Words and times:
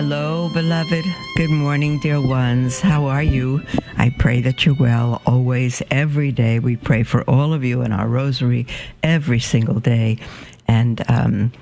Hello, 0.00 0.48
beloved. 0.54 1.04
Good 1.34 1.50
morning, 1.50 1.98
dear 1.98 2.20
ones. 2.20 2.78
How 2.78 3.06
are 3.06 3.22
you? 3.22 3.64
I 3.96 4.14
pray 4.16 4.40
that 4.42 4.64
you're 4.64 4.76
well 4.76 5.20
always, 5.26 5.82
every 5.90 6.30
day. 6.30 6.60
We 6.60 6.76
pray 6.76 7.02
for 7.02 7.24
all 7.24 7.52
of 7.52 7.64
you 7.64 7.82
in 7.82 7.90
our 7.90 8.06
rosary 8.06 8.68
every 9.02 9.40
single 9.40 9.80
day. 9.80 10.18
And 10.68 11.02
um, 11.10 11.52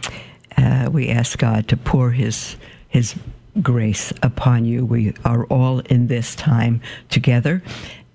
uh, 0.58 0.90
we 0.92 1.08
ask 1.08 1.38
God 1.38 1.66
to 1.68 1.78
pour 1.78 2.10
His, 2.10 2.56
His 2.88 3.14
grace 3.62 4.12
upon 4.22 4.66
you. 4.66 4.84
We 4.84 5.14
are 5.24 5.46
all 5.46 5.78
in 5.78 6.08
this 6.08 6.34
time 6.34 6.82
together. 7.08 7.62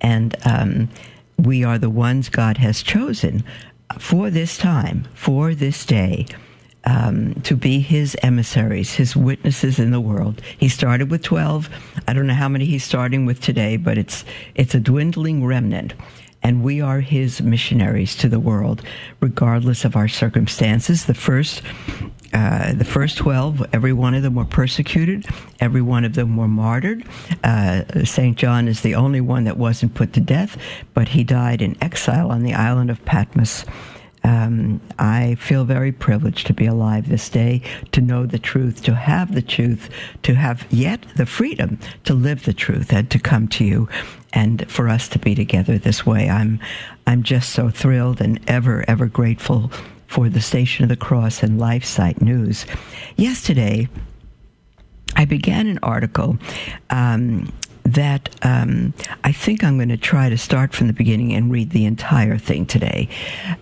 And 0.01 0.35
um, 0.45 0.89
we 1.39 1.63
are 1.63 1.79
the 1.79 1.89
ones 1.89 2.29
God 2.29 2.57
has 2.57 2.83
chosen 2.83 3.43
for 3.97 4.29
this 4.29 4.59
time, 4.59 5.07
for 5.15 5.55
this 5.55 5.83
day 5.83 6.27
um, 6.85 7.35
to 7.43 7.55
be 7.55 7.79
his 7.79 8.17
emissaries, 8.23 8.93
his 8.93 9.15
witnesses 9.15 9.79
in 9.79 9.91
the 9.91 10.01
world. 10.01 10.41
He 10.57 10.67
started 10.67 11.11
with 11.11 11.23
12. 11.23 11.69
I 12.07 12.13
don't 12.13 12.27
know 12.27 12.33
how 12.33 12.49
many 12.49 12.65
he's 12.65 12.83
starting 12.83 13.25
with 13.25 13.41
today, 13.41 13.77
but 13.77 13.97
it's, 13.97 14.25
it's 14.55 14.73
a 14.73 14.79
dwindling 14.79 15.45
remnant. 15.45 15.93
And 16.43 16.63
we 16.63 16.81
are 16.81 17.01
his 17.01 17.39
missionaries 17.39 18.15
to 18.15 18.27
the 18.27 18.39
world, 18.39 18.81
regardless 19.19 19.85
of 19.85 19.95
our 19.95 20.07
circumstances. 20.07 21.05
The 21.05 21.13
first, 21.13 21.61
uh, 22.33 22.73
the 22.73 22.83
first 22.83 23.17
12, 23.17 23.63
every 23.73 23.93
one 23.93 24.15
of 24.15 24.23
them 24.23 24.33
were 24.33 24.45
persecuted. 24.45 25.27
Every 25.59 25.83
one 25.83 26.03
of 26.03 26.15
them 26.15 26.35
were 26.35 26.47
martyred. 26.47 27.05
Uh, 27.43 27.83
St. 28.03 28.35
John 28.37 28.67
is 28.67 28.81
the 28.81 28.95
only 28.95 29.21
one 29.21 29.43
that 29.43 29.57
wasn't 29.57 29.93
put 29.93 30.13
to 30.13 30.19
death, 30.19 30.57
but 30.95 31.09
he 31.09 31.23
died 31.23 31.61
in 31.61 31.77
exile 31.79 32.31
on 32.31 32.41
the 32.41 32.55
island 32.55 32.89
of 32.89 33.05
Patmos 33.05 33.63
um, 34.23 34.81
I 34.99 35.35
feel 35.35 35.65
very 35.65 35.91
privileged 35.91 36.47
to 36.47 36.53
be 36.53 36.65
alive 36.65 37.09
this 37.09 37.29
day, 37.29 37.61
to 37.91 38.01
know 38.01 38.25
the 38.25 38.39
truth, 38.39 38.83
to 38.83 38.95
have 38.95 39.33
the 39.33 39.41
truth, 39.41 39.89
to 40.23 40.35
have 40.35 40.65
yet 40.69 41.05
the 41.15 41.25
freedom 41.25 41.79
to 42.03 42.13
live 42.13 42.43
the 42.43 42.53
truth 42.53 42.93
and 42.93 43.09
to 43.09 43.19
come 43.19 43.47
to 43.49 43.65
you, 43.65 43.89
and 44.33 44.69
for 44.69 44.87
us 44.87 45.07
to 45.09 45.19
be 45.19 45.35
together 45.35 45.77
this 45.77 46.05
way. 46.05 46.29
I'm, 46.29 46.59
I'm 47.07 47.23
just 47.23 47.49
so 47.49 47.69
thrilled 47.69 48.21
and 48.21 48.39
ever, 48.47 48.85
ever 48.87 49.07
grateful 49.07 49.71
for 50.07 50.29
the 50.29 50.41
Station 50.41 50.83
of 50.83 50.89
the 50.89 50.95
Cross 50.97 51.41
and 51.41 51.59
LifeSite 51.59 52.21
News. 52.21 52.65
Yesterday, 53.15 53.87
I 55.15 55.25
began 55.25 55.67
an 55.67 55.79
article 55.81 56.37
um, 56.89 57.51
that 57.93 58.29
um, 58.43 58.93
I 59.23 59.31
think 59.31 59.63
I'm 59.63 59.77
going 59.77 59.89
to 59.89 59.97
try 59.97 60.29
to 60.29 60.37
start 60.37 60.73
from 60.73 60.87
the 60.87 60.93
beginning 60.93 61.33
and 61.33 61.51
read 61.51 61.71
the 61.71 61.85
entire 61.85 62.37
thing 62.37 62.65
today. 62.65 63.09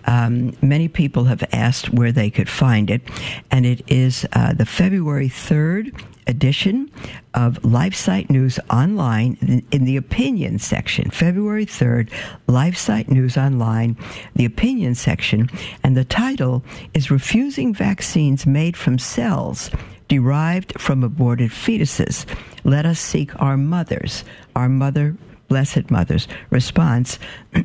Um, 0.06 0.56
many 0.62 0.88
people 0.88 1.24
have 1.24 1.42
asked 1.52 1.92
where 1.92 2.12
they 2.12 2.30
could 2.30 2.48
find 2.48 2.90
it, 2.90 3.02
and 3.50 3.66
it 3.66 3.82
is 3.90 4.26
uh, 4.32 4.52
the 4.52 4.66
February 4.66 5.28
3rd 5.28 5.98
edition 6.26 6.90
of 7.34 7.54
LifeSite 7.62 8.30
News 8.30 8.58
Online 8.70 9.36
in 9.70 9.84
the 9.84 9.96
opinion 9.96 10.58
section. 10.58 11.10
February 11.10 11.66
3rd, 11.66 12.10
LifeSite 12.46 13.08
News 13.08 13.36
Online, 13.36 13.96
the 14.36 14.44
opinion 14.44 14.94
section, 14.94 15.50
and 15.82 15.96
the 15.96 16.04
title 16.04 16.62
is 16.94 17.10
Refusing 17.10 17.74
Vaccines 17.74 18.46
Made 18.46 18.76
from 18.76 18.98
Cells 18.98 19.70
derived 20.10 20.78
from 20.78 21.04
aborted 21.04 21.50
fetuses. 21.50 22.26
Let 22.64 22.84
us 22.84 22.98
seek 22.98 23.40
our 23.40 23.56
mothers, 23.56 24.24
our 24.56 24.68
mother, 24.68 25.16
blessed 25.48 25.90
mothers, 25.90 26.28
response. 26.50 27.18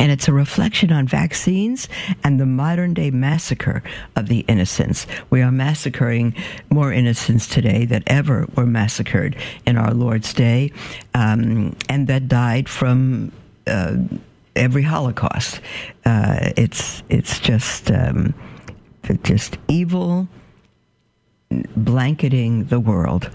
And 0.00 0.12
it's 0.12 0.28
a 0.28 0.32
reflection 0.32 0.92
on 0.92 1.08
vaccines 1.08 1.88
and 2.22 2.38
the 2.38 2.46
modern 2.46 2.94
day 2.94 3.10
massacre 3.10 3.82
of 4.14 4.28
the 4.28 4.44
innocents. 4.46 5.08
We 5.28 5.42
are 5.42 5.50
massacring 5.50 6.36
more 6.70 6.92
innocents 6.92 7.48
today 7.48 7.84
than 7.84 8.04
ever 8.06 8.46
were 8.54 8.64
massacred 8.64 9.34
in 9.66 9.76
our 9.76 9.92
Lord's 9.92 10.32
day, 10.32 10.70
um, 11.14 11.74
and 11.88 12.06
that 12.06 12.28
died 12.28 12.68
from 12.68 13.32
uh, 13.66 13.96
every 14.54 14.82
Holocaust. 14.82 15.60
Uh, 16.04 16.52
it's 16.56 17.02
it's 17.08 17.40
just 17.40 17.90
um, 17.90 18.34
just 19.24 19.58
evil 19.66 20.28
blanketing 21.76 22.64
the 22.64 22.80
world. 22.80 23.30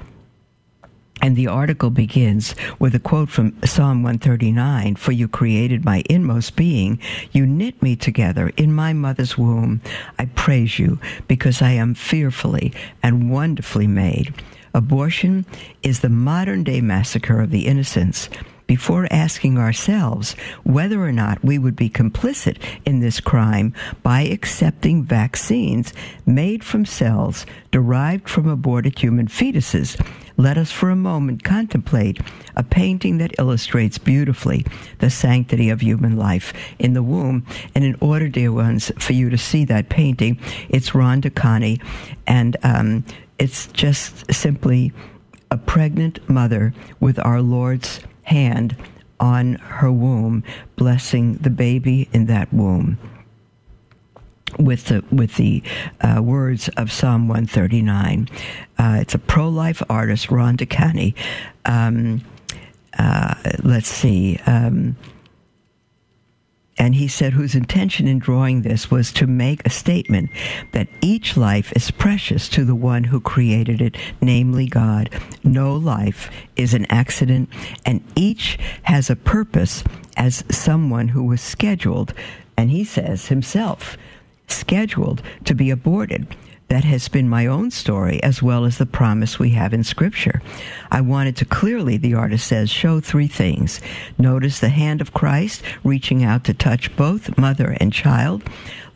And 1.22 1.35
the 1.38 1.47
article 1.47 1.90
begins 1.90 2.53
with 2.79 2.94
a 2.96 3.00
quote 3.00 3.29
from 3.29 3.56
Psalm 3.63 4.03
139 4.03 4.96
For 4.96 5.13
you 5.13 5.28
created 5.28 5.85
my 5.85 6.03
inmost 6.09 6.56
being. 6.56 7.00
You 7.31 7.46
knit 7.46 7.81
me 7.81 7.96
together 7.96 8.51
in 8.57 8.74
my 8.74 8.91
mother's 8.91 9.38
womb. 9.38 9.81
I 10.19 10.25
praise 10.25 10.79
you 10.79 11.00
because 11.28 11.62
I 11.62 11.72
am 11.72 11.94
fearfully 11.94 12.74
and 13.01 13.31
wonderfully 13.31 13.88
made. 13.88 14.34
Abortion 14.74 15.45
is 15.81 16.00
the 16.01 16.09
modern 16.09 16.63
day 16.63 16.81
massacre 16.81 17.40
of 17.40 17.51
the 17.51 17.68
innocents 17.68 18.28
before 18.73 19.07
asking 19.11 19.56
ourselves 19.56 20.34
whether 20.63 21.00
or 21.06 21.11
not 21.11 21.44
we 21.44 21.59
would 21.59 21.75
be 21.75 21.88
complicit 21.88 22.57
in 22.85 23.01
this 23.01 23.19
crime 23.19 23.72
by 24.01 24.22
accepting 24.22 25.03
vaccines 25.03 25.94
made 26.25 26.63
from 26.63 26.83
cells 26.83 27.45
derived 27.69 28.28
from 28.28 28.47
aborted 28.47 28.97
human 28.97 29.28
fetuses. 29.28 30.03
Let 30.38 30.57
us 30.57 30.72
for 30.72 30.89
a 30.89 30.95
moment 30.95 31.44
contemplate 31.44 32.19
a 32.56 32.63
painting 32.63 33.19
that 33.19 33.35
illustrates 33.38 34.00
beautifully 34.00 34.66
the 34.97 35.12
sanctity 35.12 35.69
of 35.69 35.83
human 35.83 36.17
life 36.17 36.51
in 36.79 36.94
the 36.94 37.03
womb. 37.03 37.45
And 37.75 37.83
in 37.83 37.95
order, 38.01 38.28
dear 38.28 38.51
ones, 38.51 38.91
for 38.97 39.13
you 39.13 39.29
to 39.29 39.38
see 39.38 39.66
that 39.66 39.89
painting, 39.89 40.39
it's 40.69 40.95
Ron 40.95 41.22
DiCianni, 41.22 41.79
and 42.25 42.57
um, 42.63 43.06
it's 43.38 43.67
just 43.67 44.33
simply 44.33 44.91
a 45.51 45.57
pregnant 45.57 46.28
mother 46.28 46.73
with 47.00 47.23
our 47.23 47.39
Lord's 47.39 48.00
hand 48.23 48.75
on 49.19 49.56
her 49.56 49.91
womb, 49.91 50.44
blessing 50.75 51.35
the 51.35 51.50
baby 51.50 52.09
in 52.13 52.25
that 52.25 52.53
womb 52.53 52.97
with 54.59 54.85
the 54.85 55.03
with 55.11 55.35
the 55.35 55.63
uh, 56.01 56.22
words 56.22 56.69
of 56.78 56.91
Psalm 56.91 57.28
139. 57.28 58.29
Uh, 58.78 58.97
it's 59.00 59.16
a 59.16 59.19
pro-life 59.19 59.81
artist, 59.89 60.29
Ron 60.29 60.57
DiCianni. 60.57 61.16
Um, 61.66 62.22
uh, 62.97 63.35
let's 63.63 63.88
see. 63.88 64.39
Um, 64.45 64.95
and 66.83 66.95
he 66.95 67.07
said, 67.07 67.31
whose 67.31 67.55
intention 67.55 68.09
in 68.09 68.19
drawing 68.19 68.61
this 68.61 68.91
was 68.91 69.13
to 69.13 69.25
make 69.25 69.66
a 69.66 69.69
statement 69.69 70.29
that 70.73 70.89
each 70.99 71.38
life 71.38 71.71
is 71.77 71.91
precious 71.91 72.49
to 72.49 72.66
the 72.66 72.75
one 72.75 73.05
who 73.05 73.21
created 73.21 73.81
it, 73.81 73.95
namely 74.19 74.67
God. 74.67 75.09
No 75.45 75.73
life 75.73 76.29
is 76.57 76.73
an 76.73 76.85
accident, 76.89 77.47
and 77.85 78.03
each 78.17 78.59
has 78.81 79.09
a 79.09 79.16
purpose 79.16 79.81
as 80.17 80.44
someone 80.51 81.07
who 81.07 81.23
was 81.23 81.39
scheduled, 81.39 82.13
and 82.57 82.69
he 82.69 82.83
says 82.83 83.27
himself, 83.27 83.95
scheduled 84.50 85.21
to 85.45 85.55
be 85.55 85.69
aborted 85.69 86.27
that 86.73 86.84
has 86.84 87.07
been 87.07 87.29
my 87.29 87.45
own 87.45 87.69
story 87.69 88.21
as 88.24 88.42
well 88.42 88.65
as 88.65 88.80
the 88.80 88.86
promise 88.88 89.38
we 89.38 89.51
have 89.51 89.75
in 89.75 89.83
Scripture. 89.83 90.42
I 90.89 91.01
wanted 91.01 91.38
to 91.38 91.45
clearly, 91.45 91.98
the 91.98 92.15
artist 92.15 92.48
says, 92.48 92.68
show 92.71 93.00
three 93.00 93.27
things. 93.27 93.80
Notice 94.18 94.59
the 94.59 94.69
hand 94.69 95.00
of 95.00 95.13
Christ 95.13 95.62
reaching 95.83 96.24
out 96.24 96.45
to 96.45 96.53
touch 96.56 96.95
both 96.95 97.38
mother 97.38 97.77
and 97.80 97.94
child. 97.94 98.42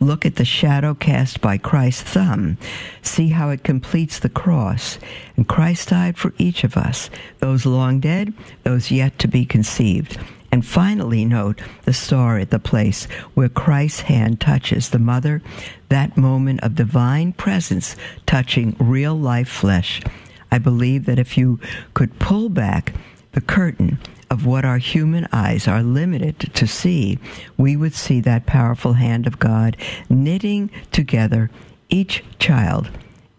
Look 0.00 0.26
at 0.26 0.34
the 0.34 0.44
shadow 0.44 0.92
cast 0.92 1.40
by 1.40 1.56
Christ's 1.56 2.02
thumb. 2.02 2.58
See 3.00 3.28
how 3.28 3.50
it 3.50 3.62
completes 3.62 4.18
the 4.18 4.28
cross. 4.28 4.98
And 5.36 5.46
Christ 5.46 5.90
died 5.90 6.18
for 6.18 6.34
each 6.36 6.64
of 6.64 6.76
us, 6.76 7.10
those 7.38 7.64
long 7.64 8.00
dead, 8.00 8.34
those 8.64 8.90
yet 8.90 9.20
to 9.20 9.28
be 9.28 9.44
conceived. 9.44 10.18
And 10.50 10.64
finally, 10.64 11.24
note 11.24 11.60
the 11.84 11.92
star 11.92 12.38
at 12.38 12.50
the 12.50 12.58
place 12.58 13.04
where 13.34 13.50
Christ's 13.50 14.00
hand 14.00 14.40
touches 14.40 14.88
the 14.88 14.98
mother, 14.98 15.42
that 15.88 16.16
moment 16.16 16.60
of 16.62 16.74
divine 16.74 17.32
presence 17.32 17.96
touching 18.26 18.76
real 18.78 19.14
life 19.14 19.48
flesh. 19.48 20.02
I 20.50 20.58
believe 20.58 21.04
that 21.06 21.18
if 21.18 21.36
you 21.36 21.60
could 21.94 22.18
pull 22.18 22.48
back 22.48 22.94
the 23.32 23.40
curtain 23.40 23.98
of 24.30 24.44
what 24.44 24.64
our 24.64 24.78
human 24.78 25.26
eyes 25.32 25.66
are 25.66 25.82
limited 25.82 26.38
to 26.54 26.66
see, 26.66 27.18
we 27.56 27.76
would 27.76 27.94
see 27.94 28.20
that 28.20 28.46
powerful 28.46 28.94
hand 28.94 29.26
of 29.26 29.38
God 29.38 29.76
knitting 30.08 30.70
together 30.92 31.50
each 31.88 32.22
child 32.38 32.90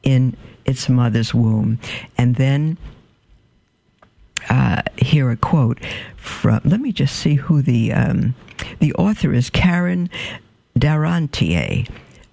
in 0.04 0.36
its 0.66 0.90
mother's 0.90 1.34
womb. 1.34 1.80
And 2.18 2.36
then 2.36 2.78
uh, 4.50 4.81
hear 4.98 5.30
a 5.30 5.38
quote 5.38 5.80
from, 6.18 6.62
let 6.63 6.80
me 6.80 6.92
just 6.92 7.16
see 7.16 7.36
who 7.36 7.62
the, 7.62 7.94
um, 7.94 8.36
the 8.80 8.94
author 8.94 9.34
is, 9.34 9.50
Karen 9.50 10.10
Darantier 10.78 11.88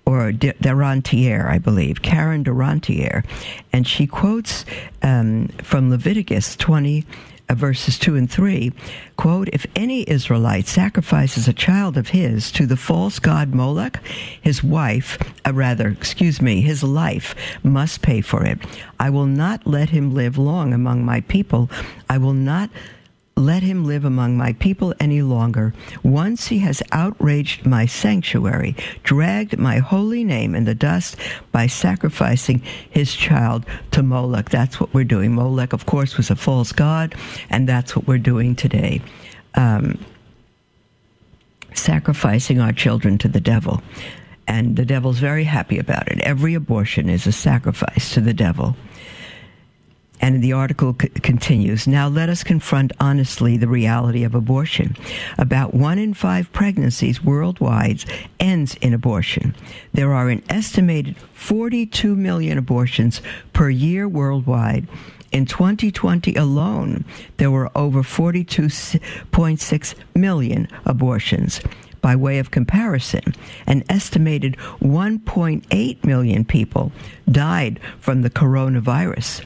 or 0.07 0.31
Darantier, 0.31 1.51
I 1.51 1.59
believe, 1.59 2.01
Karen 2.01 2.45
Darantier, 2.45 3.25
and 3.73 3.87
she 3.87 4.07
quotes 4.07 4.65
um, 5.03 5.49
from 5.63 5.91
Leviticus 5.91 6.55
20, 6.57 7.05
uh, 7.49 7.55
verses 7.55 7.99
2 7.99 8.15
and 8.15 8.31
3, 8.31 8.73
quote, 9.17 9.49
If 9.53 9.67
any 9.75 10.09
Israelite 10.09 10.69
sacrifices 10.69 11.49
a 11.49 11.53
child 11.53 11.97
of 11.97 12.09
his 12.09 12.53
to 12.53 12.67
the 12.67 12.77
false 12.77 13.19
god 13.19 13.53
Molech, 13.53 14.01
his 14.41 14.63
wife, 14.63 15.19
uh, 15.45 15.53
rather, 15.53 15.89
excuse 15.89 16.41
me, 16.41 16.61
his 16.61 16.85
life 16.85 17.35
must 17.65 18.01
pay 18.01 18.21
for 18.21 18.45
it. 18.45 18.59
I 19.01 19.11
will 19.11 19.27
not 19.27 19.67
let 19.67 19.91
him 19.91 20.15
live 20.15 20.39
long 20.39 20.73
among 20.73 21.05
my 21.05 21.21
people. 21.23 21.69
I 22.09 22.19
will 22.19 22.33
not 22.33 22.71
let 23.37 23.63
him 23.63 23.85
live 23.85 24.07
among 24.07 24.35
my 24.35 24.55
people 24.55 24.95
any 24.99 25.21
longer. 25.21 25.75
Once 26.03 26.47
he 26.47 26.59
has 26.61 26.83
outraged 26.91 27.67
my 27.67 27.85
sanctuary, 27.85 28.75
dragged 29.03 29.59
my 29.59 29.77
holy 29.77 30.25
name 30.25 30.55
in 30.55 30.65
the 30.65 30.75
dust 30.75 31.17
by 31.53 31.67
sacrificing 31.67 32.63
his 32.89 33.15
child 33.15 33.67
to 33.91 34.03
Molech. 34.03 34.49
That's 34.49 34.81
what 34.81 34.95
we're 34.95 35.05
doing. 35.05 35.35
Molech, 35.35 35.75
of 35.75 35.85
course, 35.85 36.17
was 36.17 36.31
a 36.31 36.37
false 36.37 36.73
god, 36.73 37.15
and 37.51 37.69
that's 37.69 37.95
what 37.95 38.07
we're 38.07 38.17
doing 38.17 38.57
today. 38.57 39.03
Um, 39.55 39.99
sacrificing 41.75 42.59
our 42.59 42.73
children 42.73 43.19
to 43.19 43.29
the 43.29 43.41
devil. 43.41 43.83
And 44.49 44.77
the 44.77 44.87
devil's 44.87 45.19
very 45.19 45.45
happy 45.45 45.79
about 45.79 46.09
it. 46.09 46.21
Every 46.21 46.55
abortion 46.55 47.11
is 47.11 47.27
a 47.27 47.33
sacrifice 47.33 48.15
to 48.15 48.23
the 48.23 48.33
devil. 48.33 48.77
And 50.21 50.43
the 50.43 50.53
article 50.53 50.97
c- 51.01 51.09
continues 51.09 51.87
Now 51.87 52.09
let 52.09 52.29
us 52.29 52.43
confront 52.43 52.93
honestly 52.99 53.57
the 53.57 53.69
reality 53.69 54.25
of 54.25 54.35
abortion. 54.35 54.97
About 55.39 55.75
one 55.75 55.99
in 55.99 56.15
five 56.15 56.53
pregnancies 56.53 57.23
worldwide 57.23 58.05
ends 58.41 58.77
in 58.77 58.95
abortion. 58.95 59.55
There 59.93 60.13
are 60.13 60.29
an 60.29 60.43
estimated 60.49 61.17
42 61.35 62.17
million 62.17 62.59
abortions 62.59 63.21
per 63.53 63.69
year 63.71 64.09
worldwide. 64.09 64.89
In 65.33 65.45
2020 65.45 66.35
alone, 66.35 67.05
there 67.37 67.51
were 67.51 67.71
over 67.77 68.03
42.6 68.03 69.95
million 70.15 70.69
abortions. 70.85 71.61
By 72.01 72.15
way 72.17 72.39
of 72.39 72.51
comparison, 72.53 73.35
an 73.67 73.83
estimated 73.89 74.57
1.8 74.81 76.05
million 76.05 76.45
people 76.45 76.93
died 77.31 77.81
from 77.99 78.23
the 78.23 78.31
coronavirus 78.31 79.45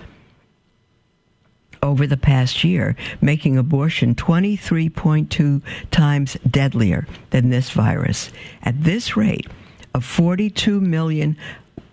over 1.83 2.07
the 2.07 2.17
past 2.17 2.65
year, 2.65 2.97
making 3.21 3.57
abortion 3.57 4.15
23.2 4.15 5.63
times 5.91 6.37
deadlier 6.49 7.07
than 7.31 7.51
this 7.51 7.71
virus. 7.71 8.31
At 8.63 8.83
this 8.83 9.17
rate 9.17 9.47
of 9.95 10.05
42 10.05 10.81
million 10.81 11.37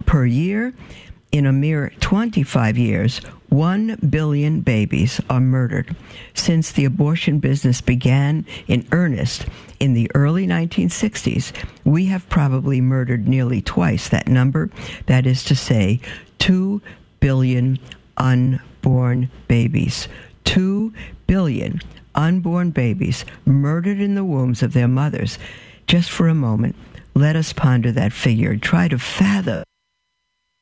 per 0.05 0.25
year, 0.25 0.73
in 1.31 1.45
a 1.45 1.51
mere 1.51 1.91
25 1.99 2.77
years, 2.77 3.19
1 3.49 3.97
billion 4.09 4.61
babies 4.61 5.21
are 5.29 5.39
murdered. 5.39 5.95
Since 6.33 6.71
the 6.71 6.85
abortion 6.85 7.39
business 7.39 7.81
began 7.81 8.45
in 8.67 8.87
earnest 8.91 9.45
in 9.79 9.93
the 9.93 10.11
early 10.15 10.47
1960s, 10.47 11.51
we 11.83 12.05
have 12.05 12.27
probably 12.29 12.81
murdered 12.81 13.27
nearly 13.27 13.61
twice 13.61 14.09
that 14.09 14.27
number. 14.27 14.69
That 15.05 15.25
is 15.25 15.43
to 15.45 15.55
say, 15.55 15.99
2 16.39 16.81
billion 17.19 17.79
unborn 18.17 18.61
unborn 18.87 19.29
babies. 19.49 20.07
Two 20.45 20.93
billion 21.27 21.81
unborn 22.15 22.71
babies 22.71 23.25
murdered 23.45 23.99
in 23.99 24.15
the 24.15 24.23
wombs 24.23 24.63
of 24.63 24.71
their 24.71 24.87
mothers. 24.87 25.37
Just 25.87 26.09
for 26.09 26.29
a 26.29 26.33
moment, 26.33 26.73
let 27.13 27.35
us 27.35 27.51
ponder 27.51 27.91
that 27.91 28.13
figure. 28.13 28.55
Try 28.55 28.87
to 28.87 28.97
fathom 28.97 29.63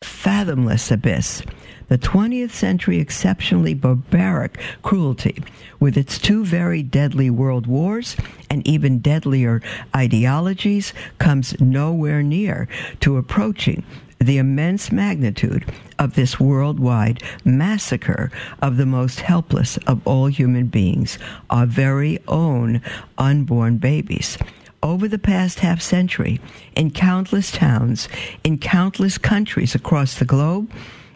fathomless 0.03 0.91
abyss. 0.91 1.43
The 1.87 1.99
20th 1.99 2.49
century 2.49 2.99
exceptionally 2.99 3.75
barbaric 3.75 4.59
cruelty, 4.81 5.43
with 5.79 5.95
its 5.95 6.17
two 6.17 6.43
very 6.43 6.81
deadly 6.81 7.29
world 7.29 7.67
wars 7.67 8.15
and 8.49 8.67
even 8.67 8.99
deadlier 9.01 9.61
ideologies, 9.95 10.93
comes 11.19 11.59
nowhere 11.61 12.23
near 12.23 12.67
to 13.01 13.17
approaching 13.17 13.83
the 14.19 14.37
immense 14.37 14.91
magnitude 14.91 15.65
of 15.99 16.15
this 16.15 16.39
worldwide 16.39 17.21
massacre 17.43 18.31
of 18.61 18.77
the 18.77 18.85
most 18.85 19.21
helpless 19.21 19.77
of 19.87 20.05
all 20.07 20.27
human 20.27 20.67
beings, 20.67 21.19
our 21.49 21.65
very 21.65 22.19
own 22.27 22.81
unborn 23.17 23.77
babies. 23.77 24.37
Over 24.81 25.07
the 25.07 25.19
past 25.19 25.59
half 25.59 25.81
century, 25.81 26.39
in 26.75 26.91
countless 26.91 27.51
towns, 27.51 28.07
in 28.43 28.57
countless 28.57 29.17
countries 29.17 29.73
across 29.75 30.19
the 30.19 30.25
globe, 30.25 30.71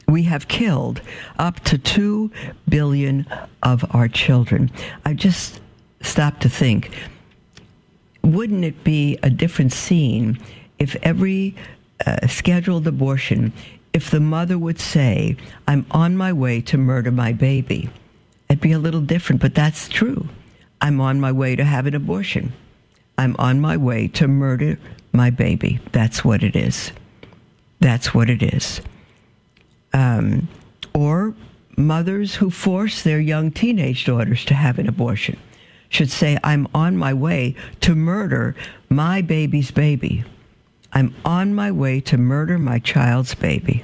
we 0.07 0.23
have 0.23 0.47
killed 0.47 1.01
up 1.37 1.59
to 1.61 1.77
2 1.77 2.31
billion 2.67 3.27
of 3.61 3.85
our 3.93 4.07
children. 4.07 4.71
I 5.05 5.13
just 5.13 5.59
stopped 6.01 6.41
to 6.41 6.49
think 6.49 6.91
wouldn't 8.23 8.65
it 8.65 8.83
be 8.83 9.17
a 9.23 9.29
different 9.29 9.71
scene 9.71 10.37
if 10.77 10.95
every 11.03 11.55
uh, 12.05 12.27
scheduled 12.27 12.87
abortion 12.87 13.53
if 13.93 14.11
the 14.11 14.19
mother 14.19 14.57
would 14.57 14.79
say, 14.79 15.35
I'm 15.67 15.85
on 15.91 16.15
my 16.15 16.31
way 16.31 16.61
to 16.61 16.77
murder 16.77 17.11
my 17.11 17.33
baby. 17.33 17.89
It'd 18.49 18.61
be 18.61 18.71
a 18.71 18.79
little 18.79 19.01
different, 19.01 19.41
but 19.41 19.55
that's 19.55 19.87
true. 19.89 20.27
I'm 20.81 21.01
on 21.01 21.19
my 21.19 21.31
way 21.31 21.55
to 21.55 21.63
have 21.63 21.85
an 21.87 21.95
abortion. 21.95 22.53
I'm 23.17 23.35
on 23.37 23.59
my 23.59 23.77
way 23.77 24.07
to 24.09 24.27
murder 24.27 24.79
my 25.11 25.29
baby. 25.29 25.79
That's 25.91 26.23
what 26.23 26.43
it 26.43 26.55
is. 26.55 26.91
That's 27.79 28.13
what 28.13 28.29
it 28.29 28.41
is. 28.41 28.81
Um, 29.93 30.47
or 30.93 31.33
mothers 31.75 32.35
who 32.35 32.49
force 32.49 33.03
their 33.03 33.19
young 33.19 33.51
teenage 33.51 34.05
daughters 34.05 34.45
to 34.45 34.53
have 34.53 34.79
an 34.79 34.87
abortion 34.87 35.37
should 35.89 36.11
say, 36.11 36.37
I'm 36.43 36.67
on 36.73 36.95
my 36.97 37.13
way 37.13 37.55
to 37.81 37.95
murder 37.95 38.55
my 38.89 39.21
baby's 39.21 39.71
baby. 39.71 40.23
I'm 40.93 41.15
on 41.23 41.53
my 41.53 41.71
way 41.71 41.99
to 42.01 42.17
murder 42.17 42.57
my 42.57 42.79
child's 42.79 43.35
baby, 43.35 43.83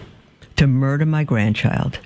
to 0.55 0.67
murder 0.67 1.05
my 1.05 1.23
grandchild. 1.23 1.99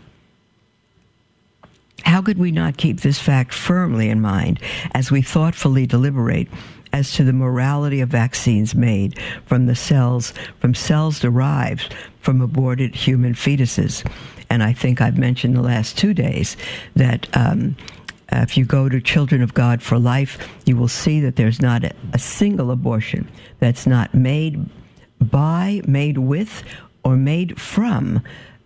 How 2.03 2.21
could 2.21 2.37
we 2.37 2.51
not 2.51 2.77
keep 2.77 3.01
this 3.01 3.19
fact 3.19 3.53
firmly 3.53 4.09
in 4.09 4.21
mind 4.21 4.59
as 4.93 5.11
we 5.11 5.21
thoughtfully 5.21 5.85
deliberate 5.85 6.47
as 6.91 7.13
to 7.13 7.23
the 7.23 7.33
morality 7.33 8.01
of 8.01 8.09
vaccines 8.09 8.73
made 8.73 9.19
from 9.45 9.67
the 9.67 9.75
cells, 9.75 10.33
from 10.59 10.73
cells 10.73 11.19
derived 11.19 11.93
from 12.21 12.41
aborted 12.41 12.95
human 12.95 13.33
fetuses? 13.33 14.09
And 14.49 14.63
I 14.63 14.73
think 14.73 15.01
I've 15.01 15.17
mentioned 15.17 15.55
the 15.55 15.61
last 15.61 15.97
two 15.97 16.13
days 16.13 16.57
that 16.95 17.27
um, 17.37 17.77
if 18.31 18.57
you 18.57 18.65
go 18.65 18.89
to 18.89 18.99
Children 18.99 19.41
of 19.41 19.53
God 19.53 19.81
for 19.81 19.99
Life, 19.99 20.37
you 20.65 20.75
will 20.75 20.87
see 20.87 21.19
that 21.21 21.35
there's 21.35 21.61
not 21.61 21.83
a, 21.83 21.91
a 22.13 22.19
single 22.19 22.71
abortion 22.71 23.29
that's 23.59 23.85
not 23.85 24.13
made 24.13 24.67
by, 25.21 25.81
made 25.87 26.17
with, 26.17 26.63
or 27.03 27.15
made 27.15 27.59
from, 27.59 28.21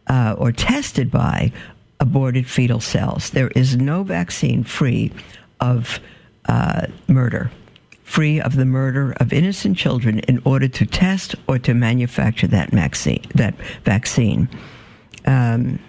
uh, 0.08 0.36
or 0.38 0.52
tested 0.52 1.12
by 1.12 1.52
aborted 2.00 2.48
fetal 2.48 2.80
cells. 2.80 3.30
There 3.30 3.50
is 3.50 3.78
no 3.78 4.04
vaccine 4.04 4.64
free 4.64 5.12
of 5.60 6.00
uh, 6.46 6.88
murder, 7.08 7.52
free 8.04 8.42
of 8.42 8.56
the 8.56 8.66
murder 8.66 9.14
of 9.14 9.32
innocent 9.32 9.78
children 9.78 10.20
in 10.20 10.42
order 10.46 10.68
to 10.68 10.86
test 10.86 11.36
or 11.48 11.58
to 11.60 11.74
manufacture 11.74 12.48
that 12.48 12.72
vaccine. 12.72 13.24
That 13.36 13.56
vaccine. 13.84 14.50
Um, 15.26 15.80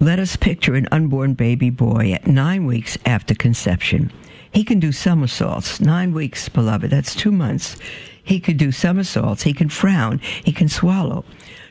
let 0.00 0.18
us 0.18 0.34
picture 0.34 0.74
an 0.74 0.88
unborn 0.90 1.34
baby 1.34 1.70
boy 1.70 2.12
at 2.12 2.26
nine 2.26 2.66
weeks 2.66 2.96
after 3.04 3.34
conception 3.34 4.10
he 4.52 4.64
can 4.64 4.80
do 4.80 4.92
somersaults. 4.92 5.80
Nine 5.80 6.12
weeks, 6.12 6.48
beloved. 6.48 6.90
That's 6.90 7.14
two 7.14 7.32
months. 7.32 7.76
He 8.22 8.40
could 8.40 8.56
do 8.56 8.72
somersaults. 8.72 9.42
He 9.42 9.52
can 9.52 9.68
frown. 9.68 10.18
He 10.44 10.52
can 10.52 10.68
swallow. 10.68 11.24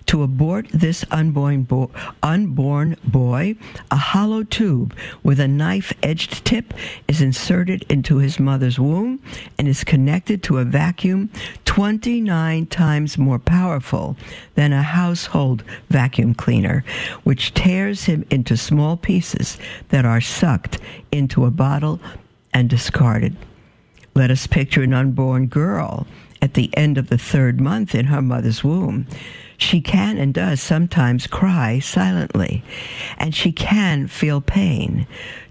To 0.08 0.24
abort 0.24 0.68
this 0.70 1.06
unborn, 1.12 1.64
bo- 1.64 1.92
unborn 2.24 2.96
boy, 3.04 3.56
a 3.92 3.96
hollow 3.96 4.42
tube 4.42 4.96
with 5.22 5.40
a 5.40 5.48
knife 5.48 5.94
edged 6.02 6.44
tip 6.46 6.74
is 7.08 7.22
inserted 7.22 7.86
into 7.90 8.18
his 8.18 8.40
mother's 8.40 8.80
womb 8.80 9.22
and 9.60 9.68
is 9.68 9.84
connected 9.84 10.42
to 10.44 10.58
a 10.58 10.66
vacuum 10.66 11.30
29 11.66 12.66
times 12.66 13.20
more 13.20 13.38
powerful 13.38 14.18
than 14.56 14.74
a 14.74 14.82
household 14.82 15.64
vacuum 15.90 16.34
cleaner, 16.34 16.84
which 17.24 17.54
tears 17.54 18.06
him 18.06 18.26
into 18.32 18.58
small 18.58 18.98
pieces 18.98 19.60
that 19.90 20.06
are 20.06 20.22
sucked 20.22 20.80
into 21.12 21.46
a 21.46 21.52
bottle 21.52 22.00
and 22.54 22.70
discarded. 22.70 23.36
Let 24.16 24.32
us 24.32 24.48
picture 24.48 24.84
an 24.84 24.94
unborn 24.94 25.48
girl 25.48 26.08
at 26.42 26.54
the 26.54 26.76
end 26.76 26.98
of 26.98 27.10
the 27.10 27.18
third 27.18 27.60
month 27.60 27.94
in 27.94 28.06
her 28.06 28.22
mother's 28.22 28.64
womb. 28.64 29.08
She 29.58 29.82
can 29.82 30.18
and 30.18 30.34
does 30.34 30.62
sometimes 30.62 31.28
cry 31.28 31.80
silently, 31.80 32.64
and 33.18 33.36
she 33.36 33.52
can 33.52 34.08
feel 34.08 34.40
pain. 34.40 35.06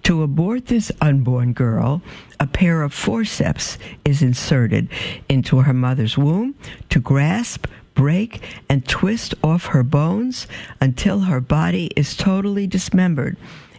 To 0.04 0.22
abort 0.22 0.66
this 0.66 0.90
unborn 1.00 1.52
girl, 1.52 2.00
a 2.40 2.46
pair 2.46 2.82
of 2.82 2.94
forceps 2.94 3.76
is 4.06 4.22
inserted 4.22 4.88
into 5.28 5.58
her 5.60 5.74
mother's 5.74 6.16
womb 6.16 6.54
to 6.88 7.00
grasp, 7.00 7.66
break, 7.94 8.42
and 8.68 8.88
twist 8.88 9.34
off 9.44 9.66
her 9.66 9.82
bones 9.82 10.46
until 10.80 11.20
her 11.20 11.40
body 11.40 11.90
is 11.94 12.16
totally 12.16 12.66
dismembered 12.66 13.36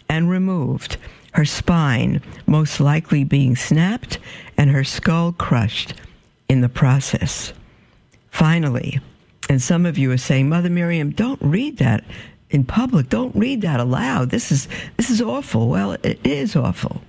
and 0.08 0.30
removed, 0.30 0.98
her 1.34 1.46
spine 1.46 2.22
most 2.48 2.80
likely 2.80 3.24
being 3.24 3.56
snapped 3.56 4.20
and 4.58 4.70
her 4.70 4.84
skull 4.84 5.32
crushed 5.32 5.94
in 6.48 6.62
the 6.62 6.70
process. 6.70 7.54
Finally, 8.32 9.00
and 9.50 9.62
some 9.62 9.86
of 9.86 9.98
you 9.98 10.12
are 10.12 10.18
saying, 10.18 10.50
Mother 10.50 10.70
Miriam, 10.70 11.12
don't 11.12 11.42
read 11.42 11.78
that 11.78 12.04
in 12.50 12.64
public. 12.64 13.10
Don't 13.10 13.36
read 13.36 13.62
that 13.62 13.80
aloud. 13.80 14.30
This 14.30 14.52
is 14.52 14.68
this 14.98 15.10
is 15.10 15.22
awful. 15.22 15.70
Well, 15.70 15.94
it 16.04 16.20
is 16.24 16.56
awful. 16.56 17.02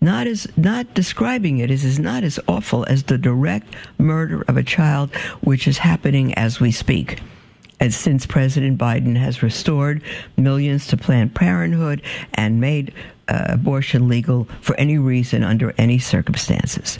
Not 0.00 0.26
as 0.26 0.46
not 0.56 0.94
describing 0.94 1.58
it 1.58 1.70
is, 1.70 1.84
is 1.84 1.98
not 1.98 2.24
as 2.24 2.38
awful 2.46 2.84
as 2.88 3.04
the 3.04 3.18
direct 3.18 3.74
murder 3.98 4.44
of 4.48 4.56
a 4.56 4.62
child, 4.62 5.14
which 5.40 5.66
is 5.66 5.78
happening 5.78 6.34
as 6.34 6.60
we 6.60 6.70
speak. 6.70 7.20
And 7.80 7.94
since 7.94 8.26
President 8.26 8.78
Biden 8.78 9.16
has 9.16 9.42
restored 9.42 10.02
millions 10.36 10.86
to 10.88 10.96
Planned 10.96 11.34
Parenthood 11.34 12.02
and 12.34 12.60
made 12.60 12.92
uh, 13.28 13.46
abortion 13.48 14.08
legal 14.08 14.48
for 14.60 14.74
any 14.76 14.98
reason 14.98 15.44
under 15.44 15.74
any 15.78 15.98
circumstances. 15.98 16.98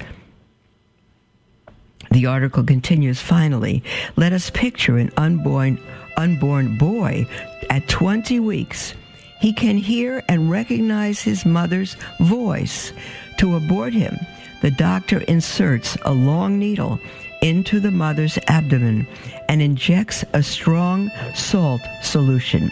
The 2.11 2.27
article 2.27 2.65
continues 2.65 3.21
finally, 3.21 3.83
let 4.17 4.33
us 4.33 4.51
picture 4.51 4.97
an 4.99 5.11
unborn 5.17 5.79
unborn 6.17 6.77
boy 6.79 7.27
at 7.71 7.89
20 7.89 8.41
weeks. 8.41 8.95
He 9.41 9.53
can 9.53 9.77
hear 9.77 10.23
and 10.29 10.51
recognize 10.51 11.21
his 11.21 11.47
mother's 11.47 11.97
voice. 12.21 12.93
To 13.39 13.55
abort 13.55 13.93
him, 13.93 14.19
the 14.63 14.71
doctor 14.73 15.21
inserts 15.21 15.97
a 16.03 16.13
long 16.13 16.59
needle 16.59 16.99
into 17.43 17.81
the 17.81 17.91
mother's 17.91 18.39
abdomen 18.49 19.07
and 19.49 19.63
injects 19.63 20.25
a 20.33 20.43
strong 20.43 21.11
salt 21.35 21.81
solution, 22.03 22.71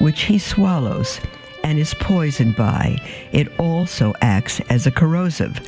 which 0.00 0.22
he 0.22 0.38
swallows 0.38 1.20
and 1.64 1.78
is 1.78 1.94
poisoned 1.94 2.56
by. 2.56 2.96
It 3.32 3.48
also 3.58 4.14
acts 4.20 4.60
as 4.70 4.86
a 4.86 4.90
corrosive, 4.92 5.60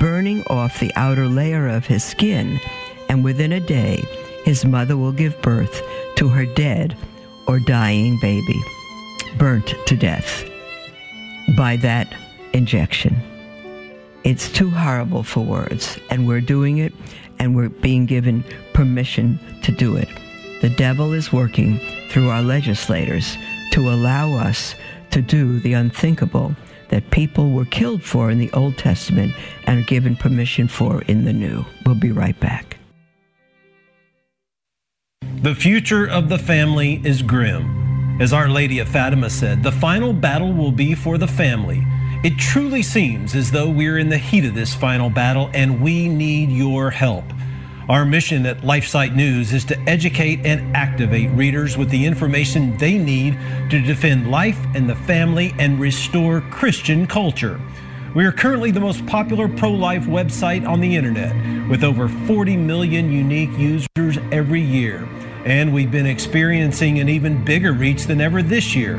burning 0.00 0.42
off 0.48 0.80
the 0.80 0.92
outer 0.96 1.28
layer 1.28 1.68
of 1.68 1.86
his 1.86 2.02
skin, 2.02 2.60
and 3.08 3.22
within 3.22 3.52
a 3.52 3.60
day, 3.60 4.02
his 4.44 4.64
mother 4.64 4.96
will 4.96 5.12
give 5.12 5.40
birth 5.42 5.82
to 6.16 6.28
her 6.28 6.44
dead 6.44 6.96
or 7.46 7.60
dying 7.60 8.18
baby, 8.20 8.60
burnt 9.38 9.74
to 9.86 9.96
death 9.96 10.44
by 11.56 11.76
that 11.76 12.12
injection. 12.52 13.16
It's 14.24 14.50
too 14.50 14.70
horrible 14.70 15.22
for 15.22 15.40
words, 15.40 15.98
and 16.10 16.26
we're 16.26 16.40
doing 16.40 16.78
it, 16.78 16.94
and 17.38 17.54
we're 17.54 17.68
being 17.68 18.06
given 18.06 18.44
permission 18.72 19.38
to 19.62 19.72
do 19.72 19.96
it. 19.96 20.08
The 20.60 20.70
devil 20.70 21.12
is 21.12 21.32
working 21.32 21.78
through 22.08 22.30
our 22.30 22.42
legislators 22.42 23.36
to 23.72 23.90
allow 23.90 24.34
us 24.34 24.74
to 25.10 25.20
do 25.20 25.60
the 25.60 25.74
unthinkable 25.74 26.54
that 26.88 27.10
people 27.10 27.50
were 27.50 27.64
killed 27.64 28.02
for 28.02 28.30
in 28.30 28.38
the 28.38 28.52
Old 28.52 28.78
Testament 28.78 29.34
and 29.64 29.80
are 29.80 29.86
given 29.86 30.16
permission 30.16 30.68
for 30.68 31.02
in 31.02 31.24
the 31.24 31.32
New. 31.32 31.64
We'll 31.84 31.94
be 31.94 32.12
right 32.12 32.38
back. 32.40 32.78
The 35.42 35.54
future 35.54 36.08
of 36.08 36.28
the 36.28 36.38
family 36.38 37.00
is 37.04 37.20
grim. 37.20 38.18
As 38.20 38.32
Our 38.32 38.48
Lady 38.48 38.78
of 38.78 38.88
Fatima 38.88 39.28
said, 39.28 39.62
the 39.62 39.72
final 39.72 40.12
battle 40.12 40.52
will 40.52 40.72
be 40.72 40.94
for 40.94 41.18
the 41.18 41.26
family. 41.26 41.84
It 42.24 42.38
truly 42.38 42.82
seems 42.82 43.34
as 43.34 43.50
though 43.50 43.68
we're 43.68 43.98
in 43.98 44.08
the 44.08 44.16
heat 44.16 44.46
of 44.46 44.54
this 44.54 44.74
final 44.74 45.10
battle 45.10 45.50
and 45.52 45.82
we 45.82 46.08
need 46.08 46.48
your 46.48 46.90
help. 46.90 47.24
Our 47.86 48.06
mission 48.06 48.46
at 48.46 48.62
LifeSite 48.62 49.14
News 49.14 49.52
is 49.52 49.62
to 49.66 49.78
educate 49.80 50.40
and 50.42 50.74
activate 50.74 51.30
readers 51.32 51.76
with 51.76 51.90
the 51.90 52.06
information 52.06 52.78
they 52.78 52.96
need 52.96 53.38
to 53.68 53.78
defend 53.78 54.30
life 54.30 54.58
and 54.74 54.88
the 54.88 54.94
family 54.94 55.52
and 55.58 55.78
restore 55.78 56.40
Christian 56.40 57.06
culture. 57.06 57.60
We 58.16 58.24
are 58.24 58.32
currently 58.32 58.70
the 58.70 58.80
most 58.80 59.04
popular 59.04 59.46
pro 59.46 59.72
life 59.72 60.04
website 60.04 60.66
on 60.66 60.80
the 60.80 60.96
internet 60.96 61.68
with 61.68 61.84
over 61.84 62.08
40 62.08 62.56
million 62.56 63.12
unique 63.12 63.52
users 63.58 64.16
every 64.32 64.62
year. 64.62 65.06
And 65.44 65.74
we've 65.74 65.90
been 65.90 66.06
experiencing 66.06 67.00
an 67.00 67.10
even 67.10 67.44
bigger 67.44 67.74
reach 67.74 68.04
than 68.04 68.22
ever 68.22 68.42
this 68.42 68.74
year. 68.74 68.98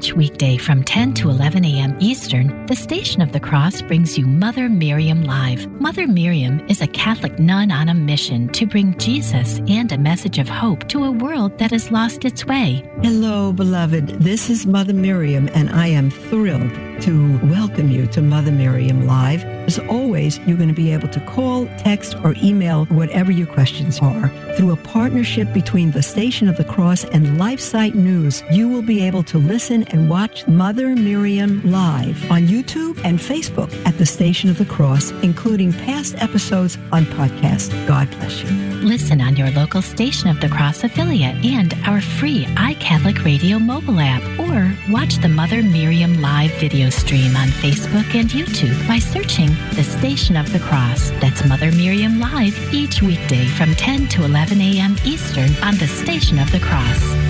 Each 0.00 0.14
weekday 0.14 0.56
from 0.56 0.82
10 0.82 1.12
to 1.16 1.28
11 1.28 1.62
a.m. 1.62 1.94
Eastern, 2.00 2.64
the 2.64 2.74
Station 2.74 3.20
of 3.20 3.32
the 3.32 3.38
Cross 3.38 3.82
brings 3.82 4.16
you 4.16 4.24
Mother 4.24 4.70
Miriam 4.70 5.24
Live. 5.24 5.70
Mother 5.78 6.06
Miriam 6.06 6.66
is 6.70 6.80
a 6.80 6.86
Catholic 6.86 7.38
nun 7.38 7.70
on 7.70 7.90
a 7.90 7.92
mission 7.92 8.48
to 8.52 8.64
bring 8.64 8.96
Jesus 8.96 9.60
and 9.68 9.92
a 9.92 9.98
message 9.98 10.38
of 10.38 10.48
hope 10.48 10.88
to 10.88 11.04
a 11.04 11.10
world 11.10 11.58
that 11.58 11.72
has 11.72 11.90
lost 11.90 12.24
its 12.24 12.46
way. 12.46 12.82
Hello, 13.02 13.52
beloved. 13.52 14.06
This 14.22 14.48
is 14.48 14.64
Mother 14.64 14.94
Miriam, 14.94 15.50
and 15.52 15.68
I 15.68 15.88
am 15.88 16.08
thrilled 16.08 16.72
to 17.00 17.38
welcome 17.46 17.90
you 17.90 18.06
to 18.08 18.20
Mother 18.20 18.52
Miriam 18.52 19.06
Live. 19.06 19.42
As 19.66 19.78
always, 19.78 20.38
you're 20.40 20.58
going 20.58 20.68
to 20.68 20.74
be 20.74 20.92
able 20.92 21.08
to 21.08 21.20
call, 21.20 21.66
text, 21.78 22.14
or 22.22 22.34
email 22.42 22.84
whatever 22.86 23.32
your 23.32 23.46
questions 23.46 24.00
are. 24.00 24.28
Through 24.56 24.72
a 24.72 24.76
partnership 24.76 25.50
between 25.54 25.92
the 25.92 26.02
Station 26.02 26.46
of 26.46 26.58
the 26.58 26.64
Cross 26.64 27.04
and 27.04 27.38
LifeSite 27.38 27.94
News, 27.94 28.42
you 28.50 28.68
will 28.68 28.82
be 28.82 29.02
able 29.02 29.22
to 29.24 29.38
listen 29.38 29.84
and 29.84 30.10
watch 30.10 30.46
Mother 30.46 30.94
Miriam 30.94 31.62
live 31.70 32.30
on 32.30 32.42
YouTube 32.42 33.02
and 33.02 33.18
Facebook 33.18 33.74
at 33.86 33.96
the 33.96 34.06
Station 34.06 34.50
of 34.50 34.58
the 34.58 34.66
Cross, 34.66 35.12
including 35.22 35.72
past 35.72 36.16
episodes 36.22 36.76
on 36.92 37.06
podcast. 37.06 37.70
God 37.86 38.10
bless 38.18 38.42
you. 38.42 38.50
Listen 38.80 39.20
on 39.22 39.36
your 39.36 39.50
local 39.52 39.80
Station 39.80 40.28
of 40.28 40.40
the 40.40 40.48
Cross 40.48 40.84
affiliate 40.84 41.44
and 41.44 41.74
our 41.86 42.00
free 42.00 42.44
iCatholic 42.56 43.24
Radio 43.24 43.58
mobile 43.58 44.00
app, 44.00 44.22
or 44.38 44.76
watch 44.92 45.16
the 45.16 45.28
Mother 45.28 45.62
Miriam 45.62 46.20
live 46.20 46.50
video 46.54 46.89
stream 46.90 47.36
on 47.36 47.48
Facebook 47.48 48.14
and 48.14 48.28
YouTube 48.30 48.76
by 48.88 48.98
searching 48.98 49.48
the 49.74 49.84
Station 49.84 50.36
of 50.36 50.52
the 50.52 50.58
Cross. 50.58 51.10
That's 51.20 51.46
Mother 51.46 51.70
Miriam 51.72 52.18
Live 52.18 52.56
each 52.72 53.02
weekday 53.02 53.46
from 53.46 53.74
10 53.74 54.08
to 54.08 54.24
11 54.24 54.60
a.m. 54.60 54.96
Eastern 55.04 55.50
on 55.62 55.76
the 55.76 55.86
Station 55.86 56.38
of 56.38 56.50
the 56.52 56.60
Cross. 56.60 57.29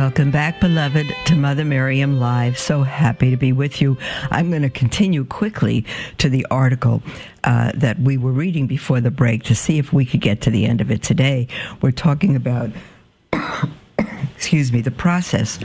Welcome 0.00 0.30
back, 0.30 0.60
beloved, 0.60 1.14
to 1.26 1.36
Mother 1.36 1.62
Miriam 1.62 2.18
Live. 2.18 2.56
So 2.58 2.84
happy 2.84 3.28
to 3.32 3.36
be 3.36 3.52
with 3.52 3.82
you. 3.82 3.98
I'm 4.30 4.48
going 4.48 4.62
to 4.62 4.70
continue 4.70 5.26
quickly 5.26 5.84
to 6.16 6.30
the 6.30 6.46
article 6.50 7.02
uh, 7.44 7.72
that 7.74 7.98
we 7.98 8.16
were 8.16 8.32
reading 8.32 8.66
before 8.66 9.02
the 9.02 9.10
break 9.10 9.42
to 9.42 9.54
see 9.54 9.76
if 9.76 9.92
we 9.92 10.06
could 10.06 10.22
get 10.22 10.40
to 10.40 10.50
the 10.50 10.64
end 10.64 10.80
of 10.80 10.90
it 10.90 11.02
today. 11.02 11.48
We're 11.82 11.90
talking 11.90 12.34
about, 12.34 12.70
excuse 14.34 14.72
me, 14.72 14.80
the 14.80 14.90
process 14.90 15.58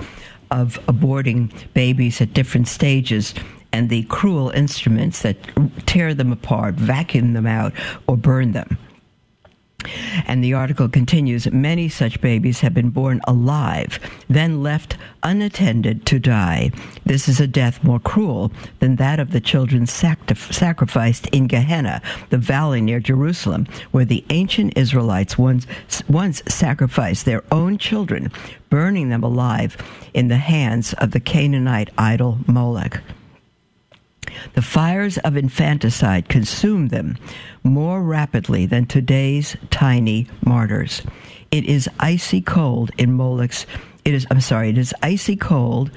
of 0.52 0.86
aborting 0.88 1.50
babies 1.74 2.20
at 2.20 2.34
different 2.34 2.68
stages 2.68 3.34
and 3.72 3.90
the 3.90 4.04
cruel 4.04 4.50
instruments 4.50 5.22
that 5.22 5.38
tear 5.86 6.14
them 6.14 6.34
apart, 6.34 6.76
vacuum 6.76 7.32
them 7.32 7.48
out, 7.48 7.72
or 8.06 8.18
burn 8.18 8.52
them. 8.52 8.78
And 10.26 10.44
the 10.44 10.54
article 10.54 10.90
continues 10.90 11.52
many 11.52 11.90
such 11.90 12.22
babies 12.22 12.62
have 12.62 12.74
been 12.74 12.90
born 12.90 13.22
alive, 13.28 14.00
then 14.30 14.62
left 14.64 14.98
unattended 15.24 16.06
to 16.06 16.20
die. 16.20 16.72
This 17.06 17.28
is 17.28 17.40
a 17.40 17.48
death 17.48 17.84
more 17.84 18.00
cruel 18.00 18.52
than 18.80 18.96
that 18.98 19.20
of 19.20 19.32
the 19.32 19.42
children 19.42 19.86
sac- 19.86 20.36
sacrificed 20.36 21.28
in 21.28 21.48
Gehenna, 21.48 22.02
the 22.30 22.38
valley 22.38 22.82
near 22.82 23.00
Jerusalem, 23.00 23.68
where 23.92 24.06
the 24.06 24.24
ancient 24.30 24.78
Israelites 24.78 25.38
once, 25.38 25.66
once 26.08 26.42
sacrificed 26.48 27.26
their 27.26 27.44
own 27.52 27.78
children, 27.78 28.32
burning 28.70 29.10
them 29.10 29.24
alive 29.24 29.78
in 30.14 30.28
the 30.28 30.38
hands 30.38 30.94
of 30.94 31.12
the 31.12 31.20
Canaanite 31.20 31.90
idol 31.98 32.40
Molech. 32.48 33.02
The 34.54 34.62
fires 34.62 35.18
of 35.20 35.38
infanticide 35.38 36.30
consume 36.30 36.90
them 36.90 37.18
more 37.64 38.02
rapidly 38.02 38.66
than 38.66 38.86
today's 38.86 39.56
tiny 39.70 40.28
martyrs. 40.46 41.02
It 41.52 41.66
is 41.66 41.90
icy 42.00 42.42
cold 42.42 42.92
in 42.98 43.14
Moloch's. 43.14 43.66
it 44.04 44.14
is, 44.14 44.28
I'm 44.30 44.42
sorry, 44.42 44.70
it 44.70 44.78
is 44.78 44.94
icy 45.02 45.36
cold, 45.36 45.92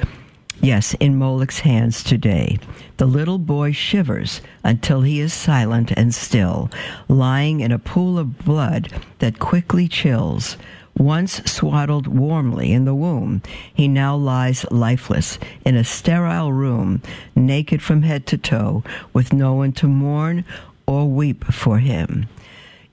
yes, 0.60 0.94
in 1.00 1.16
Molech's 1.18 1.60
hands 1.60 2.02
today. 2.02 2.58
The 2.96 3.06
little 3.06 3.38
boy 3.38 3.72
shivers 3.72 4.40
until 4.64 5.02
he 5.02 5.20
is 5.20 5.32
silent 5.32 5.92
and 5.96 6.14
still, 6.14 6.70
lying 7.08 7.60
in 7.60 7.72
a 7.72 7.78
pool 7.78 8.18
of 8.18 8.44
blood 8.44 8.92
that 9.18 9.38
quickly 9.38 9.88
chills. 9.88 10.56
Once 10.98 11.40
swaddled 11.44 12.08
warmly 12.08 12.72
in 12.72 12.84
the 12.84 12.94
womb, 12.94 13.40
he 13.72 13.86
now 13.86 14.16
lies 14.16 14.66
lifeless 14.70 15.38
in 15.64 15.76
a 15.76 15.84
sterile 15.84 16.52
room, 16.52 17.00
naked 17.36 17.80
from 17.80 18.02
head 18.02 18.26
to 18.26 18.36
toe, 18.36 18.82
with 19.12 19.32
no 19.32 19.54
one 19.54 19.72
to 19.72 19.86
mourn 19.86 20.44
or 20.86 21.06
weep 21.06 21.44
for 21.44 21.78
him. 21.78 22.26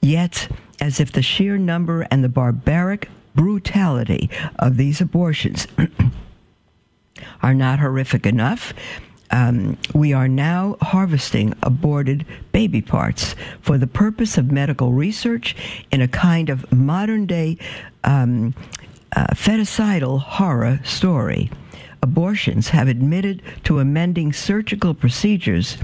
Yet, 0.02 0.48
as 0.80 1.00
if 1.00 1.12
the 1.12 1.24
sheer 1.24 1.58
number 1.58 2.06
and 2.12 2.24
the 2.24 2.30
barbaric 2.30 3.10
brutality 3.34 4.30
of 4.60 4.78
these 4.78 5.02
abortions 5.02 5.68
are 7.42 7.56
not 7.56 7.80
horrific 7.80 8.28
enough, 8.28 8.72
um, 9.36 9.78
we 9.94 10.14
are 10.14 10.30
now 10.30 10.78
harvesting 10.82 11.54
aborted 11.62 12.26
baby 12.54 12.82
parts 12.82 13.36
for 13.62 13.78
the 13.78 13.86
purpose 13.86 14.38
of 14.38 14.50
medical 14.50 14.94
research 14.94 15.58
in 15.92 16.02
a 16.02 16.08
kind 16.08 16.50
of 16.50 16.72
modern 16.72 17.26
day 17.26 17.58
um, 18.06 18.56
uh, 19.14 19.28
feticidal 19.34 20.22
horror 20.22 20.80
story. 20.86 21.52
Abortions 22.02 22.70
have 22.70 22.88
admitted 22.88 23.42
to 23.66 23.80
amending 23.80 24.32
surgical 24.32 24.94
procedures 24.94 25.78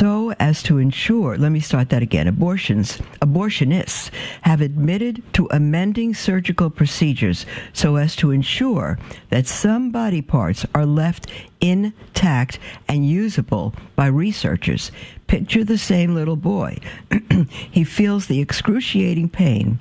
so 0.00 0.32
as 0.40 0.62
to 0.62 0.78
ensure, 0.78 1.36
let 1.36 1.52
me 1.52 1.60
start 1.60 1.90
that 1.90 2.00
again. 2.00 2.26
Abortions, 2.26 2.96
abortionists 3.20 4.10
have 4.40 4.62
admitted 4.62 5.22
to 5.34 5.46
amending 5.50 6.14
surgical 6.14 6.70
procedures 6.70 7.44
so 7.74 7.96
as 7.96 8.16
to 8.16 8.30
ensure 8.30 8.98
that 9.28 9.46
some 9.46 9.90
body 9.90 10.22
parts 10.22 10.64
are 10.74 10.86
left 10.86 11.30
intact 11.60 12.58
and 12.88 13.06
usable 13.06 13.74
by 13.94 14.06
researchers. 14.06 14.90
Picture 15.26 15.64
the 15.64 15.76
same 15.76 16.14
little 16.14 16.36
boy. 16.36 16.78
he 17.70 17.84
feels 17.84 18.26
the 18.26 18.40
excruciating 18.40 19.28
pain 19.28 19.78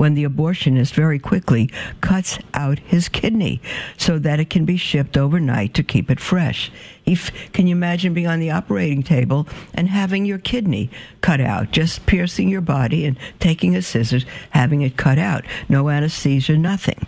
when 0.00 0.14
the 0.14 0.24
abortionist 0.24 0.94
very 0.94 1.18
quickly 1.18 1.70
cuts 2.00 2.38
out 2.54 2.78
his 2.78 3.06
kidney 3.06 3.60
so 3.98 4.18
that 4.18 4.40
it 4.40 4.48
can 4.48 4.64
be 4.64 4.78
shipped 4.78 5.14
overnight 5.14 5.74
to 5.74 5.82
keep 5.82 6.10
it 6.10 6.18
fresh. 6.18 6.72
If, 7.04 7.30
can 7.52 7.66
you 7.66 7.76
imagine 7.76 8.14
being 8.14 8.26
on 8.26 8.40
the 8.40 8.50
operating 8.50 9.02
table 9.02 9.46
and 9.74 9.90
having 9.90 10.24
your 10.24 10.38
kidney 10.38 10.88
cut 11.20 11.42
out, 11.42 11.70
just 11.72 12.06
piercing 12.06 12.48
your 12.48 12.62
body 12.62 13.04
and 13.04 13.18
taking 13.40 13.76
a 13.76 13.82
scissors, 13.82 14.24
having 14.48 14.80
it 14.80 14.96
cut 14.96 15.18
out? 15.18 15.44
No 15.68 15.90
anesthesia, 15.90 16.56
nothing. 16.56 17.06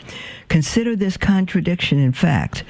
Consider 0.49 0.95
this 0.95 1.17
contradiction 1.17 1.99
in 1.99 2.13
fact. 2.13 2.63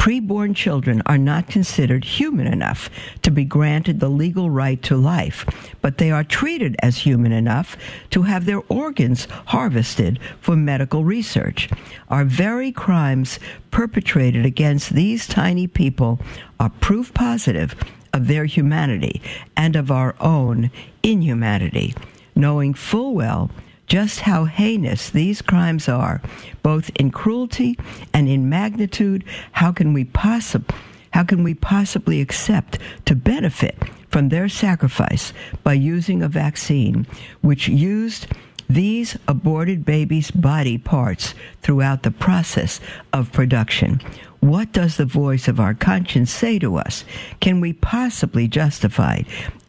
Preborn 0.00 0.56
children 0.56 1.02
are 1.04 1.18
not 1.18 1.46
considered 1.46 2.04
human 2.04 2.46
enough 2.46 2.88
to 3.20 3.30
be 3.30 3.44
granted 3.44 4.00
the 4.00 4.08
legal 4.08 4.48
right 4.48 4.82
to 4.84 4.96
life, 4.96 5.44
but 5.82 5.98
they 5.98 6.10
are 6.10 6.24
treated 6.24 6.74
as 6.82 6.96
human 6.96 7.32
enough 7.32 7.76
to 8.08 8.22
have 8.22 8.46
their 8.46 8.62
organs 8.70 9.28
harvested 9.48 10.18
for 10.40 10.56
medical 10.56 11.04
research. 11.04 11.68
Our 12.08 12.24
very 12.24 12.72
crimes 12.72 13.38
perpetrated 13.70 14.46
against 14.46 14.94
these 14.94 15.26
tiny 15.26 15.66
people 15.66 16.18
are 16.58 16.70
proof 16.70 17.12
positive 17.12 17.74
of 18.14 18.26
their 18.26 18.46
humanity 18.46 19.20
and 19.54 19.76
of 19.76 19.90
our 19.90 20.16
own 20.18 20.70
inhumanity, 21.02 21.94
knowing 22.34 22.72
full 22.72 23.12
well 23.12 23.50
just 23.90 24.20
how 24.20 24.44
heinous 24.44 25.10
these 25.10 25.42
crimes 25.42 25.88
are, 25.88 26.22
both 26.62 26.90
in 26.94 27.10
cruelty 27.10 27.76
and 28.14 28.28
in 28.28 28.48
magnitude, 28.48 29.24
how 29.50 29.72
can 29.72 29.92
we 29.92 30.04
possibly 30.04 30.76
how 31.12 31.24
can 31.24 31.42
we 31.42 31.54
possibly 31.54 32.20
accept 32.20 32.78
to 33.04 33.16
benefit 33.16 33.76
from 34.10 34.28
their 34.28 34.48
sacrifice 34.48 35.32
by 35.64 35.72
using 35.72 36.22
a 36.22 36.28
vaccine 36.28 37.04
which 37.40 37.66
used 37.66 38.28
these 38.68 39.18
aborted 39.26 39.84
babies' 39.84 40.30
body 40.30 40.78
parts 40.78 41.34
throughout 41.62 42.04
the 42.04 42.12
process 42.12 42.78
of 43.12 43.32
production? 43.32 44.00
What 44.38 44.70
does 44.70 44.98
the 44.98 45.04
voice 45.04 45.48
of 45.48 45.58
our 45.58 45.74
conscience 45.74 46.30
say 46.30 46.60
to 46.60 46.76
us? 46.76 47.04
Can 47.40 47.60
we 47.60 47.72
possibly 47.72 48.46
justify 48.46 49.22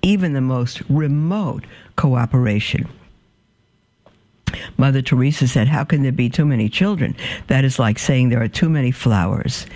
even 0.03 0.33
the 0.33 0.41
most 0.41 0.83
remote 0.89 1.63
cooperation? 1.95 2.87
Mother 4.81 5.03
Teresa 5.03 5.47
said, 5.47 5.67
How 5.67 5.83
can 5.83 6.01
there 6.01 6.11
be 6.11 6.27
too 6.27 6.43
many 6.43 6.67
children? 6.67 7.15
That 7.45 7.63
is 7.63 7.77
like 7.77 7.99
saying 7.99 8.29
there 8.29 8.41
are 8.41 8.47
too 8.47 8.67
many 8.67 8.89
flowers. 8.89 9.67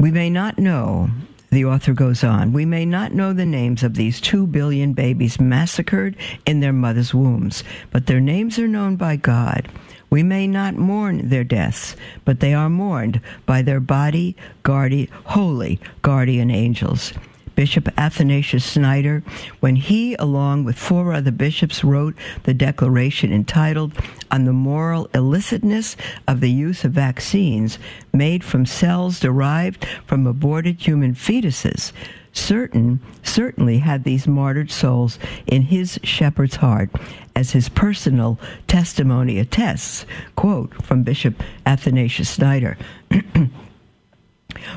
We 0.00 0.10
may 0.10 0.30
not 0.30 0.58
know, 0.58 1.10
the 1.50 1.66
author 1.66 1.92
goes 1.92 2.24
on, 2.24 2.54
we 2.54 2.64
may 2.64 2.86
not 2.86 3.12
know 3.12 3.34
the 3.34 3.44
names 3.44 3.82
of 3.82 3.94
these 3.94 4.22
two 4.22 4.46
billion 4.46 4.94
babies 4.94 5.38
massacred 5.38 6.16
in 6.46 6.60
their 6.60 6.72
mother's 6.72 7.12
wombs, 7.12 7.62
but 7.90 8.06
their 8.06 8.20
names 8.20 8.58
are 8.58 8.66
known 8.66 8.96
by 8.96 9.16
God. 9.16 9.68
We 10.08 10.22
may 10.22 10.46
not 10.46 10.76
mourn 10.76 11.28
their 11.28 11.44
deaths, 11.44 11.94
but 12.24 12.40
they 12.40 12.54
are 12.54 12.70
mourned 12.70 13.20
by 13.44 13.60
their 13.60 13.80
body, 13.80 14.34
guardian, 14.62 15.08
holy 15.24 15.78
guardian 16.00 16.50
angels. 16.50 17.12
Bishop 17.54 17.88
Athanasius 17.98 18.72
Schneider, 18.72 19.22
when 19.60 19.76
he, 19.76 20.14
along 20.16 20.64
with 20.64 20.76
four 20.76 21.12
other 21.12 21.30
bishops, 21.30 21.84
wrote 21.84 22.14
the 22.44 22.54
declaration 22.54 23.32
entitled 23.32 23.92
On 24.30 24.44
the 24.44 24.52
Moral 24.52 25.08
Illicitness 25.14 25.96
of 26.26 26.40
the 26.40 26.50
Use 26.50 26.84
of 26.84 26.92
Vaccines 26.92 27.78
Made 28.12 28.44
from 28.44 28.66
Cells 28.66 29.20
Derived 29.20 29.86
from 30.06 30.26
Aborted 30.26 30.80
Human 30.86 31.14
Fetuses, 31.14 31.92
certain 32.32 33.00
certainly 33.22 33.78
had 33.78 34.04
these 34.04 34.26
martyred 34.26 34.70
souls 34.70 35.18
in 35.46 35.62
his 35.62 35.98
shepherd's 36.02 36.56
heart 36.56 36.90
as 37.36 37.52
his 37.52 37.68
personal 37.68 38.38
testimony 38.66 39.38
attests 39.38 40.04
quote 40.34 40.74
from 40.82 41.04
bishop 41.04 41.40
athanasius 41.64 42.34
schneider 42.34 42.76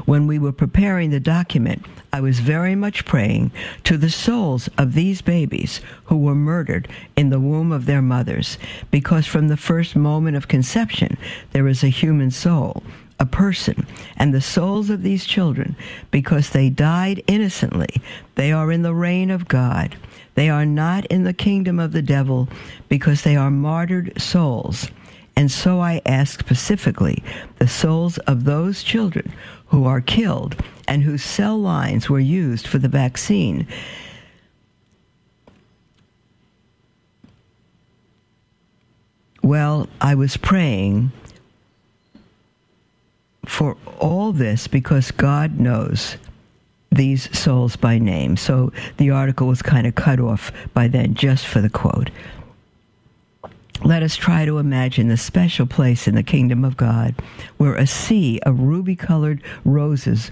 when 0.06 0.28
we 0.28 0.40
were 0.40 0.52
preparing 0.52 1.10
the 1.10 1.20
document, 1.20 1.86
I 2.14 2.22
was 2.22 2.40
very 2.40 2.76
much 2.76 3.06
praying 3.06 3.52
to 3.84 3.98
the 3.98 4.10
souls 4.10 4.70
of 4.78 4.94
these 4.94 5.22
babies 5.22 5.82
who 6.06 6.18
were 6.18 6.36
murdered 6.36 6.88
in 7.16 7.30
the 7.30 7.40
womb 7.40 7.72
of 7.72 7.86
their 7.86 8.02
mothers, 8.02 8.58
because 8.92 9.26
from 9.26 9.48
the 9.48 9.58
first 9.58 9.96
moment 9.96 10.38
of 10.38 10.48
conception, 10.48 11.18
there 11.52 11.68
is 11.68 11.84
a 11.84 11.90
human 11.90 12.32
soul, 12.32 12.84
a 13.20 13.26
person, 13.26 13.86
and 14.16 14.34
the 14.34 14.42
souls 14.42 14.90
of 14.90 15.04
these 15.04 15.26
children, 15.26 15.76
because 16.12 16.50
they 16.50 16.70
died 16.70 17.24
innocently, 17.28 18.02
they 18.36 18.52
are 18.52 18.72
in 18.72 18.84
the 18.84 18.94
reign 18.94 19.30
of 19.30 19.48
God. 19.48 19.96
They 20.36 20.50
are 20.50 20.66
not 20.66 21.06
in 21.08 21.24
the 21.24 21.34
kingdom 21.34 21.80
of 21.80 21.92
the 21.92 22.04
devil, 22.04 22.48
because 22.90 23.24
they 23.24 23.36
are 23.36 23.50
martyred 23.50 24.22
souls. 24.22 24.90
And 25.38 25.52
so 25.52 25.80
I 25.80 26.02
ask 26.04 26.40
specifically 26.40 27.24
the 27.60 27.68
souls 27.68 28.18
of 28.20 28.46
those 28.46 28.82
children 28.82 29.32
who 29.68 29.86
are 29.86 30.02
killed 30.02 30.56
and 30.88 31.04
whose 31.04 31.24
cell 31.24 31.56
lines 31.60 32.10
were 32.10 32.20
used 32.20 32.66
for 32.66 32.80
the 32.80 32.88
vaccine. 32.88 33.68
Well, 39.44 39.88
I 40.02 40.16
was 40.16 40.38
praying 40.38 41.12
for 43.46 43.78
all 44.00 44.32
this 44.32 44.68
because 44.68 45.12
God 45.12 45.60
knows 45.60 46.18
these 46.92 47.38
souls 47.38 47.76
by 47.76 48.00
name. 48.00 48.38
So 48.38 48.74
the 48.98 49.12
article 49.12 49.48
was 49.48 49.62
kind 49.62 49.86
of 49.86 49.94
cut 49.94 50.20
off 50.20 50.52
by 50.74 50.88
then 50.88 51.14
just 51.14 51.46
for 51.46 51.62
the 51.62 51.70
quote. 51.70 52.10
Let 53.88 54.04
us 54.04 54.18
try 54.18 54.44
to 54.44 54.58
imagine 54.58 55.08
the 55.08 55.16
special 55.16 55.66
place 55.66 56.10
in 56.10 56.16
the 56.16 56.22
kingdom 56.22 56.66
of 56.66 56.76
God 56.76 57.16
where 57.56 57.76
a 57.76 57.88
sea 57.88 58.38
of 58.42 58.60
ruby 58.60 58.98
colored 58.98 59.42
roses 59.64 60.30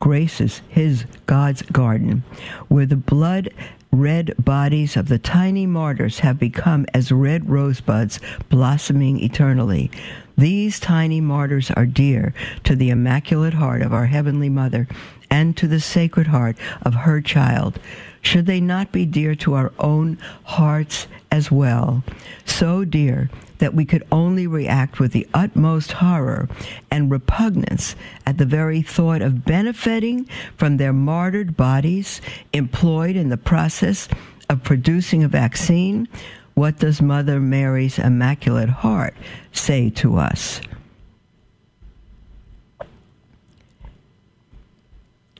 graces 0.00 0.62
his 0.70 1.04
God's 1.26 1.60
garden, 1.60 2.24
where 2.68 2.86
the 2.86 2.96
blood 2.96 3.50
red 3.92 4.34
bodies 4.38 4.96
of 4.96 5.08
the 5.08 5.18
tiny 5.18 5.66
martyrs 5.66 6.20
have 6.20 6.38
become 6.38 6.86
as 6.94 7.12
red 7.12 7.50
rosebuds 7.50 8.20
blossoming 8.48 9.20
eternally. 9.22 9.90
These 10.38 10.80
tiny 10.80 11.20
martyrs 11.20 11.70
are 11.72 11.84
dear 11.84 12.32
to 12.64 12.74
the 12.74 12.88
Immaculate 12.88 13.52
Heart 13.52 13.82
of 13.82 13.92
our 13.92 14.06
Heavenly 14.06 14.48
Mother 14.48 14.88
and 15.30 15.54
to 15.58 15.68
the 15.68 15.78
Sacred 15.78 16.28
Heart 16.28 16.56
of 16.80 16.94
her 16.94 17.20
child. 17.20 17.78
Should 18.24 18.46
they 18.46 18.60
not 18.60 18.90
be 18.90 19.04
dear 19.04 19.34
to 19.36 19.52
our 19.52 19.70
own 19.78 20.18
hearts 20.44 21.06
as 21.30 21.52
well? 21.52 22.02
So 22.46 22.84
dear 22.84 23.30
that 23.58 23.74
we 23.74 23.84
could 23.84 24.02
only 24.10 24.46
react 24.46 24.98
with 24.98 25.12
the 25.12 25.28
utmost 25.34 25.92
horror 25.92 26.48
and 26.90 27.10
repugnance 27.10 27.94
at 28.26 28.38
the 28.38 28.46
very 28.46 28.80
thought 28.80 29.22
of 29.22 29.44
benefiting 29.44 30.26
from 30.56 30.78
their 30.78 30.92
martyred 30.92 31.56
bodies 31.56 32.20
employed 32.52 33.14
in 33.14 33.28
the 33.28 33.36
process 33.36 34.08
of 34.48 34.64
producing 34.64 35.22
a 35.22 35.28
vaccine. 35.28 36.08
What 36.54 36.78
does 36.78 37.02
Mother 37.02 37.38
Mary's 37.40 37.98
Immaculate 37.98 38.70
Heart 38.70 39.14
say 39.52 39.90
to 39.90 40.16
us? 40.16 40.62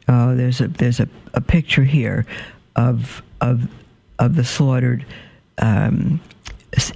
Oh, 0.06 0.36
there's 0.36 0.60
a 0.60 0.68
there's 0.68 1.00
a, 1.00 1.08
a 1.32 1.40
picture 1.40 1.84
here 1.84 2.26
of 2.76 3.22
of 3.40 3.68
of 4.18 4.36
the 4.36 4.44
slaughtered 4.44 5.04
um, 5.58 6.20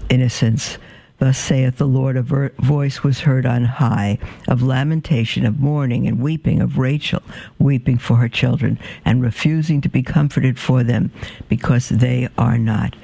innocents. 0.08 0.78
Thus 1.18 1.36
saith 1.36 1.78
the 1.78 1.86
Lord, 1.86 2.16
a 2.16 2.22
ver- 2.22 2.52
voice 2.60 3.02
was 3.02 3.20
heard 3.20 3.44
on 3.44 3.64
high 3.64 4.18
of 4.46 4.62
lamentation, 4.62 5.44
of 5.44 5.58
mourning 5.58 6.06
and 6.06 6.20
weeping, 6.20 6.60
of 6.62 6.78
Rachel 6.78 7.22
weeping 7.58 7.98
for 7.98 8.14
her 8.16 8.28
children 8.28 8.78
and 9.04 9.20
refusing 9.20 9.80
to 9.80 9.88
be 9.88 10.00
comforted 10.00 10.60
for 10.60 10.84
them 10.84 11.10
because 11.48 11.88
they 11.88 12.28
are 12.38 12.56
not. 12.56 12.94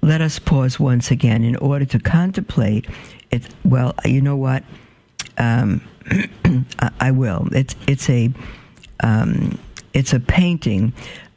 Let 0.00 0.20
us 0.20 0.38
pause 0.38 0.78
once 0.78 1.10
again 1.10 1.42
in 1.42 1.56
order 1.56 1.84
to 1.86 1.98
contemplate 1.98 2.86
it. 3.32 3.48
Well, 3.64 3.94
you 4.04 4.20
know 4.20 4.36
what? 4.36 4.62
Um, 5.36 5.82
I 7.00 7.10
will. 7.10 7.48
It's 7.52 7.74
it's 7.88 8.08
a 8.08 8.30
um, 9.02 9.58
it's 9.92 10.12
a 10.12 10.20
painting 10.20 10.92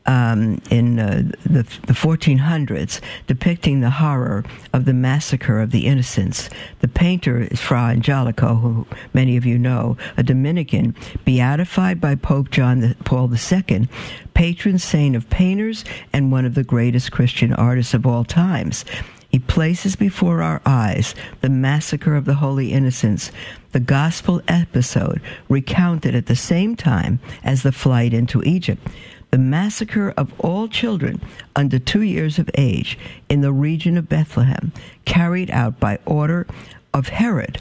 um, 0.05 0.61
in 0.69 0.99
uh, 0.99 1.23
the, 1.43 1.63
the 1.63 1.93
1400s 1.93 2.99
depicting 3.27 3.81
the 3.81 3.89
horror 3.89 4.43
of 4.73 4.85
the 4.85 4.93
massacre 4.93 5.59
of 5.59 5.71
the 5.71 5.85
innocents. 5.85 6.49
The 6.79 6.87
painter 6.87 7.47
is 7.49 7.61
Fra 7.61 7.89
Angelico, 7.89 8.55
who 8.55 8.87
many 9.13 9.37
of 9.37 9.45
you 9.45 9.57
know, 9.57 9.97
a 10.17 10.23
Dominican, 10.23 10.95
beatified 11.25 12.01
by 12.01 12.15
Pope 12.15 12.51
John 12.51 12.95
Paul 13.05 13.31
II, 13.33 13.87
patron 14.33 14.79
saint 14.79 15.15
of 15.15 15.29
painters 15.29 15.85
and 16.11 16.31
one 16.31 16.45
of 16.45 16.55
the 16.55 16.63
greatest 16.63 17.11
Christian 17.11 17.53
artists 17.53 17.93
of 17.93 18.05
all 18.05 18.23
times. 18.23 18.85
He 19.29 19.39
places 19.39 19.95
before 19.95 20.43
our 20.43 20.61
eyes 20.63 21.15
the 21.41 21.49
massacre 21.49 22.15
of 22.15 22.25
the 22.25 22.35
holy 22.35 22.71
innocents, 22.71 23.31
the 23.71 23.79
gospel 23.79 24.43
episode 24.47 25.21
recounted 25.49 26.13
at 26.13 26.27
the 26.27 26.35
same 26.35 26.75
time 26.75 27.19
as 27.43 27.63
the 27.63 27.71
flight 27.71 28.13
into 28.13 28.43
Egypt 28.43 28.87
the 29.34 29.39
massacre 29.39 30.13
of 30.15 30.32
all 30.39 30.67
children 30.67 31.19
under 31.56 31.80
two 31.80 32.04
years 32.04 32.38
of 32.38 32.48
age 32.54 33.00
in 33.30 33.41
the 33.41 33.52
region 33.52 33.98
of 33.98 34.08
Bethlehem, 34.08 34.72
carried 35.06 35.50
out 35.50 35.80
by 35.80 35.98
order 36.06 36.46
of 36.93 37.08
Herod. 37.08 37.60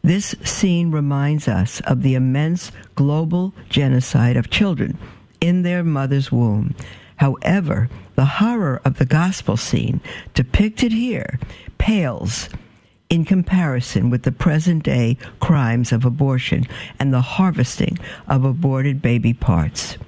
This 0.00 0.36
scene 0.44 0.92
reminds 0.92 1.48
us 1.48 1.80
of 1.80 2.04
the 2.04 2.14
immense 2.14 2.70
global 2.94 3.52
genocide 3.68 4.36
of 4.36 4.48
children 4.48 4.96
in 5.40 5.62
their 5.62 5.82
mother's 5.82 6.30
womb. 6.30 6.76
However, 7.16 7.88
the 8.14 8.38
horror 8.38 8.80
of 8.84 8.98
the 8.98 9.04
gospel 9.04 9.56
scene 9.56 10.00
depicted 10.34 10.92
here 10.92 11.40
pales 11.78 12.48
in 13.10 13.24
comparison 13.24 14.08
with 14.08 14.22
the 14.22 14.30
present 14.30 14.84
day 14.84 15.18
crimes 15.40 15.90
of 15.90 16.04
abortion 16.04 16.64
and 17.00 17.12
the 17.12 17.22
harvesting 17.22 17.98
of 18.28 18.44
aborted 18.44 19.02
baby 19.02 19.34
parts. 19.34 19.98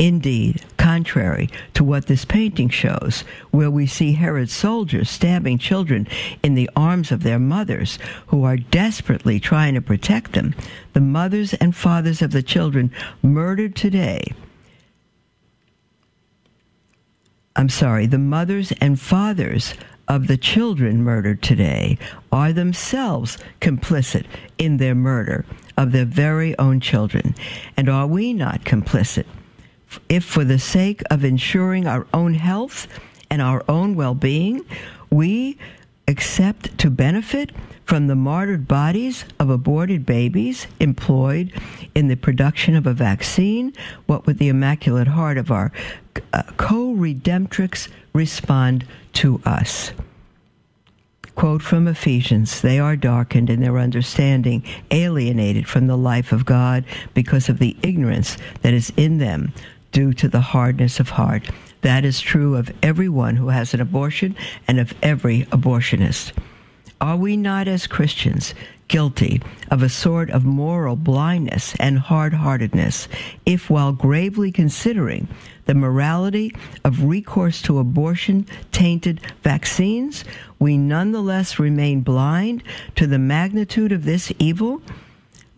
Indeed, 0.00 0.64
contrary 0.78 1.50
to 1.74 1.84
what 1.84 2.06
this 2.06 2.24
painting 2.24 2.70
shows, 2.70 3.22
where 3.50 3.70
we 3.70 3.86
see 3.86 4.12
Herod's 4.12 4.54
soldiers 4.54 5.10
stabbing 5.10 5.58
children 5.58 6.08
in 6.42 6.54
the 6.54 6.70
arms 6.74 7.12
of 7.12 7.22
their 7.22 7.38
mothers 7.38 7.98
who 8.28 8.42
are 8.44 8.56
desperately 8.56 9.38
trying 9.38 9.74
to 9.74 9.82
protect 9.82 10.32
them, 10.32 10.54
the 10.94 11.02
mothers 11.02 11.52
and 11.52 11.76
fathers 11.76 12.22
of 12.22 12.30
the 12.30 12.42
children 12.42 12.90
murdered 13.22 13.76
today. 13.76 14.24
I'm 17.54 17.68
sorry, 17.68 18.06
the 18.06 18.16
mothers 18.16 18.72
and 18.80 18.98
fathers 18.98 19.74
of 20.08 20.28
the 20.28 20.38
children 20.38 21.04
murdered 21.04 21.42
today 21.42 21.98
are 22.32 22.54
themselves 22.54 23.36
complicit 23.60 24.24
in 24.56 24.78
their 24.78 24.94
murder 24.94 25.44
of 25.76 25.92
their 25.92 26.06
very 26.06 26.58
own 26.58 26.80
children. 26.80 27.34
And 27.76 27.90
are 27.90 28.06
we 28.06 28.32
not 28.32 28.64
complicit? 28.64 29.26
If 30.08 30.24
for 30.24 30.44
the 30.44 30.58
sake 30.58 31.02
of 31.10 31.24
ensuring 31.24 31.86
our 31.86 32.06
own 32.12 32.34
health 32.34 32.86
and 33.30 33.40
our 33.40 33.64
own 33.68 33.94
well 33.94 34.14
being, 34.14 34.64
we 35.10 35.58
accept 36.06 36.76
to 36.78 36.90
benefit 36.90 37.52
from 37.90 38.06
the 38.06 38.14
martyred 38.14 38.68
bodies 38.68 39.24
of 39.40 39.50
aborted 39.50 40.06
babies 40.06 40.68
employed 40.78 41.52
in 41.92 42.06
the 42.06 42.14
production 42.14 42.76
of 42.76 42.86
a 42.86 42.92
vaccine, 42.92 43.72
what 44.06 44.26
would 44.26 44.38
the 44.38 44.48
Immaculate 44.48 45.08
Heart 45.08 45.38
of 45.38 45.50
our 45.50 45.72
uh, 46.32 46.44
co 46.56 46.94
redemptrix 46.94 47.88
respond 48.12 48.86
to 49.14 49.40
us? 49.44 49.90
Quote 51.34 51.62
from 51.62 51.88
Ephesians 51.88 52.60
They 52.60 52.78
are 52.78 52.94
darkened 52.94 53.50
in 53.50 53.60
their 53.60 53.78
understanding, 53.78 54.62
alienated 54.92 55.66
from 55.66 55.88
the 55.88 55.96
life 55.96 56.30
of 56.30 56.44
God 56.44 56.84
because 57.12 57.48
of 57.48 57.58
the 57.58 57.76
ignorance 57.82 58.36
that 58.62 58.72
is 58.72 58.92
in 58.96 59.18
them 59.18 59.52
due 59.92 60.12
to 60.14 60.28
the 60.28 60.40
hardness 60.40 61.00
of 61.00 61.10
heart. 61.10 61.48
That 61.82 62.04
is 62.04 62.20
true 62.20 62.56
of 62.56 62.72
everyone 62.82 63.36
who 63.36 63.48
has 63.48 63.74
an 63.74 63.80
abortion 63.80 64.36
and 64.68 64.78
of 64.78 64.94
every 65.02 65.44
abortionist. 65.46 66.32
Are 67.00 67.16
we 67.16 67.36
not, 67.36 67.66
as 67.66 67.86
Christians, 67.86 68.54
guilty 68.88 69.40
of 69.70 69.82
a 69.82 69.88
sort 69.88 70.28
of 70.30 70.44
moral 70.44 70.96
blindness 70.96 71.74
and 71.80 71.98
hard 71.98 72.34
heartedness 72.34 73.08
if, 73.46 73.70
while 73.70 73.92
gravely 73.92 74.52
considering 74.52 75.26
the 75.64 75.74
morality 75.74 76.54
of 76.84 77.04
recourse 77.04 77.62
to 77.62 77.78
abortion 77.78 78.44
tainted 78.72 79.20
vaccines, 79.42 80.24
we 80.58 80.76
nonetheless 80.76 81.58
remain 81.58 82.02
blind 82.02 82.62
to 82.96 83.06
the 83.06 83.18
magnitude 83.18 83.92
of 83.92 84.04
this 84.04 84.30
evil? 84.38 84.82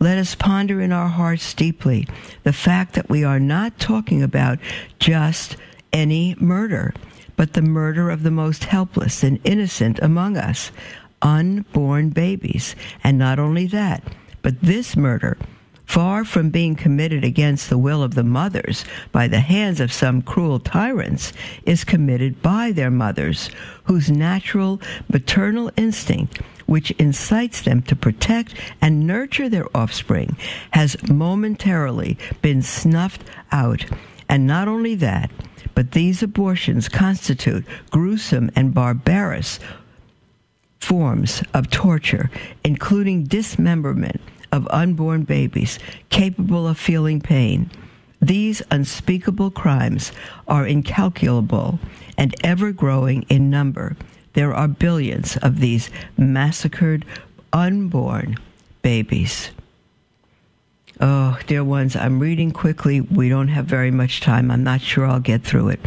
Let 0.03 0.17
us 0.17 0.35
ponder 0.35 0.81
in 0.81 0.91
our 0.91 1.07
hearts 1.07 1.53
deeply 1.53 2.05
the 2.43 2.51
fact 2.51 2.93
that 2.93 3.09
we 3.09 3.23
are 3.23 3.39
not 3.39 3.79
talking 3.79 4.21
about 4.21 4.59
just 4.99 5.55
any 5.93 6.35
murder, 6.41 6.93
but 7.37 7.53
the 7.53 7.61
murder 7.61 8.09
of 8.09 8.21
the 8.21 8.31
most 8.31 8.65
helpless 8.65 9.23
and 9.23 9.39
innocent 9.45 9.99
among 10.01 10.35
us, 10.35 10.73
unborn 11.21 12.09
babies. 12.09 12.75
And 13.01 13.17
not 13.17 13.39
only 13.39 13.65
that, 13.67 14.03
but 14.41 14.59
this 14.61 14.97
murder, 14.97 15.37
far 15.85 16.25
from 16.25 16.49
being 16.49 16.75
committed 16.75 17.23
against 17.23 17.69
the 17.69 17.77
will 17.77 18.03
of 18.03 18.13
the 18.13 18.25
mothers 18.25 18.83
by 19.13 19.29
the 19.29 19.39
hands 19.39 19.79
of 19.79 19.93
some 19.93 20.21
cruel 20.21 20.59
tyrants, 20.59 21.31
is 21.65 21.85
committed 21.85 22.41
by 22.41 22.73
their 22.73 22.91
mothers, 22.91 23.49
whose 23.85 24.11
natural 24.11 24.81
maternal 25.07 25.71
instinct 25.77 26.41
which 26.65 26.91
incites 26.91 27.61
them 27.61 27.81
to 27.83 27.95
protect 27.95 28.53
and 28.81 29.05
nurture 29.05 29.49
their 29.49 29.67
offspring, 29.75 30.35
has 30.71 30.95
momentarily 31.09 32.17
been 32.41 32.61
snuffed 32.61 33.23
out. 33.51 33.85
And 34.29 34.47
not 34.47 34.67
only 34.67 34.95
that, 34.95 35.31
but 35.75 35.91
these 35.91 36.23
abortions 36.23 36.89
constitute 36.89 37.65
gruesome 37.91 38.51
and 38.55 38.73
barbarous 38.73 39.59
forms 40.79 41.41
of 41.53 41.69
torture, 41.69 42.29
including 42.63 43.23
dismemberment 43.23 44.21
of 44.51 44.67
unborn 44.69 45.23
babies 45.23 45.79
capable 46.09 46.67
of 46.67 46.77
feeling 46.77 47.19
pain. 47.19 47.71
These 48.21 48.61
unspeakable 48.71 49.51
crimes 49.51 50.11
are 50.47 50.65
incalculable 50.65 51.79
and 52.17 52.35
ever 52.43 52.71
growing 52.71 53.23
in 53.23 53.49
number 53.49 53.97
there 54.33 54.53
are 54.53 54.67
billions 54.67 55.37
of 55.37 55.59
these 55.59 55.89
massacred 56.17 57.05
unborn 57.51 58.37
babies. 58.81 59.51
Oh, 60.99 61.39
dear 61.47 61.63
ones, 61.63 61.95
I'm 61.95 62.19
reading 62.19 62.51
quickly. 62.51 63.01
We 63.01 63.27
don't 63.29 63.47
have 63.47 63.65
very 63.65 63.91
much 63.91 64.21
time. 64.21 64.51
I'm 64.51 64.63
not 64.63 64.81
sure 64.81 65.05
I'll 65.05 65.19
get 65.19 65.43
through 65.43 65.69
it. 65.69 65.79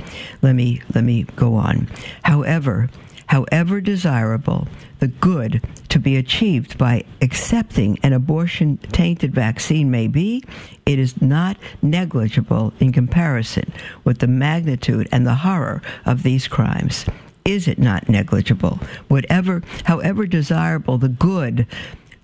Let 0.43 0.55
me 0.55 0.83
let 0.95 1.05
me 1.05 1.25
go 1.37 1.55
on. 1.55 1.89
However, 2.23 2.91
however 3.27 3.81
desirable, 3.81 4.67
the 4.99 5.09
good 5.09 5.63
to 5.91 5.99
be 5.99 6.17
achieved 6.17 6.77
by 6.77 7.05
accepting 7.23 7.99
an 8.03 8.13
abortion 8.13 8.79
tainted 8.79 9.35
vaccine 9.35 9.91
may 9.91 10.09
be, 10.09 10.43
it 10.85 10.99
is 10.99 11.21
not 11.23 11.57
negligible 11.83 12.73
in 12.81 12.93
comparison 12.93 13.73
with 14.05 14.19
the 14.19 14.27
magnitude 14.27 15.09
and 15.13 15.27
the 15.27 15.35
horror 15.37 15.83
of 16.05 16.23
these 16.23 16.49
crimes. 16.49 17.07
Is 17.47 17.69
it 17.69 17.79
not 17.79 18.09
negligible? 18.09 18.81
Whatever, 19.09 19.63
however 19.85 20.27
desirable 20.27 20.99
the 20.99 21.09
good 21.09 21.67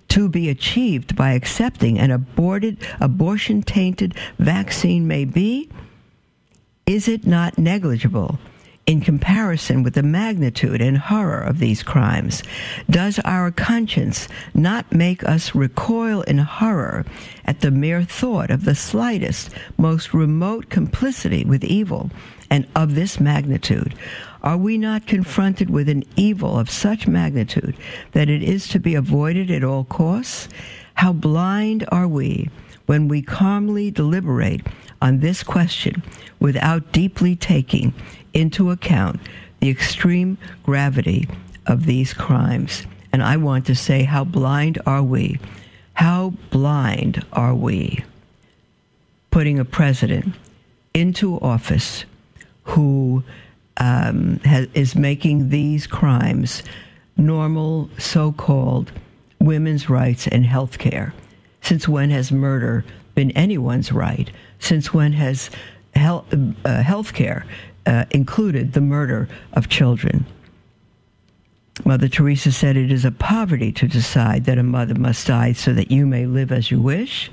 to 0.09 0.29
be 0.29 0.51
achieved 0.51 1.17
by 1.17 1.33
accepting 1.33 1.99
an 1.99 2.11
aborted, 2.11 2.77
abortion 3.01 3.63
tainted 3.63 4.15
vaccine 4.39 5.07
may 5.07 5.25
be, 5.25 5.71
is 6.87 7.09
it 7.09 7.27
not 7.27 7.57
negligible 7.57 8.39
in 8.85 9.01
comparison 9.01 9.85
with 9.85 9.95
the 9.95 10.03
magnitude 10.03 10.83
and 10.83 10.99
horror 10.99 11.41
of 11.41 11.61
these 11.61 11.83
crimes? 11.83 12.43
Does 12.91 13.21
our 13.21 13.51
conscience 13.51 14.29
not 14.55 14.93
make 14.93 15.23
us 15.25 15.55
recoil 15.55 16.23
in 16.23 16.39
horror 16.39 17.07
at 17.45 17.61
the 17.61 17.71
mere 17.71 18.03
thought 18.03 18.51
of 18.51 18.65
the 18.65 18.75
slightest, 18.75 19.51
most 19.79 20.13
remote 20.13 20.69
complicity 20.69 21.45
with 21.45 21.63
evil 21.65 22.11
and 22.53 22.67
of 22.77 22.95
this 22.95 23.19
magnitude? 23.19 23.95
Are 24.43 24.59
we 24.59 24.77
not 24.77 25.07
confronted 25.07 25.71
with 25.71 25.89
an 25.89 26.05
evil 26.17 26.59
of 26.59 26.69
such 26.69 27.09
magnitude 27.09 27.75
that 28.13 28.29
it 28.29 28.43
is 28.43 28.69
to 28.69 28.79
be 28.79 28.95
avoided 28.95 29.51
at 29.51 29.65
all 29.65 29.85
costs? 29.85 30.51
How 30.95 31.15
blind 31.15 31.87
are 31.91 32.07
we 32.07 32.51
when 32.85 33.09
we 33.09 33.23
calmly 33.23 33.91
deliberate 33.91 34.67
on 35.01 35.21
this 35.21 35.43
question 35.43 36.03
without 36.41 36.93
deeply 36.93 37.35
taking 37.35 37.95
into 38.35 38.71
account 38.71 39.19
the 39.61 39.71
extreme 39.71 40.37
gravity 40.63 41.27
of 41.67 41.87
these 41.87 42.13
crimes? 42.13 42.87
And 43.15 43.23
I 43.23 43.39
want 43.39 43.65
to 43.67 43.75
say, 43.75 44.03
how 44.03 44.25
blind 44.25 44.79
are 44.85 45.03
we? 45.03 45.41
How 45.95 46.35
blind 46.51 47.25
are 47.33 47.55
we 47.55 48.05
putting 49.31 49.59
a 49.59 49.65
president 49.65 50.35
into 50.93 51.41
office 51.41 52.05
who 52.65 53.23
um, 53.79 54.39
has, 54.45 54.69
is 54.75 54.95
making 54.95 55.49
these 55.49 55.87
crimes 55.87 56.63
normal, 57.17 57.91
so 57.99 58.33
called 58.33 58.93
women's 59.41 59.89
rights 59.89 60.27
and 60.27 60.47
health 60.47 60.79
care. 60.79 61.15
Since 61.61 61.89
when 61.89 62.11
has 62.11 62.33
murder 62.33 62.85
been 63.15 63.31
anyone's 63.33 63.93
right? 63.93 64.31
Since 64.59 64.95
when 64.95 65.13
has 65.13 65.51
health, 65.95 66.33
uh, 66.65 67.03
care 67.13 67.47
uh, 67.87 68.05
included 68.11 68.73
the 68.73 68.81
murder 68.81 69.29
of 69.53 69.69
children? 69.69 70.27
Mother 71.85 72.09
Teresa 72.09 72.53
said 72.53 72.77
it 72.77 72.93
is 72.93 73.05
a 73.05 73.11
poverty 73.11 73.73
to 73.73 73.89
decide 73.89 74.45
that 74.45 74.59
a 74.59 74.63
mother 74.63 74.95
must 74.95 75.27
die 75.27 75.53
so 75.53 75.73
that 75.73 75.91
you 75.91 76.07
may 76.07 76.27
live 76.27 76.53
as 76.53 76.71
you 76.71 76.81
wish. 76.81 77.31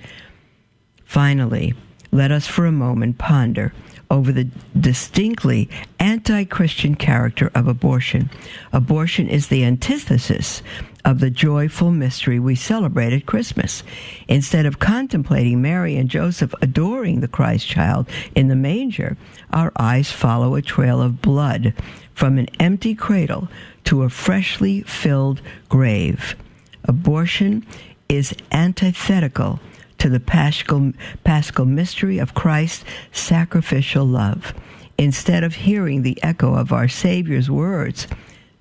Finally, 1.06 1.74
let 2.12 2.32
us 2.32 2.48
for 2.48 2.66
a 2.66 2.72
moment 2.72 3.18
ponder 3.18 3.74
over 4.12 4.32
the 4.32 4.48
distinctly 4.80 5.70
anti 6.00 6.44
Christian 6.46 6.96
character 6.96 7.52
of 7.54 7.68
abortion. 7.68 8.30
Abortion 8.74 9.28
is 9.28 9.48
the 9.48 9.64
antithesis 9.64 10.62
of 11.06 11.20
the 11.20 11.30
joyful 11.30 11.92
mystery 11.92 12.40
we 12.40 12.56
celebrate 12.56 13.14
at 13.14 13.26
Christmas. 13.26 13.84
Instead 14.28 14.66
of 14.66 14.80
contemplating 14.80 15.62
Mary 15.62 15.96
and 15.96 16.10
Joseph 16.10 16.54
adoring 16.62 17.22
the 17.22 17.28
Christ 17.28 17.68
child 17.68 18.08
in 18.36 18.48
the 18.48 18.56
manger, 18.56 19.16
our 19.52 19.72
eyes 19.78 20.12
follow 20.12 20.56
a 20.56 20.62
trail 20.62 21.02
of 21.02 21.22
blood 21.22 21.74
from 22.14 22.38
an 22.38 22.48
empty 22.60 22.96
cradle 22.96 23.48
to 23.86 24.04
a 24.04 24.10
freshly 24.10 24.82
filled 24.82 25.42
grave. 25.70 26.36
Abortion 26.84 27.66
is 28.10 28.34
antithetical 28.52 29.60
to 30.00 30.10
the 30.10 30.20
paschal, 30.20 30.94
paschal 31.24 31.66
mystery 31.66 32.18
of 32.18 32.34
Christ's 32.34 32.86
sacrificial 33.12 34.06
love. 34.06 34.54
Instead 34.98 35.44
of 35.44 35.56
hearing 35.56 36.02
the 36.02 36.22
echo 36.24 36.54
of 36.56 36.74
our 36.74 36.88
Savior's 36.88 37.50
words, 37.50 38.08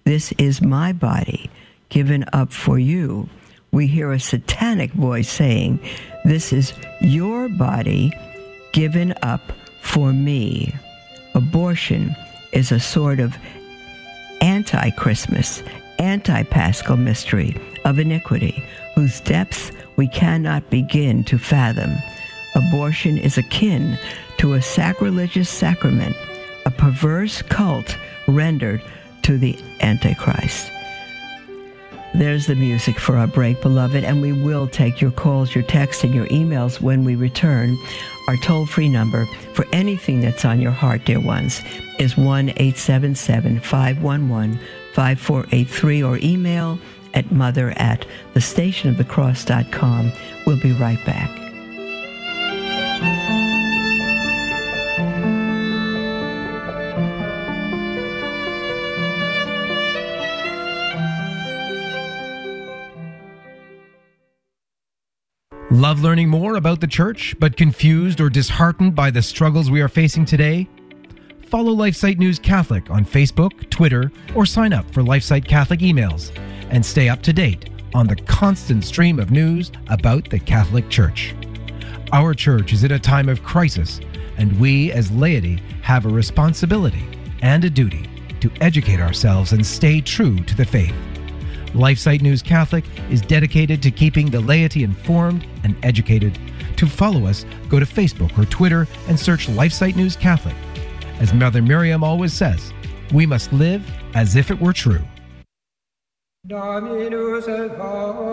This 0.05 0.33
is 0.39 0.63
my 0.63 0.93
body 0.93 1.51
given 1.89 2.25
up 2.33 2.53
for 2.53 2.79
you, 2.79 3.29
we 3.71 3.87
hear 3.87 4.13
a 4.13 4.21
satanic 4.21 4.93
voice 4.93 5.29
saying, 5.29 5.79
This 6.25 6.53
is 6.53 6.73
your 7.01 7.49
body 7.49 8.13
given 8.73 9.15
up 9.23 9.53
for 9.83 10.13
me. 10.13 10.75
Abortion 11.35 12.15
is 12.53 12.73
a 12.73 12.81
sort 12.81 13.21
of 13.21 13.37
anti 14.41 14.91
Christmas, 14.91 15.63
anti 15.99 16.43
paschal 16.45 16.97
mystery 16.97 17.57
of 17.85 17.99
iniquity, 17.99 18.63
whose 18.95 19.21
depths 19.21 19.71
we 19.99 20.09
cannot 20.09 20.71
begin 20.71 21.25
to 21.25 21.37
fathom. 21.37 21.93
Abortion 22.55 23.19
is 23.19 23.37
akin 23.37 23.99
to 24.39 24.55
a 24.55 24.63
sacrilegious 24.63 25.51
sacrament, 25.51 26.17
a 26.65 26.71
perverse 26.71 27.43
cult 27.43 27.99
rendered 28.29 28.81
to 29.23 29.37
the 29.37 29.59
Antichrist. 29.81 30.71
There's 32.15 32.47
the 32.47 32.55
music 32.55 32.99
for 32.99 33.17
our 33.17 33.27
break, 33.27 33.61
beloved, 33.61 34.03
and 34.03 34.23
we 34.23 34.33
will 34.33 34.67
take 34.67 35.01
your 35.01 35.11
calls, 35.11 35.55
your 35.55 35.65
texts, 35.65 36.05
and 36.05 36.15
your 36.15 36.27
emails 36.29 36.81
when 36.81 37.05
we 37.05 37.17
return. 37.17 37.77
Our 38.29 38.37
toll 38.39 38.67
free 38.67 38.89
number 38.89 39.27
for 39.53 39.67
anything 39.73 40.21
that's 40.21 40.45
on 40.45 40.61
your 40.61 40.73
heart, 40.73 41.05
dear 41.05 41.21
ones, 41.21 41.61
is 41.99 42.17
1 42.17 42.51
877 42.51 43.61
511 43.61 44.59
5483 44.95 46.03
or 46.03 46.19
email 46.23 46.79
at 47.15 47.33
mother 47.33 47.73
at 47.77 48.07
thestationofthecross.com. 48.35 50.13
We'll 50.47 50.61
be 50.61 50.73
right 50.73 51.05
back. 51.05 51.31
Love 65.71 66.01
learning 66.01 66.29
more 66.29 66.57
about 66.57 66.81
the 66.81 66.87
church, 66.87 67.37
but 67.39 67.57
confused 67.57 68.21
or 68.21 68.31
disheartened 68.31 68.95
by 68.95 69.11
the 69.11 69.23
struggles 69.23 69.71
we 69.71 69.81
are 69.81 69.89
facing 69.89 70.25
today? 70.25 70.67
Follow 71.47 71.75
LifeSite 71.75 72.19
News 72.19 72.39
Catholic 72.39 72.91
on 72.91 73.05
Facebook, 73.05 73.71
Twitter, 73.71 74.11
or 74.35 74.45
sign 74.45 74.73
up 74.73 74.91
for 74.93 75.03
LifeSite 75.03 75.47
Catholic 75.47 75.81
emails 75.81 76.33
and 76.71 76.85
stay 76.85 77.09
up 77.09 77.23
to 77.23 77.33
date 77.33 77.71
on 77.95 78.07
the 78.07 78.17
constant 78.17 78.85
stream 78.85 79.19
of 79.19 79.31
news 79.31 79.73
about 79.89 80.29
the 80.29 80.39
Catholic 80.39 80.89
Church. 80.89 81.35
Our 82.13 82.35
church 82.35 82.73
is 82.73 82.85
in 82.85 82.93
a 82.93 82.99
time 82.99 83.29
of 83.29 83.43
crisis, 83.43 84.01
and 84.37 84.59
we 84.61 84.93
as 84.93 85.11
laity 85.11 85.63
have 85.83 86.07
a 86.07 86.11
responsibility 86.11 87.05
and 87.43 87.65
a 87.65 87.71
duty 87.71 88.09
to 88.41 88.51
educate 88.61 89.01
ourselves 89.01 89.53
and 89.53 89.65
stay 89.65 90.01
true 90.01 90.37
to 90.45 90.57
the 90.57 90.65
faith. 90.65 90.95
LifeSite 91.73 92.23
News 92.23 92.43
Catholic 92.43 92.85
is 93.11 93.21
dedicated 93.21 93.83
to 93.83 93.91
keeping 93.91 94.31
the 94.31 94.41
laity 94.41 94.85
informed 94.85 95.47
and 95.65 95.77
educated. 95.83 96.39
To 96.77 96.87
follow 96.87 97.27
us, 97.27 97.45
go 97.69 97.79
to 97.79 97.85
Facebook 97.85 98.39
or 98.39 98.45
Twitter 98.47 98.87
and 99.09 99.19
search 99.19 99.49
LifeSite 99.49 99.97
News 99.97 100.17
Catholic. 100.17 100.55
As 101.21 101.35
Mother 101.35 101.61
Miriam 101.61 102.05
always 102.05 102.33
says, 102.33 102.73
we 103.13 103.27
must 103.27 103.53
live 103.53 103.85
as 104.15 104.37
if 104.37 104.51
it 104.51 104.61
were 104.61 104.73
true. 104.73 105.03
Dominus 106.47 107.49
et 107.49 107.77
cum 107.77 108.29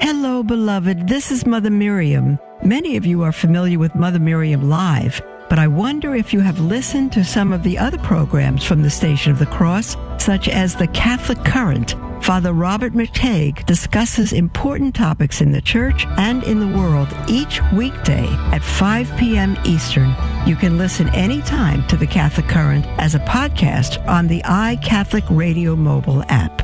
Hello, 0.00 0.42
beloved. 0.42 1.08
This 1.08 1.30
is 1.30 1.44
Mother 1.44 1.70
Miriam. 1.70 2.38
Many 2.64 2.96
of 2.96 3.04
you 3.04 3.22
are 3.22 3.32
familiar 3.32 3.78
with 3.78 3.94
Mother 3.94 4.20
Miriam 4.20 4.68
Live, 4.68 5.20
but 5.50 5.58
I 5.58 5.66
wonder 5.66 6.14
if 6.14 6.32
you 6.32 6.38
have 6.40 6.60
listened 6.60 7.12
to 7.12 7.24
some 7.24 7.52
of 7.52 7.64
the 7.64 7.76
other 7.76 7.98
programs 7.98 8.64
from 8.64 8.82
the 8.82 8.88
Station 8.88 9.32
of 9.32 9.40
the 9.40 9.46
Cross, 9.46 9.96
such 10.16 10.48
as 10.48 10.76
the 10.76 10.86
Catholic 10.86 11.44
Current. 11.44 11.96
Father 12.22 12.52
Robert 12.52 12.92
McTeigue 12.92 13.66
discusses 13.66 14.32
important 14.32 14.94
topics 14.94 15.40
in 15.40 15.50
the 15.50 15.60
church 15.60 16.06
and 16.18 16.44
in 16.44 16.60
the 16.60 16.78
world 16.78 17.08
each 17.28 17.60
weekday 17.72 18.28
at 18.52 18.62
5 18.62 19.16
p.m. 19.18 19.56
Eastern. 19.64 20.14
You 20.46 20.54
can 20.54 20.78
listen 20.78 21.08
anytime 21.16 21.84
to 21.88 21.96
the 21.96 22.06
Catholic 22.06 22.46
Current 22.46 22.86
as 22.98 23.16
a 23.16 23.20
podcast 23.20 24.06
on 24.06 24.28
the 24.28 24.42
iCatholic 24.42 25.26
Radio 25.36 25.74
mobile 25.74 26.22
app. 26.28 26.58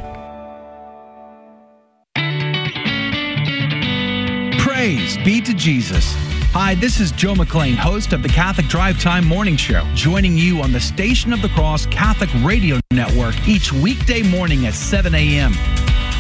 Praise 4.61 5.17
be 5.25 5.41
to 5.41 5.55
Jesus. 5.55 6.26
Hi, 6.59 6.75
this 6.75 7.01
is 7.01 7.13
Joe 7.13 7.35
McClane, 7.35 7.75
host 7.75 8.15
of 8.15 8.23
the 8.23 8.31
Catholic 8.31 8.67
Drive 8.69 8.99
Time 8.99 9.27
Morning 9.27 9.59
Show, 9.59 9.87
joining 9.93 10.39
you 10.39 10.63
on 10.63 10.73
the 10.73 10.81
Station 10.81 11.35
of 11.35 11.43
the 11.43 11.51
Cross 11.51 11.85
Catholic 11.85 12.31
Radio 12.43 12.81
Network 12.91 13.35
each 13.47 13.75
weekday 13.75 14.23
morning 14.23 14.65
at 14.65 14.73
7 14.73 15.15
a.m. 15.15 15.53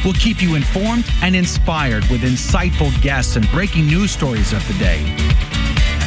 We'll 0.04 0.12
keep 0.12 0.42
you 0.42 0.54
informed 0.54 1.10
and 1.22 1.34
inspired 1.34 2.04
with 2.08 2.20
insightful 2.20 2.92
guests 3.00 3.36
and 3.36 3.50
breaking 3.50 3.86
news 3.86 4.10
stories 4.10 4.52
of 4.52 4.62
the 4.68 4.74
day. 4.74 5.02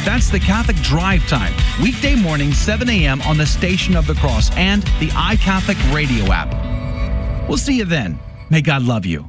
That's 0.04 0.30
the 0.30 0.38
Catholic 0.38 0.76
Drive 0.76 1.26
Time, 1.26 1.52
weekday 1.82 2.14
morning, 2.14 2.52
7 2.52 2.88
a.m. 2.88 3.20
on 3.22 3.36
the 3.36 3.46
Station 3.46 3.96
of 3.96 4.06
the 4.06 4.14
Cross 4.14 4.56
and 4.56 4.84
the 5.00 5.08
iCatholic 5.08 5.92
radio 5.92 6.32
app. 6.32 7.48
We'll 7.48 7.58
see 7.58 7.78
you 7.78 7.84
then. 7.84 8.20
May 8.48 8.62
God 8.62 8.84
love 8.84 9.04
you. 9.04 9.28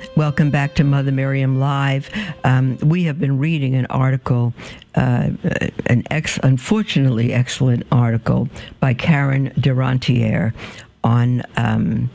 Welcome 0.21 0.51
back 0.51 0.75
to 0.75 0.83
Mother 0.83 1.11
Miriam 1.11 1.59
Live. 1.59 2.11
Um, 2.43 2.77
we 2.77 3.05
have 3.05 3.19
been 3.19 3.39
reading 3.39 3.73
an 3.73 3.87
article, 3.87 4.53
uh, 4.93 5.31
an 5.87 6.03
ex- 6.11 6.39
unfortunately 6.43 7.33
excellent 7.33 7.87
article 7.91 8.47
by 8.79 8.93
Karen 8.93 9.49
Durantier 9.59 10.53
on. 11.03 11.41
Um, 11.57 12.11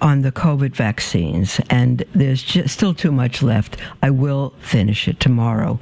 on 0.00 0.22
the 0.22 0.32
COVID 0.32 0.74
vaccines, 0.74 1.60
and 1.68 2.02
there's 2.14 2.42
just 2.42 2.72
still 2.72 2.94
too 2.94 3.12
much 3.12 3.42
left. 3.42 3.76
I 4.02 4.08
will 4.08 4.54
finish 4.60 5.06
it 5.06 5.20
tomorrow 5.20 5.78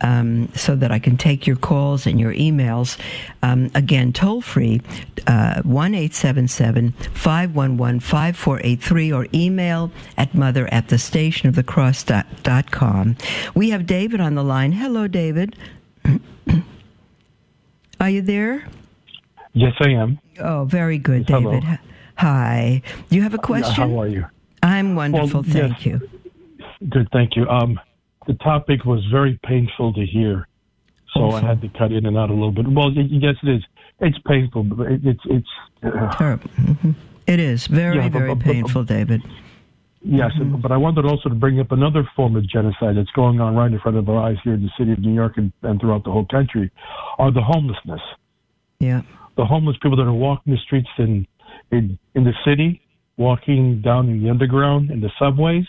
um, 0.00 0.48
so 0.54 0.76
that 0.76 0.90
I 0.90 0.98
can 0.98 1.16
take 1.16 1.46
your 1.46 1.56
calls 1.56 2.06
and 2.06 2.18
your 2.20 2.32
emails. 2.34 2.98
Um, 3.42 3.70
again, 3.74 4.12
toll 4.12 4.40
free, 4.40 4.80
uh, 5.26 5.62
1 5.62 5.94
877 5.94 6.92
511 7.14 8.00
5483 8.00 9.12
or 9.12 9.26
email 9.34 9.90
at 10.16 10.34
mother 10.34 10.68
at 10.72 10.88
the 10.88 10.98
station 10.98 11.48
of 11.48 11.54
the 11.54 11.62
cross.com. 11.62 13.16
We 13.54 13.70
have 13.70 13.86
David 13.86 14.20
on 14.20 14.34
the 14.34 14.44
line. 14.44 14.72
Hello, 14.72 15.06
David. 15.06 15.56
Are 18.00 18.10
you 18.10 18.22
there? 18.22 18.66
Yes, 19.54 19.74
I 19.80 19.90
am. 19.90 20.18
Oh, 20.38 20.64
very 20.66 20.98
good, 20.98 21.28
Hello. 21.28 21.52
David. 21.52 21.78
Hi. 22.16 22.82
Do 23.10 23.16
you 23.16 23.22
have 23.22 23.34
a 23.34 23.38
question? 23.38 23.90
How 23.90 24.00
are 24.00 24.08
you? 24.08 24.24
I'm 24.62 24.94
wonderful, 24.94 25.42
Well, 25.42 25.50
thank 25.50 25.84
yes. 25.84 25.86
you. 25.86 26.08
Good, 26.88 27.08
thank 27.12 27.36
you. 27.36 27.48
Um, 27.48 27.78
the 28.28 28.34
topic 28.34 28.84
was 28.84 29.04
very 29.10 29.38
painful 29.44 29.92
to 29.94 30.04
hear, 30.06 30.46
so 31.14 31.30
I 31.30 31.40
had 31.40 31.60
to 31.62 31.68
cut 31.76 31.90
in 31.90 32.06
and 32.06 32.16
out 32.16 32.30
a 32.30 32.34
little 32.34 32.52
bit. 32.52 32.68
Well, 32.68 32.92
yes, 32.92 33.34
it 33.42 33.48
is. 33.56 33.62
It's 34.00 34.18
painful, 34.26 34.62
but 34.64 34.86
it, 34.92 35.00
it's 35.04 35.20
it's 35.24 35.48
uh, 35.82 36.14
Terrible. 36.16 36.48
Mhm. 36.56 36.94
It 37.26 37.40
is 37.40 37.66
very, 37.66 37.96
Yeah, 37.96 38.08
very 38.10 38.28
but- 38.34 38.44
but- 38.44 38.52
painful, 38.52 38.84
David. 38.84 39.22
yes. 40.02 40.30
But 40.62 40.70
I 40.72 40.76
wanted 40.76 41.04
also 41.04 41.28
to 41.28 41.34
bring 41.34 41.58
up 41.58 41.72
another 41.72 42.08
form 42.14 42.36
of 42.36 42.46
genocide 42.48 42.96
that's 42.96 43.10
going 43.10 43.40
on 43.40 43.56
right 43.56 43.72
in 43.72 43.78
front 43.80 43.96
of 43.96 44.08
our 44.08 44.22
eyes 44.22 44.36
here 44.44 44.54
in 44.54 44.62
the 44.62 44.70
city 44.78 44.92
of 44.92 45.00
New 45.00 45.12
York 45.14 45.34
and, 45.38 45.52
and 45.62 45.80
throughout 45.80 46.04
the 46.04 46.10
whole 46.12 46.26
country, 46.26 46.70
are 47.18 47.32
the 47.32 47.42
homelessness. 47.42 48.00
Yeah. 48.78 49.02
The 49.36 49.44
homeless 49.44 49.76
people 49.82 49.96
that 49.96 50.04
are 50.06 50.12
walking 50.12 50.52
the 50.52 50.60
streets 50.60 50.88
in 50.98 51.26
in 51.72 51.98
in 52.14 52.24
the 52.24 52.34
city, 52.44 52.80
walking 53.16 53.80
down 53.82 54.08
in 54.08 54.22
the 54.22 54.30
underground 54.30 54.90
in 54.90 55.00
the 55.00 55.10
subways. 55.18 55.66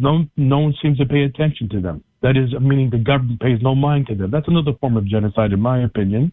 No, 0.00 0.24
no 0.36 0.58
one 0.58 0.74
seems 0.82 0.98
to 0.98 1.06
pay 1.06 1.22
attention 1.22 1.68
to 1.70 1.80
them. 1.80 2.02
That 2.22 2.36
is, 2.36 2.52
meaning 2.60 2.90
the 2.90 2.98
government 2.98 3.40
pays 3.40 3.58
no 3.62 3.74
mind 3.74 4.06
to 4.08 4.14
them. 4.14 4.30
That's 4.30 4.48
another 4.48 4.72
form 4.80 4.96
of 4.96 5.04
genocide, 5.06 5.52
in 5.52 5.60
my 5.60 5.82
opinion. 5.82 6.32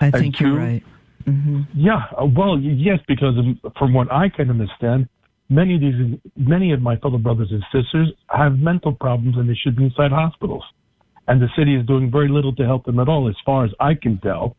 I 0.00 0.10
think 0.10 0.40
you're 0.40 0.50
two- 0.50 0.56
right. 0.56 0.82
hmm 1.24 1.62
Yeah, 1.74 2.02
uh, 2.20 2.24
well, 2.26 2.58
yes, 2.58 3.00
because 3.06 3.34
from 3.78 3.92
what 3.92 4.10
I 4.12 4.28
can 4.28 4.50
understand, 4.50 5.08
many 5.50 5.74
of 5.74 5.80
these, 5.80 6.18
many 6.36 6.72
of 6.72 6.80
my 6.80 6.96
fellow 6.96 7.18
brothers 7.18 7.50
and 7.50 7.62
sisters 7.72 8.12
have 8.30 8.58
mental 8.58 8.92
problems, 8.92 9.36
and 9.36 9.48
they 9.48 9.54
should 9.54 9.76
be 9.76 9.84
inside 9.84 10.12
hospitals. 10.12 10.64
And 11.26 11.40
the 11.42 11.48
city 11.56 11.74
is 11.74 11.84
doing 11.86 12.10
very 12.10 12.28
little 12.28 12.54
to 12.54 12.64
help 12.64 12.84
them 12.86 12.98
at 13.00 13.08
all, 13.08 13.28
as 13.28 13.36
far 13.44 13.64
as 13.64 13.72
I 13.80 13.94
can 13.94 14.18
tell. 14.18 14.56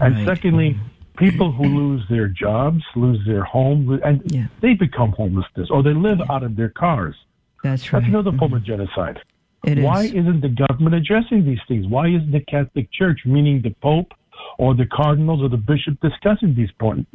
And 0.00 0.14
Right. 0.14 0.26
secondly, 0.26 0.76
people 1.16 1.50
who 1.52 1.64
lose 1.64 2.02
their 2.08 2.28
jobs, 2.28 2.82
lose 2.96 3.20
their 3.26 3.44
home, 3.44 4.00
and 4.04 4.22
Yeah. 4.32 4.46
they 4.60 4.74
become 4.74 5.12
homelessness, 5.12 5.68
or 5.70 5.82
they 5.82 5.94
live 5.94 6.20
out 6.30 6.42
of 6.42 6.56
their 6.56 6.70
cars. 6.70 7.16
That's 7.62 7.92
right. 7.92 8.00
That's 8.00 8.10
another 8.10 8.36
form 8.36 8.54
of 8.54 8.64
genocide. 8.64 9.20
It 9.64 9.78
is. 9.78 9.84
Why 9.84 10.04
isn't 10.04 10.40
the 10.40 10.48
government 10.48 10.94
addressing 10.94 11.44
these 11.44 11.58
things? 11.66 11.86
Why 11.86 12.08
isn't 12.08 12.30
the 12.30 12.40
Catholic 12.40 12.90
Church, 12.92 13.20
meaning 13.24 13.60
the 13.62 13.74
Pope 13.82 14.12
or 14.58 14.74
the 14.74 14.86
cardinals 14.86 15.42
or 15.42 15.48
the 15.48 15.56
bishop, 15.56 16.00
discussing 16.00 16.54
these 16.54 16.68
important 16.68 17.08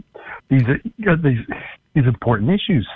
these 0.50 0.64
uh, 0.64 1.16
these 1.24 1.40
these 1.94 2.06
important 2.06 2.52
issues? 2.52 2.88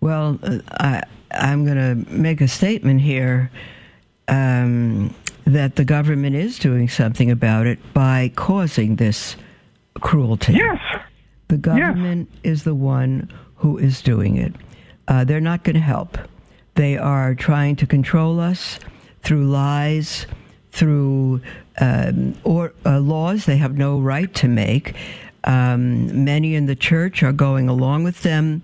Well, 0.00 0.38
uh, 0.42 0.58
I, 0.72 1.02
I'm 1.30 1.64
going 1.64 1.76
to 1.76 2.10
make 2.12 2.40
a 2.40 2.48
statement 2.48 3.00
here 3.00 3.50
um, 4.28 5.14
that 5.46 5.76
the 5.76 5.84
government 5.84 6.36
is 6.36 6.58
doing 6.58 6.88
something 6.88 7.30
about 7.30 7.66
it 7.66 7.78
by 7.94 8.32
causing 8.34 8.96
this 8.96 9.36
cruelty. 10.00 10.54
Yes, 10.54 10.78
The 11.48 11.56
government 11.56 12.30
is 12.42 12.64
the 12.64 12.74
one 12.74 13.32
who 13.56 13.78
is 13.78 14.02
doing 14.02 14.36
it. 14.36 14.54
Uh, 15.08 15.24
they're 15.24 15.40
not 15.40 15.62
going 15.62 15.74
to 15.74 15.80
help. 15.80 16.18
They 16.74 16.96
are 16.96 17.34
trying 17.34 17.76
to 17.76 17.86
control 17.86 18.40
us 18.40 18.78
through 19.22 19.46
lies, 19.48 20.26
through 20.72 21.40
um, 21.80 22.34
or 22.44 22.72
uh, 22.84 23.00
laws 23.00 23.44
they 23.44 23.56
have 23.56 23.76
no 23.76 23.98
right 23.98 24.32
to 24.34 24.48
make. 24.48 24.94
Um, 25.44 26.24
many 26.24 26.54
in 26.54 26.66
the 26.66 26.76
church 26.76 27.22
are 27.22 27.32
going 27.32 27.68
along 27.68 28.04
with 28.04 28.22
them. 28.22 28.62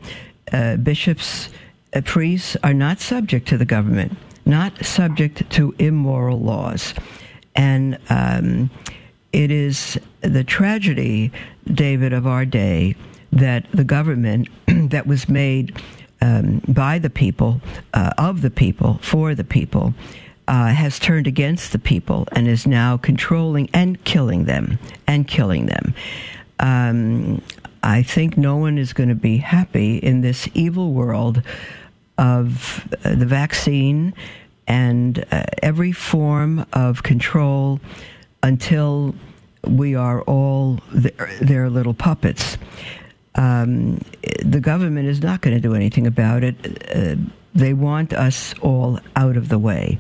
Uh, 0.53 0.77
bishops, 0.77 1.51
uh, 1.95 2.01
priests 2.03 2.57
are 2.63 2.75
not 2.75 3.01
subject 3.01 3.49
to 3.49 3.59
the 3.59 3.65
government, 3.65 4.17
not 4.47 4.85
subject 4.85 5.49
to 5.51 5.75
immoral 5.79 6.41
laws, 6.41 6.95
and. 7.55 7.99
Um, 8.09 8.71
it 9.33 9.51
is 9.51 9.99
the 10.23 10.43
tragedy, 10.43 11.31
David, 11.67 12.13
of 12.13 12.27
our 12.27 12.45
day 12.45 12.97
that 13.33 13.71
the 13.73 13.85
government 13.85 14.49
that 14.67 15.07
was 15.07 15.29
made 15.29 15.81
um, 16.21 16.63
by 16.69 16.99
the 16.99 17.11
people, 17.11 17.61
uh, 17.95 18.11
of 18.19 18.43
the 18.43 18.51
people, 18.51 18.99
for 19.03 19.35
the 19.35 19.45
people, 19.45 19.95
uh, 20.49 20.69
has 20.69 20.99
turned 20.99 21.27
against 21.27 21.73
the 21.73 21.79
people 21.79 22.27
and 22.33 22.49
is 22.49 22.67
now 22.67 22.97
controlling 22.97 23.69
and 23.75 24.03
killing 24.05 24.45
them 24.45 24.79
and 25.07 25.29
killing 25.29 25.67
them. 25.67 25.95
Um, 26.59 27.43
I 27.83 28.03
think 28.03 28.37
no 28.37 28.57
one 28.57 28.79
is 28.79 28.93
going 28.93 29.11
to 29.11 29.15
be 29.15 29.37
happy 29.37 29.99
in 29.99 30.23
this 30.23 30.49
evil 30.55 30.93
world 30.93 31.43
of 32.17 32.89
uh, 33.05 33.15
the 33.15 33.27
vaccine 33.27 34.15
and 34.67 35.25
uh, 35.31 35.45
every 35.63 35.93
form 35.93 36.67
of 36.73 37.03
control 37.03 37.81
until 38.43 39.15
we 39.67 39.95
are 39.95 40.23
all 40.23 40.79
their, 40.93 41.31
their 41.41 41.71
little 41.71 41.95
puppets. 41.95 42.59
Um, 43.39 44.01
the 44.45 44.61
government 44.61 45.09
is 45.09 45.23
not 45.23 45.41
going 45.41 45.55
to 45.57 45.61
do 45.61 45.75
anything 45.75 46.07
about 46.07 46.45
it. 46.45 46.57
Uh, 46.95 47.17
they 47.55 47.73
want 47.73 48.13
us 48.13 48.53
all 48.61 48.99
out 49.17 49.37
of 49.37 49.49
the 49.49 49.59
way. 49.59 49.99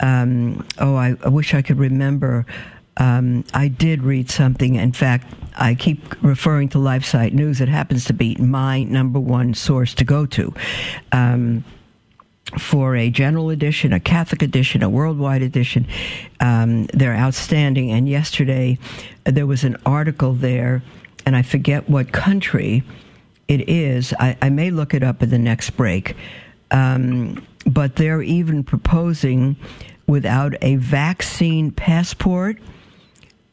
Um, 0.00 0.66
oh, 0.78 0.96
I, 0.96 1.14
I 1.22 1.28
wish 1.28 1.54
I 1.54 1.62
could 1.62 1.78
remember. 1.78 2.46
Um, 2.96 3.44
I 3.54 3.68
did 3.68 4.02
read 4.02 4.30
something. 4.30 4.74
In 4.76 4.92
fact, 4.92 5.32
I 5.56 5.74
keep 5.74 6.22
referring 6.22 6.70
to 6.70 6.78
LifeSite 6.78 7.32
News. 7.32 7.60
It 7.60 7.68
happens 7.68 8.06
to 8.06 8.12
be 8.12 8.34
my 8.36 8.82
number 8.82 9.20
one 9.20 9.54
source 9.54 9.94
to 9.94 10.04
go 10.04 10.26
to. 10.26 10.52
Um, 11.12 11.64
for 12.58 12.96
a 12.96 13.10
general 13.10 13.50
edition, 13.50 13.92
a 13.92 14.00
Catholic 14.00 14.42
edition, 14.42 14.82
a 14.82 14.88
worldwide 14.88 15.42
edition. 15.42 15.86
Um, 16.40 16.86
they're 16.86 17.14
outstanding. 17.14 17.92
And 17.92 18.08
yesterday, 18.08 18.78
uh, 19.26 19.30
there 19.30 19.46
was 19.46 19.62
an 19.62 19.76
article 19.86 20.32
there, 20.32 20.82
and 21.26 21.36
I 21.36 21.42
forget 21.42 21.88
what 21.88 22.12
country 22.12 22.82
it 23.48 23.68
is. 23.68 24.14
I, 24.18 24.36
I 24.40 24.50
may 24.50 24.70
look 24.70 24.94
it 24.94 25.02
up 25.02 25.22
at 25.22 25.30
the 25.30 25.38
next 25.38 25.70
break. 25.70 26.16
Um, 26.70 27.46
but 27.66 27.96
they're 27.96 28.22
even 28.22 28.64
proposing 28.64 29.56
without 30.06 30.54
a 30.62 30.76
vaccine 30.76 31.70
passport. 31.70 32.58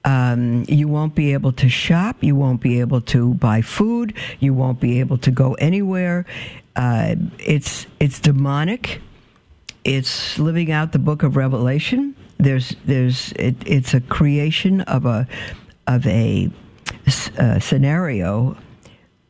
Um, 0.05 0.63
you 0.69 0.87
won't 0.87 1.15
be 1.15 1.33
able 1.33 1.51
to 1.53 1.67
shop. 1.67 2.23
You 2.23 2.35
won't 2.35 2.61
be 2.61 2.79
able 2.79 3.01
to 3.01 3.33
buy 3.33 3.61
food. 3.61 4.13
You 4.39 4.53
won't 4.53 4.79
be 4.79 4.99
able 4.99 5.17
to 5.19 5.31
go 5.31 5.55
anywhere. 5.55 6.25
Uh, 6.75 7.15
it's 7.39 7.87
it's 7.99 8.19
demonic. 8.19 9.01
It's 9.83 10.37
living 10.37 10.71
out 10.71 10.91
the 10.91 10.99
book 10.99 11.23
of 11.23 11.35
Revelation, 11.35 12.15
there's 12.39 12.75
there's 12.85 13.31
it, 13.33 13.55
it's 13.65 13.93
a 13.93 14.01
creation 14.01 14.81
of 14.81 15.05
a 15.05 15.27
of 15.87 16.05
a, 16.05 16.49
a 17.37 17.59
scenario 17.61 18.57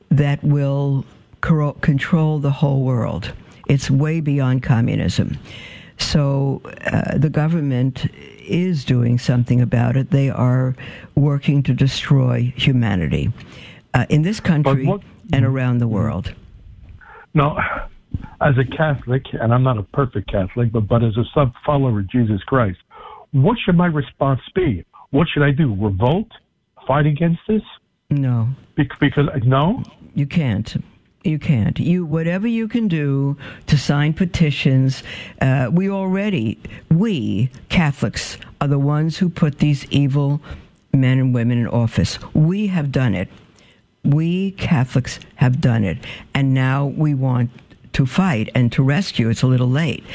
that 0.10 0.44
will 0.44 1.06
control 1.42 2.40
the 2.40 2.52
whole 2.52 2.84
world. 2.84 3.34
It's 3.68 3.92
way 3.92 4.22
beyond 4.22 4.64
communism. 4.64 5.38
So 5.98 6.62
uh, 6.86 7.18
the 7.18 7.30
government 7.30 8.08
is 8.16 8.86
doing 8.86 9.18
something 9.18 9.62
about 9.62 9.98
it. 9.98 10.12
They 10.12 10.30
are 10.30 10.76
working 11.16 11.64
to 11.64 11.74
destroy 11.74 12.54
humanity 12.56 13.32
uh, 13.94 14.06
in 14.10 14.22
this 14.22 14.40
country 14.40 14.86
what, 14.86 15.02
and 15.34 15.46
around 15.46 15.80
the 15.80 15.88
world. 15.88 16.34
Now, 17.34 17.58
as 18.42 18.56
a 18.58 18.64
Catholic, 18.64 19.24
and 19.34 19.54
I'm 19.54 19.64
not 19.64 19.78
a 19.78 19.84
perfect 19.84 20.32
Catholic, 20.32 20.72
but, 20.72 20.88
but 20.88 21.04
as 21.04 21.18
a 21.18 21.24
sub 21.34 21.52
follower 21.66 22.00
of 22.00 22.10
Jesus 22.10 22.42
Christ, 22.44 22.80
what 23.32 23.58
should 23.64 23.76
my 23.76 23.88
response 23.88 24.42
be? 24.56 24.86
What 25.10 25.28
should 25.34 25.44
I 25.44 25.52
do? 25.52 25.76
Revolt? 25.76 26.30
Fight 26.88 27.06
against 27.06 27.42
this? 27.48 27.62
No. 28.10 28.48
Be- 28.76 28.90
because, 29.00 29.28
no? 29.44 29.84
You 30.16 30.26
can't. 30.26 30.78
You 31.24 31.38
can't. 31.38 31.78
You 31.78 32.06
whatever 32.06 32.48
you 32.48 32.70
can 32.70 32.88
do 32.88 33.36
to 33.66 33.78
sign 33.78 34.14
petitions. 34.14 35.04
Uh, 35.42 35.70
we 35.72 35.90
already, 35.90 36.58
we 36.90 37.52
Catholics 37.68 38.38
are 38.62 38.68
the 38.70 38.80
ones 38.80 39.18
who 39.18 39.28
put 39.28 39.60
these 39.60 39.86
evil 39.92 40.42
men 40.94 41.20
and 41.20 41.34
women 41.34 41.58
in 41.58 41.68
office. 41.68 42.18
We 42.34 42.68
have 42.68 42.94
done 42.94 43.14
it. 43.14 43.28
We 44.06 44.52
Catholics 44.52 45.20
have 45.36 45.60
done 45.60 45.84
it, 45.84 45.98
and 46.34 46.54
now 46.54 46.86
we 46.86 47.14
want 47.14 47.52
to 47.94 48.06
fight 48.06 48.50
and 48.56 48.72
to 48.72 48.84
rescue. 48.84 49.30
It's 49.30 49.42
a 49.42 49.48
little 49.48 49.70
late. 49.70 50.06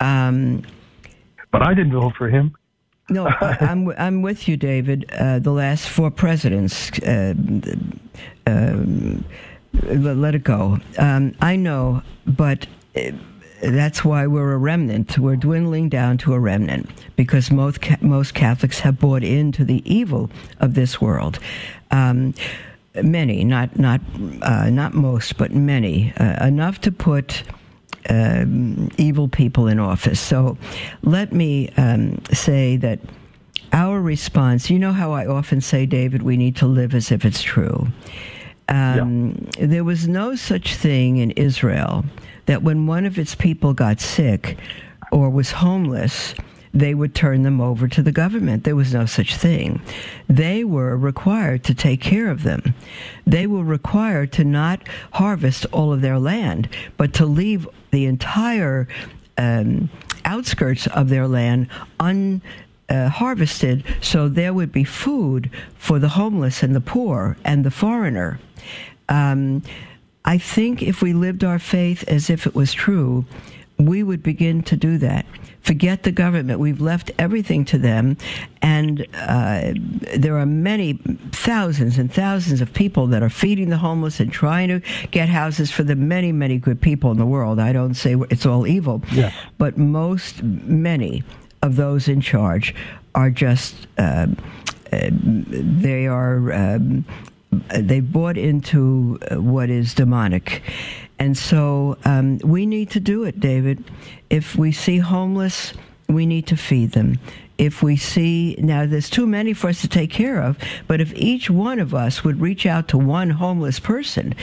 Um, 0.00 0.62
but 1.52 1.62
I 1.62 1.74
didn't 1.74 1.92
vote 1.92 2.14
for 2.16 2.28
him. 2.28 2.56
No, 3.10 3.26
I'm, 3.40 3.90
I'm 3.98 4.22
with 4.22 4.48
you, 4.48 4.56
David. 4.56 5.10
Uh, 5.12 5.38
the 5.38 5.52
last 5.52 5.88
four 5.88 6.10
presidents. 6.10 6.90
Uh, 7.00 7.34
um, 8.46 9.24
let 9.72 10.34
it 10.34 10.44
go. 10.44 10.78
Um, 10.98 11.34
I 11.40 11.56
know, 11.56 12.02
but 12.26 12.66
uh, 12.96 13.10
that's 13.62 14.04
why 14.04 14.26
we're 14.26 14.52
a 14.52 14.58
remnant. 14.58 15.18
We're 15.18 15.36
dwindling 15.36 15.88
down 15.88 16.18
to 16.18 16.34
a 16.34 16.40
remnant 16.40 16.88
because 17.16 17.50
most 17.50 17.78
most 18.00 18.34
Catholics 18.34 18.80
have 18.80 18.98
bought 18.98 19.22
into 19.22 19.64
the 19.64 19.82
evil 19.92 20.30
of 20.60 20.74
this 20.74 21.00
world. 21.00 21.38
Um, 21.90 22.34
many, 22.94 23.44
not 23.44 23.78
not 23.78 24.00
uh, 24.42 24.70
not 24.70 24.94
most, 24.94 25.36
but 25.36 25.52
many, 25.52 26.12
uh, 26.16 26.46
enough 26.46 26.80
to 26.82 26.92
put. 26.92 27.42
Um, 28.08 28.88
evil 28.96 29.28
people 29.28 29.68
in 29.68 29.78
office. 29.78 30.18
So 30.18 30.56
let 31.02 31.32
me 31.32 31.68
um, 31.76 32.18
say 32.32 32.76
that 32.78 32.98
our 33.72 34.00
response, 34.00 34.70
you 34.70 34.78
know 34.78 34.92
how 34.92 35.12
I 35.12 35.26
often 35.26 35.60
say, 35.60 35.86
David, 35.86 36.22
we 36.22 36.36
need 36.36 36.56
to 36.56 36.66
live 36.66 36.94
as 36.94 37.12
if 37.12 37.24
it's 37.24 37.42
true. 37.42 37.88
Um, 38.68 39.48
yeah. 39.58 39.66
There 39.66 39.84
was 39.84 40.08
no 40.08 40.34
such 40.34 40.76
thing 40.76 41.18
in 41.18 41.32
Israel 41.32 42.04
that 42.46 42.62
when 42.62 42.86
one 42.86 43.04
of 43.04 43.18
its 43.18 43.34
people 43.34 43.74
got 43.74 44.00
sick 44.00 44.56
or 45.12 45.28
was 45.28 45.50
homeless, 45.52 46.34
they 46.72 46.94
would 46.94 47.14
turn 47.14 47.42
them 47.42 47.60
over 47.60 47.88
to 47.88 48.02
the 48.02 48.12
government. 48.12 48.64
There 48.64 48.76
was 48.76 48.94
no 48.94 49.06
such 49.06 49.34
thing. 49.34 49.80
They 50.28 50.64
were 50.64 50.96
required 50.96 51.64
to 51.64 51.74
take 51.74 52.00
care 52.00 52.30
of 52.30 52.44
them. 52.44 52.74
They 53.26 53.46
were 53.46 53.64
required 53.64 54.32
to 54.32 54.44
not 54.44 54.80
harvest 55.12 55.66
all 55.72 55.92
of 55.92 56.00
their 56.00 56.18
land, 56.18 56.68
but 56.96 57.12
to 57.14 57.26
leave 57.26 57.68
the 57.90 58.06
entire 58.06 58.88
um, 59.38 59.88
outskirts 60.24 60.86
of 60.88 61.08
their 61.08 61.26
land 61.26 61.68
un 61.98 62.42
uh, 62.88 63.08
harvested 63.08 63.84
so 64.00 64.28
there 64.28 64.52
would 64.52 64.72
be 64.72 64.84
food 64.84 65.50
for 65.78 65.98
the 65.98 66.08
homeless 66.08 66.62
and 66.62 66.74
the 66.74 66.80
poor 66.80 67.36
and 67.44 67.64
the 67.64 67.70
foreigner. 67.70 68.40
Um, 69.08 69.62
I 70.24 70.38
think 70.38 70.82
if 70.82 71.00
we 71.00 71.12
lived 71.12 71.44
our 71.44 71.58
faith 71.58 72.04
as 72.08 72.28
if 72.28 72.46
it 72.46 72.54
was 72.54 72.72
true, 72.72 73.24
we 73.88 74.02
would 74.02 74.22
begin 74.22 74.62
to 74.64 74.76
do 74.76 74.98
that. 74.98 75.26
Forget 75.62 76.04
the 76.04 76.12
government. 76.12 76.58
We've 76.58 76.80
left 76.80 77.10
everything 77.18 77.64
to 77.66 77.78
them. 77.78 78.16
And 78.62 79.06
uh, 79.14 79.72
there 80.16 80.38
are 80.38 80.46
many 80.46 80.94
thousands 81.32 81.98
and 81.98 82.12
thousands 82.12 82.60
of 82.60 82.72
people 82.72 83.06
that 83.08 83.22
are 83.22 83.28
feeding 83.28 83.68
the 83.68 83.76
homeless 83.76 84.20
and 84.20 84.32
trying 84.32 84.68
to 84.68 84.80
get 85.10 85.28
houses 85.28 85.70
for 85.70 85.82
the 85.82 85.96
many, 85.96 86.32
many 86.32 86.58
good 86.58 86.80
people 86.80 87.10
in 87.10 87.18
the 87.18 87.26
world. 87.26 87.58
I 87.58 87.72
don't 87.72 87.94
say 87.94 88.16
it's 88.30 88.46
all 88.46 88.66
evil. 88.66 89.02
Yes. 89.12 89.34
But 89.58 89.76
most, 89.76 90.42
many 90.42 91.22
of 91.62 91.76
those 91.76 92.08
in 92.08 92.20
charge 92.20 92.74
are 93.14 93.30
just 93.30 93.74
uh, 93.98 94.26
uh, 94.92 95.08
they 95.12 96.06
are 96.06 96.52
um, 96.52 97.04
they 97.78 98.00
bought 98.00 98.36
into 98.36 99.18
uh, 99.30 99.40
what 99.40 99.70
is 99.70 99.94
demonic, 99.94 100.62
and 101.20 101.38
so 101.38 101.96
um, 102.04 102.38
we 102.38 102.66
need 102.66 102.90
to 102.90 103.00
do 103.00 103.24
it, 103.24 103.38
David. 103.38 103.84
If 104.30 104.56
we 104.56 104.72
see 104.72 104.98
homeless, 104.98 105.74
we 106.08 106.26
need 106.26 106.48
to 106.48 106.56
feed 106.56 106.92
them 106.92 107.20
if 107.60 107.82
we 107.82 107.94
see 107.94 108.56
now 108.58 108.86
there's 108.86 109.10
too 109.10 109.26
many 109.26 109.52
for 109.52 109.68
us 109.68 109.82
to 109.82 109.88
take 109.88 110.10
care 110.10 110.40
of, 110.40 110.56
but 110.86 110.98
if 110.98 111.12
each 111.14 111.50
one 111.50 111.78
of 111.78 111.94
us 111.94 112.24
would 112.24 112.40
reach 112.40 112.64
out 112.64 112.88
to 112.88 112.96
one 112.96 113.28
homeless 113.28 113.78
person, 113.78 114.34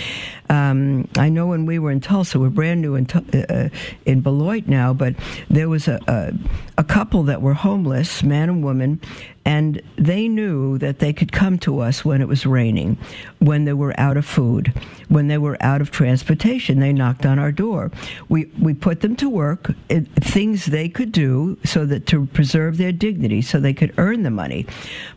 um, 0.52 1.08
I 1.18 1.28
know 1.28 1.48
when 1.48 1.66
we 1.66 1.80
were 1.80 1.90
in 1.90 2.00
Tulsa, 2.00 2.40
we're 2.40 2.52
brand 2.52 2.80
new 2.80 2.94
in 2.94 3.10
uh, 3.10 3.70
in 4.06 4.22
Beloit 4.22 4.68
now, 4.68 4.94
but 4.94 5.16
there 5.50 5.68
was 5.68 5.88
a, 5.88 6.00
a 6.08 6.32
a 6.78 6.84
couple 6.84 7.24
that 7.24 7.42
were 7.42 7.56
homeless, 7.56 8.22
man 8.22 8.50
and 8.50 8.64
woman, 8.64 9.02
and 9.48 9.82
they 9.96 10.28
knew 10.28 10.78
that 10.78 11.00
they 11.00 11.14
could 11.14 11.32
come 11.32 11.58
to 11.58 11.80
us 11.80 12.04
when 12.04 12.22
it 12.22 12.28
was 12.28 12.46
raining, 12.46 12.98
when 13.40 13.64
they 13.64 13.72
were 13.72 13.98
out 13.98 14.18
of 14.18 14.26
food, 14.26 14.74
when 15.08 15.30
they 15.30 15.38
were 15.38 15.56
out 15.62 15.80
of 15.80 15.90
transportation. 15.90 16.82
They 16.82 16.92
knocked 16.92 17.26
on 17.26 17.40
our 17.40 17.54
door. 17.54 17.90
We, 18.28 18.52
we 18.62 18.74
put 18.74 19.00
them 19.00 19.16
to 19.16 19.30
work, 19.30 19.72
it, 19.88 20.06
things 20.16 20.66
they 20.66 20.90
could 20.90 21.14
do 21.14 21.58
so 21.64 21.86
that 21.86 22.08
to 22.08 22.26
preserve 22.26 22.76
their 22.76 22.92
dignity, 22.92 23.42
so 23.42 23.62
they 23.62 23.74
could 23.74 23.94
earn 23.98 24.24
the 24.24 24.32
money. 24.32 24.68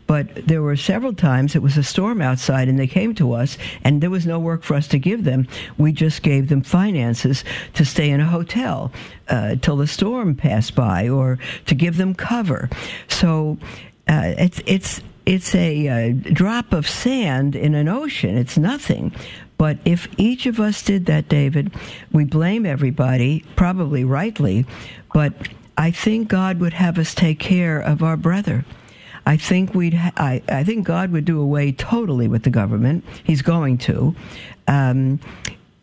But 0.07 0.47
there 0.47 0.61
were 0.61 0.77
several 0.77 1.13
times 1.13 1.53
it 1.53 1.61
was 1.61 1.77
a 1.77 1.83
storm 1.83 2.21
outside 2.21 2.69
and 2.69 2.79
they 2.79 2.87
came 2.87 3.13
to 3.15 3.33
us 3.33 3.57
and 3.83 4.01
there 4.01 4.09
was 4.09 4.25
no 4.25 4.39
work 4.39 4.63
for 4.63 4.75
us 4.75 4.87
to 4.89 4.99
give 4.99 5.25
them. 5.25 5.45
We 5.77 5.91
just 5.91 6.21
gave 6.21 6.47
them 6.47 6.61
finances 6.61 7.43
to 7.73 7.83
stay 7.83 8.09
in 8.09 8.21
a 8.21 8.25
hotel 8.25 8.93
uh, 9.27 9.55
till 9.61 9.75
the 9.75 9.87
storm 9.87 10.35
passed 10.35 10.73
by 10.73 11.09
or 11.09 11.37
to 11.65 11.75
give 11.75 11.97
them 11.97 12.13
cover. 12.13 12.69
So 13.07 13.57
uh, 14.11 14.35
it's 14.37 14.61
it's 14.65 15.01
it's 15.25 15.55
a, 15.55 15.87
a 15.87 16.13
drop 16.13 16.73
of 16.73 16.87
sand 16.87 17.55
in 17.55 17.75
an 17.75 17.87
ocean. 17.87 18.37
It's 18.37 18.57
nothing. 18.57 19.13
But 19.57 19.77
if 19.85 20.07
each 20.17 20.45
of 20.47 20.59
us 20.59 20.81
did 20.81 21.05
that, 21.05 21.29
David, 21.29 21.71
we 22.11 22.25
blame 22.25 22.65
everybody, 22.65 23.45
probably 23.55 24.03
rightly, 24.03 24.65
but 25.13 25.33
I 25.77 25.91
think 25.91 26.27
God 26.27 26.59
would 26.59 26.73
have 26.73 26.97
us 26.97 27.15
take 27.15 27.39
care 27.39 27.79
of 27.79 28.03
our 28.03 28.17
brother. 28.17 28.65
I 29.25 29.37
think 29.37 29.73
we'd. 29.73 29.93
Ha- 29.93 30.13
I, 30.17 30.41
I 30.49 30.63
think 30.63 30.85
God 30.85 31.11
would 31.11 31.25
do 31.25 31.39
away 31.39 31.71
totally 31.71 32.27
with 32.27 32.43
the 32.43 32.49
government. 32.49 33.05
He's 33.23 33.41
going 33.41 33.77
to, 33.79 34.15
um, 34.67 35.19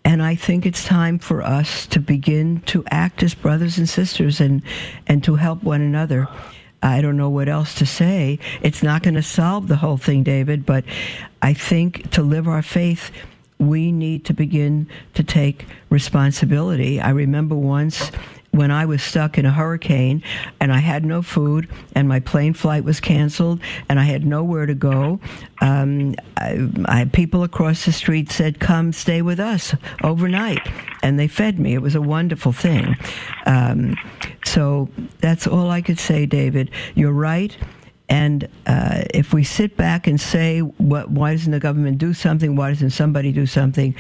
and 0.05 0.23
I 0.23 0.35
think 0.35 0.67
it's 0.67 0.85
time 0.85 1.19
for 1.19 1.43
us 1.43 1.87
to 1.87 2.01
begin 2.01 2.61
to 2.67 2.85
act 2.91 3.23
as 3.23 3.35
brothers 3.35 3.79
and 3.79 3.89
sisters 3.89 4.41
and 4.41 4.61
and 5.07 5.23
to 5.25 5.37
help 5.37 5.63
one 5.63 5.81
another. 5.81 6.29
I 6.83 7.01
don't 7.01 7.17
know 7.17 7.31
what 7.31 7.49
else 7.49 7.75
to 7.77 7.87
say. 7.87 8.39
It's 8.63 8.83
not 8.83 9.03
going 9.03 9.15
to 9.15 9.23
solve 9.23 9.69
the 9.69 9.77
whole 9.77 9.97
thing, 9.97 10.23
David, 10.23 10.65
but 10.65 10.85
I 11.43 11.55
think 11.55 12.11
to 12.13 12.23
live 12.23 12.47
our 12.47 12.63
faith, 12.63 13.11
we 13.59 13.91
need 13.91 14.25
to 14.27 14.33
begin 14.33 14.89
to 15.15 15.25
take 15.25 15.67
responsibility. 15.91 17.01
I 17.01 17.11
remember 17.11 17.57
once 17.57 18.11
when 18.59 18.73
I 18.73 18.87
was 18.87 19.05
stuck 19.05 19.39
in 19.39 19.47
a 19.47 19.53
hurricane 19.53 20.21
and 20.59 20.73
I 20.73 20.79
had 20.79 21.05
no 21.05 21.23
food 21.23 21.69
and 21.95 22.09
my 22.09 22.19
plane 22.19 22.55
flight 22.55 22.83
was 22.83 22.99
canceled 22.99 23.61
and 23.89 24.01
I 24.01 24.03
had 24.03 24.27
nowhere 24.27 24.67
to 24.67 24.75
go. 24.75 25.21
Um, 25.61 26.17
I, 26.37 26.69
I, 26.87 27.05
people 27.05 27.45
across 27.45 27.85
the 27.85 27.93
street 27.93 28.33
said, 28.33 28.59
"Come 28.59 28.93
stay 28.93 29.23
with 29.23 29.39
us 29.39 29.77
overnight," 30.03 30.67
and 31.05 31.21
they 31.21 31.29
fed 31.29 31.61
me. 31.61 31.75
It 31.75 31.83
was 31.83 31.95
a 31.95 32.03
wonderful 32.03 32.51
thing. 32.51 32.97
Um, 33.47 33.97
so 34.45 34.89
that's 35.21 35.47
all 35.47 35.71
I 35.71 35.81
could 35.81 36.01
say, 36.01 36.27
David. 36.27 36.73
You're 36.97 37.13
right. 37.13 37.57
And 38.09 38.49
uh, 38.67 39.03
if 39.13 39.35
we 39.35 39.45
sit 39.45 39.77
back 39.77 40.07
and 40.07 40.21
say, 40.21 40.61
what, 40.61 41.11
why 41.11 41.33
doesn't 41.33 41.53
the 41.53 41.61
government 41.61 41.99
do 41.99 42.15
something? 42.15 42.57
Why 42.57 42.71
doesn't 42.71 42.91
somebody 42.91 43.33
do 43.33 43.47
something? 43.47 43.95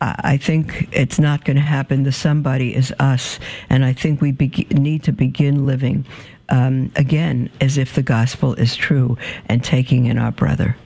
I 0.00 0.36
think 0.36 0.88
it's 0.90 1.18
not 1.18 1.44
going 1.44 1.56
to 1.56 1.62
happen. 1.62 2.02
The 2.02 2.12
somebody 2.12 2.74
is 2.74 2.92
us. 2.98 3.38
And 3.68 3.84
I 3.84 3.92
think 3.92 4.20
we 4.20 4.32
be- 4.32 4.66
need 4.70 5.04
to 5.04 5.12
begin 5.12 5.66
living 5.66 6.06
um, 6.48 6.90
again 6.96 7.50
as 7.60 7.78
if 7.78 7.94
the 7.94 8.02
gospel 8.02 8.54
is 8.54 8.74
true 8.74 9.16
and 9.46 9.62
taking 9.62 10.06
in 10.06 10.18
our 10.18 10.32
brother. 10.32 10.76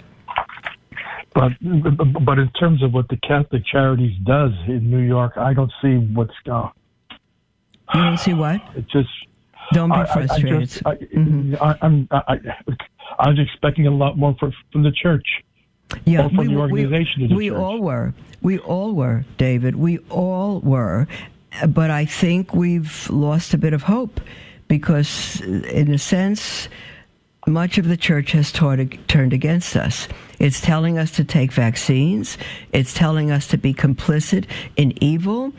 But 1.34 1.52
but 2.24 2.38
in 2.38 2.50
terms 2.58 2.82
of 2.82 2.94
what 2.94 3.08
the 3.08 3.18
Catholic 3.18 3.62
Charities 3.66 4.16
does 4.24 4.52
in 4.68 4.90
New 4.90 5.00
York, 5.00 5.34
I 5.36 5.52
don't 5.52 5.72
see 5.82 5.96
what's. 5.96 6.32
Uh, 6.50 6.70
you 7.94 8.02
don't 8.02 8.18
see 8.18 8.32
what? 8.32 8.62
It 8.74 8.88
just 8.88 9.10
Don't 9.72 9.90
be 9.90 10.04
frustrated. 10.12 10.54
I, 10.54 10.60
just, 10.60 10.86
I, 10.86 10.94
mm-hmm. 10.96 11.54
I, 11.60 11.78
I'm, 11.82 12.08
I, 12.10 12.38
I 13.18 13.28
was 13.28 13.38
expecting 13.38 13.86
a 13.86 13.90
lot 13.90 14.16
more 14.16 14.34
for, 14.38 14.52
from 14.72 14.82
the 14.82 14.92
church. 14.92 15.26
Yeah, 16.04 16.28
from 16.28 16.36
we, 16.36 16.46
the 16.48 16.56
organization. 16.56 17.28
We, 17.30 17.50
we 17.50 17.50
all 17.50 17.80
were. 17.80 18.12
We 18.42 18.58
all 18.58 18.94
were, 18.94 19.24
David. 19.38 19.76
We 19.76 19.98
all 20.10 20.60
were. 20.60 21.06
But 21.68 21.90
I 21.90 22.04
think 22.04 22.54
we've 22.54 23.08
lost 23.08 23.54
a 23.54 23.58
bit 23.58 23.72
of 23.72 23.82
hope 23.82 24.20
because, 24.68 25.40
in 25.40 25.94
a 25.94 25.98
sense, 25.98 26.68
much 27.46 27.78
of 27.78 27.88
the 27.88 27.96
church 27.96 28.32
has 28.32 28.50
turned 28.52 29.32
against 29.32 29.76
us. 29.76 30.08
It's 30.38 30.60
telling 30.60 30.98
us 30.98 31.12
to 31.12 31.24
take 31.24 31.52
vaccines. 31.52 32.36
It's 32.72 32.92
telling 32.92 33.30
us 33.30 33.46
to 33.48 33.56
be 33.56 33.72
complicit 33.72 34.46
in 34.76 34.92
evil. 35.02 35.52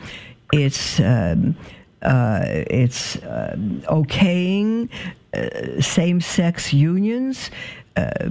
It's 0.52 1.00
um, 1.00 1.56
uh, 2.02 2.40
it's 2.44 3.16
uh, 3.16 3.56
okaying 3.88 4.88
uh, 5.34 5.80
same-sex 5.80 6.72
unions. 6.72 7.50
Uh, 7.96 8.30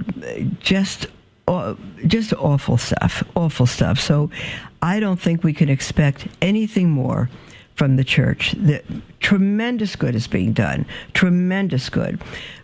just 0.60 1.06
just 2.06 2.34
awful 2.34 2.76
stuff. 2.76 3.22
Awful 3.34 3.66
stuff. 3.66 3.98
So 3.98 4.30
I 4.82 5.00
don't 5.00 5.18
think 5.18 5.42
we 5.42 5.54
can 5.54 5.70
expect 5.70 6.28
anything 6.42 6.90
more 6.90 7.30
from 7.74 7.96
the 7.96 8.04
church. 8.04 8.52
The 8.52 8.82
tremendous 9.20 9.96
good 9.96 10.14
is 10.14 10.26
being 10.26 10.52
done. 10.52 10.84
Tremendous 11.14 11.88
good. 11.88 12.20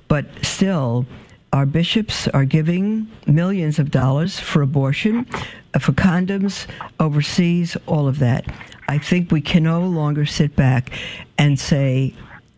But 0.08 0.26
still, 0.42 1.06
our 1.52 1.66
bishops 1.66 2.28
are 2.28 2.44
giving 2.44 3.08
millions 3.26 3.78
of 3.78 3.90
dollars 3.90 4.40
for 4.40 4.60
abortion, 4.60 5.26
uh, 5.72 5.78
for 5.78 5.92
condoms 5.92 6.66
overseas, 6.98 7.76
all 7.86 8.08
of 8.08 8.18
that. 8.18 8.44
I 8.88 8.98
think 8.98 9.30
we 9.30 9.40
can 9.40 9.64
no 9.64 9.80
longer 9.80 10.26
sit 10.26 10.56
back 10.56 10.90
and 11.38 11.58
say, 11.58 12.14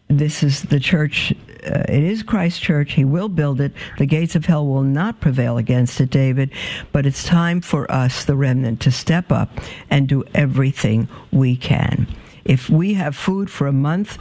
this 0.09 0.43
is 0.43 0.63
the 0.63 0.81
church. 0.81 1.33
Uh, 1.65 1.85
it 1.89 2.03
is 2.03 2.23
Christ's 2.23 2.61
church. 2.61 2.93
He 2.93 3.05
will 3.05 3.29
build 3.29 3.61
it. 3.61 3.73
The 3.99 4.07
gates 4.07 4.37
of 4.37 4.47
hell 4.47 4.67
will 4.67 4.83
not 4.83 5.21
prevail 5.21 5.59
against 5.59 6.01
it, 6.01 6.11
David. 6.11 6.51
But 6.93 7.07
it's 7.07 7.25
time 7.25 7.61
for 7.61 7.91
us, 7.91 8.25
the 8.25 8.37
remnant, 8.37 8.81
to 8.83 8.91
step 8.91 9.33
up 9.33 9.51
and 9.91 10.09
do 10.09 10.25
everything 10.35 11.09
we 11.33 11.57
can. 11.57 12.07
If 12.45 12.71
we 12.71 12.95
have 12.95 13.17
food 13.17 13.51
for 13.51 13.67
a 13.67 13.73
month, 13.73 14.19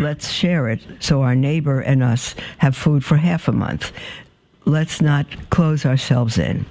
let's 0.00 0.30
share 0.30 0.68
it 0.68 0.80
so 1.00 1.20
our 1.20 1.34
neighbor 1.34 1.80
and 1.80 2.02
us 2.02 2.34
have 2.58 2.74
food 2.74 3.04
for 3.04 3.18
half 3.18 3.48
a 3.48 3.52
month. 3.52 3.92
Let's 4.64 5.02
not 5.02 5.26
close 5.50 5.84
ourselves 5.84 6.38
in. 6.38 6.64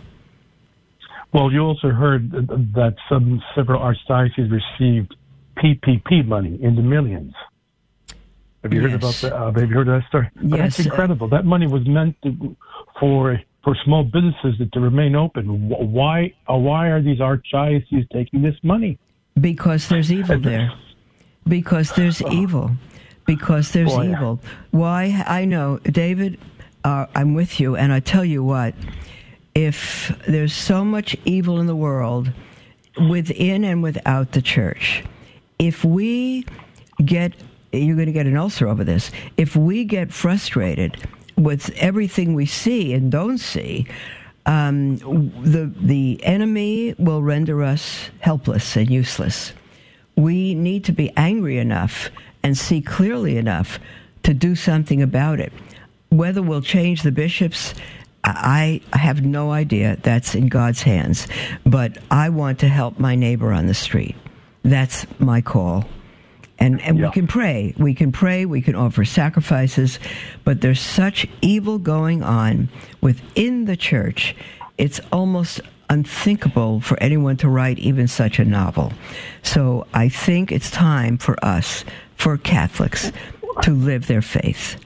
Well, 1.35 1.51
you 1.51 1.59
also 1.59 1.89
heard 1.89 2.31
that 2.31 2.95
some 3.09 3.41
several 3.55 3.81
archdioceses 3.81 4.49
received 4.51 5.15
PPP 5.57 6.25
money 6.25 6.57
in 6.61 6.75
the 6.75 6.81
millions. 6.81 7.33
Have 8.63 8.73
you 8.73 8.81
yes. 8.81 8.91
heard 8.91 9.03
about 9.03 9.13
that? 9.15 9.33
Uh, 9.33 9.51
have 9.51 9.69
you 9.69 9.75
heard 9.75 9.87
that 9.87 10.03
story? 10.07 10.29
Yes. 10.41 10.77
That's 10.77 10.79
incredible. 10.87 11.27
That 11.27 11.45
money 11.45 11.67
was 11.67 11.85
meant 11.85 12.15
to, 12.23 12.55
for 12.99 13.39
for 13.63 13.75
small 13.83 14.03
businesses 14.03 14.57
to, 14.57 14.65
to 14.67 14.79
remain 14.79 15.15
open. 15.15 15.69
Why 15.69 16.33
uh, 16.49 16.55
why 16.55 16.87
are 16.87 17.01
these 17.01 17.19
archdioceses 17.19 18.09
taking 18.11 18.41
this 18.41 18.55
money? 18.63 18.97
Because 19.39 19.87
there's 19.89 20.11
evil 20.11 20.39
there 20.39 20.71
because 21.47 21.93
there's 21.93 22.21
oh. 22.21 22.31
evil. 22.31 22.71
Because 23.25 23.71
there's 23.71 23.93
Boy. 23.93 24.11
evil. 24.11 24.39
Why? 24.71 25.23
I 25.25 25.45
know, 25.45 25.79
David. 25.79 26.39
Uh, 26.83 27.07
I'm 27.15 27.33
with 27.33 27.59
you, 27.59 27.75
and 27.75 27.91
I 27.91 27.99
tell 27.99 28.23
you 28.23 28.43
what. 28.43 28.75
If 29.55 30.15
there's 30.27 30.53
so 30.53 30.85
much 30.85 31.15
evil 31.25 31.59
in 31.59 31.65
the 31.65 31.75
world, 31.75 32.31
within 33.09 33.63
and 33.63 33.81
without 33.81 34.33
the 34.33 34.41
church, 34.41 35.03
if 35.57 35.83
we 35.83 36.45
get, 37.03 37.33
you're 37.71 37.95
going 37.95 38.07
to 38.07 38.13
get 38.13 38.27
an 38.27 38.37
ulcer 38.37 38.67
over 38.67 38.83
this. 38.83 39.11
If 39.37 39.55
we 39.55 39.85
get 39.85 40.13
frustrated 40.13 41.07
with 41.37 41.69
everything 41.77 42.33
we 42.33 42.45
see 42.45 42.93
and 42.93 43.11
don't 43.11 43.37
see, 43.37 43.87
um, 44.45 44.97
the 44.97 45.73
the 45.75 46.23
enemy 46.23 46.93
will 46.99 47.23
render 47.23 47.63
us 47.63 48.09
helpless 48.19 48.75
and 48.75 48.89
useless 48.89 49.53
we 50.15 50.55
need 50.55 50.85
to 50.85 50.91
be 50.91 51.11
angry 51.17 51.57
enough 51.57 52.09
and 52.43 52.57
see 52.57 52.81
clearly 52.81 53.37
enough 53.37 53.79
to 54.23 54.33
do 54.33 54.55
something 54.55 55.01
about 55.01 55.39
it. 55.39 55.51
Whether 56.09 56.41
we'll 56.41 56.61
change 56.61 57.01
the 57.01 57.11
bishops, 57.11 57.73
I 58.25 58.81
have 58.93 59.23
no 59.23 59.51
idea. 59.51 59.97
That's 60.01 60.35
in 60.35 60.47
God's 60.47 60.81
hands. 60.81 61.27
But 61.65 61.97
I 62.09 62.29
want 62.29 62.59
to 62.59 62.67
help 62.67 62.99
my 62.99 63.15
neighbor 63.15 63.51
on 63.51 63.67
the 63.67 63.73
street. 63.73 64.15
That's 64.63 65.05
my 65.19 65.41
call. 65.41 65.85
And, 66.57 66.81
and 66.81 66.97
yeah. 66.97 67.07
we 67.07 67.11
can 67.11 67.27
pray. 67.27 67.73
We 67.77 67.93
can 67.93 68.11
pray. 68.11 68.45
We 68.45 68.61
can 68.61 68.75
offer 68.75 69.05
sacrifices. 69.05 69.99
But 70.43 70.61
there's 70.61 70.79
such 70.79 71.27
evil 71.41 71.77
going 71.77 72.23
on 72.23 72.69
within 73.01 73.65
the 73.65 73.77
church. 73.77 74.35
It's 74.77 74.99
almost 75.11 75.61
unthinkable 75.89 76.81
for 76.81 76.97
anyone 76.99 77.37
to 77.37 77.49
write 77.49 77.77
even 77.77 78.07
such 78.07 78.39
a 78.39 78.45
novel. 78.45 78.91
So 79.43 79.85
I 79.93 80.09
think 80.09 80.51
it's 80.51 80.71
time 80.71 81.17
for 81.17 81.43
us, 81.45 81.85
for 82.15 82.37
Catholics, 82.37 83.11
to 83.61 83.71
live 83.71 84.07
their 84.07 84.21
faith 84.21 84.77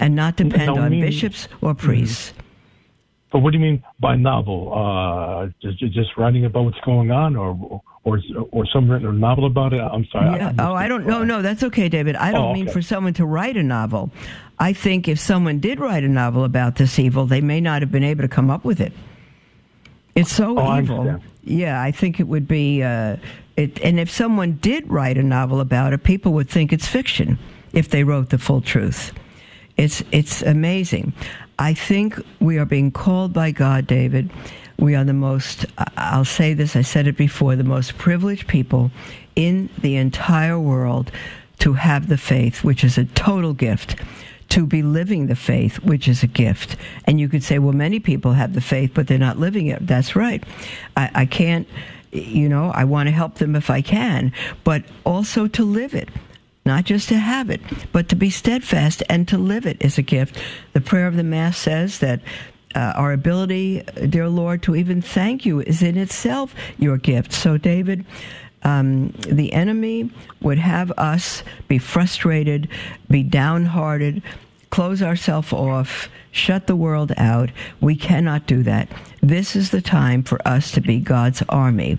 and 0.00 0.14
not 0.14 0.36
depend 0.36 0.70
on 0.70 0.92
mean, 0.92 1.00
bishops 1.00 1.48
or 1.60 1.74
priests. 1.74 2.32
But 3.30 3.40
what 3.40 3.52
do 3.52 3.58
you 3.58 3.64
mean 3.64 3.84
by 4.00 4.16
novel? 4.16 4.72
Uh, 4.72 5.48
just, 5.60 5.78
just 5.92 6.16
writing 6.16 6.44
about 6.46 6.64
what's 6.64 6.80
going 6.80 7.10
on, 7.10 7.36
or 7.36 7.82
or 8.04 8.20
or 8.52 8.66
some 8.72 8.90
written 8.90 9.06
a 9.06 9.12
novel 9.12 9.44
about 9.44 9.74
it? 9.74 9.80
I'm 9.80 10.06
sorry. 10.06 10.38
Yeah. 10.38 10.52
I 10.58 10.62
oh, 10.66 10.74
I 10.74 10.88
don't 10.88 11.06
know. 11.06 11.24
No, 11.24 11.42
that's 11.42 11.62
okay, 11.62 11.88
David. 11.90 12.16
I 12.16 12.32
don't 12.32 12.40
oh, 12.40 12.50
okay. 12.50 12.62
mean 12.62 12.68
for 12.72 12.80
someone 12.80 13.12
to 13.14 13.26
write 13.26 13.56
a 13.56 13.62
novel. 13.62 14.10
I 14.58 14.72
think 14.72 15.08
if 15.08 15.20
someone 15.20 15.58
did 15.60 15.78
write 15.78 16.04
a 16.04 16.08
novel 16.08 16.44
about 16.44 16.76
this 16.76 16.98
evil, 16.98 17.26
they 17.26 17.42
may 17.42 17.60
not 17.60 17.82
have 17.82 17.92
been 17.92 18.04
able 18.04 18.22
to 18.22 18.28
come 18.28 18.50
up 18.50 18.64
with 18.64 18.80
it. 18.80 18.92
It's 20.14 20.32
so 20.32 20.58
oh, 20.58 20.78
evil. 20.78 21.10
I 21.10 21.18
yeah, 21.44 21.82
I 21.82 21.92
think 21.92 22.20
it 22.20 22.24
would 22.24 22.48
be. 22.48 22.82
Uh, 22.82 23.16
it, 23.56 23.80
and 23.82 24.00
if 24.00 24.10
someone 24.10 24.54
did 24.62 24.88
write 24.88 25.18
a 25.18 25.22
novel 25.22 25.60
about 25.60 25.92
it, 25.92 26.02
people 26.02 26.32
would 26.32 26.48
think 26.48 26.72
it's 26.72 26.86
fiction 26.86 27.38
if 27.72 27.90
they 27.90 28.04
wrote 28.04 28.30
the 28.30 28.38
full 28.38 28.60
truth. 28.60 29.12
It's 29.78 30.02
it's 30.12 30.42
amazing. 30.42 31.12
I 31.58 31.72
think 31.72 32.20
we 32.40 32.58
are 32.58 32.66
being 32.66 32.90
called 32.90 33.32
by 33.32 33.52
God, 33.52 33.86
David. 33.86 34.30
We 34.78 34.94
are 34.94 35.04
the 35.04 35.14
most. 35.14 35.66
I'll 35.96 36.24
say 36.24 36.52
this. 36.52 36.76
I 36.76 36.82
said 36.82 37.06
it 37.06 37.16
before. 37.16 37.56
The 37.56 37.64
most 37.64 37.96
privileged 37.96 38.48
people 38.48 38.90
in 39.34 39.70
the 39.80 39.96
entire 39.96 40.58
world 40.58 41.10
to 41.60 41.72
have 41.74 42.08
the 42.08 42.18
faith, 42.18 42.62
which 42.62 42.84
is 42.84 42.98
a 42.98 43.04
total 43.04 43.54
gift 43.54 43.96
to 44.50 44.66
be 44.66 44.82
living 44.82 45.26
the 45.26 45.36
faith, 45.36 45.76
which 45.80 46.08
is 46.08 46.22
a 46.22 46.26
gift. 46.26 46.76
And 47.04 47.20
you 47.20 47.28
could 47.28 47.44
say, 47.44 47.58
well, 47.58 47.72
many 47.72 48.00
people 48.00 48.32
have 48.32 48.54
the 48.54 48.60
faith, 48.60 48.92
but 48.94 49.06
they're 49.06 49.18
not 49.18 49.38
living 49.38 49.66
it. 49.66 49.86
That's 49.86 50.16
right. 50.16 50.42
I, 50.96 51.10
I 51.14 51.26
can't, 51.26 51.68
you 52.12 52.48
know, 52.48 52.70
I 52.70 52.84
want 52.84 53.08
to 53.08 53.12
help 53.12 53.34
them 53.36 53.54
if 53.54 53.70
I 53.70 53.82
can, 53.82 54.32
but 54.64 54.84
also 55.04 55.46
to 55.48 55.64
live 55.64 55.94
it. 55.94 56.08
Not 56.68 56.84
just 56.84 57.08
to 57.08 57.16
have 57.16 57.48
it, 57.48 57.62
but 57.92 58.10
to 58.10 58.14
be 58.14 58.28
steadfast 58.28 59.02
and 59.08 59.26
to 59.28 59.38
live 59.38 59.64
it 59.64 59.78
is 59.80 59.96
a 59.96 60.02
gift. 60.02 60.38
The 60.74 60.82
prayer 60.82 61.06
of 61.06 61.16
the 61.16 61.24
Mass 61.24 61.56
says 61.56 62.00
that 62.00 62.20
uh, 62.74 62.92
our 62.94 63.14
ability, 63.14 63.84
dear 64.10 64.28
Lord, 64.28 64.62
to 64.64 64.76
even 64.76 65.00
thank 65.00 65.46
you 65.46 65.60
is 65.60 65.82
in 65.82 65.96
itself 65.96 66.54
your 66.78 66.98
gift. 66.98 67.32
So, 67.32 67.56
David, 67.56 68.04
um, 68.64 69.14
the 69.26 69.54
enemy 69.54 70.10
would 70.42 70.58
have 70.58 70.92
us 70.98 71.42
be 71.68 71.78
frustrated, 71.78 72.68
be 73.08 73.22
downhearted, 73.22 74.22
close 74.68 75.02
ourselves 75.02 75.54
off, 75.54 76.10
shut 76.32 76.66
the 76.66 76.76
world 76.76 77.14
out. 77.16 77.48
We 77.80 77.96
cannot 77.96 78.46
do 78.46 78.62
that. 78.64 78.90
This 79.22 79.56
is 79.56 79.70
the 79.70 79.80
time 79.80 80.22
for 80.22 80.38
us 80.46 80.70
to 80.72 80.82
be 80.82 81.00
God's 81.00 81.42
army. 81.48 81.96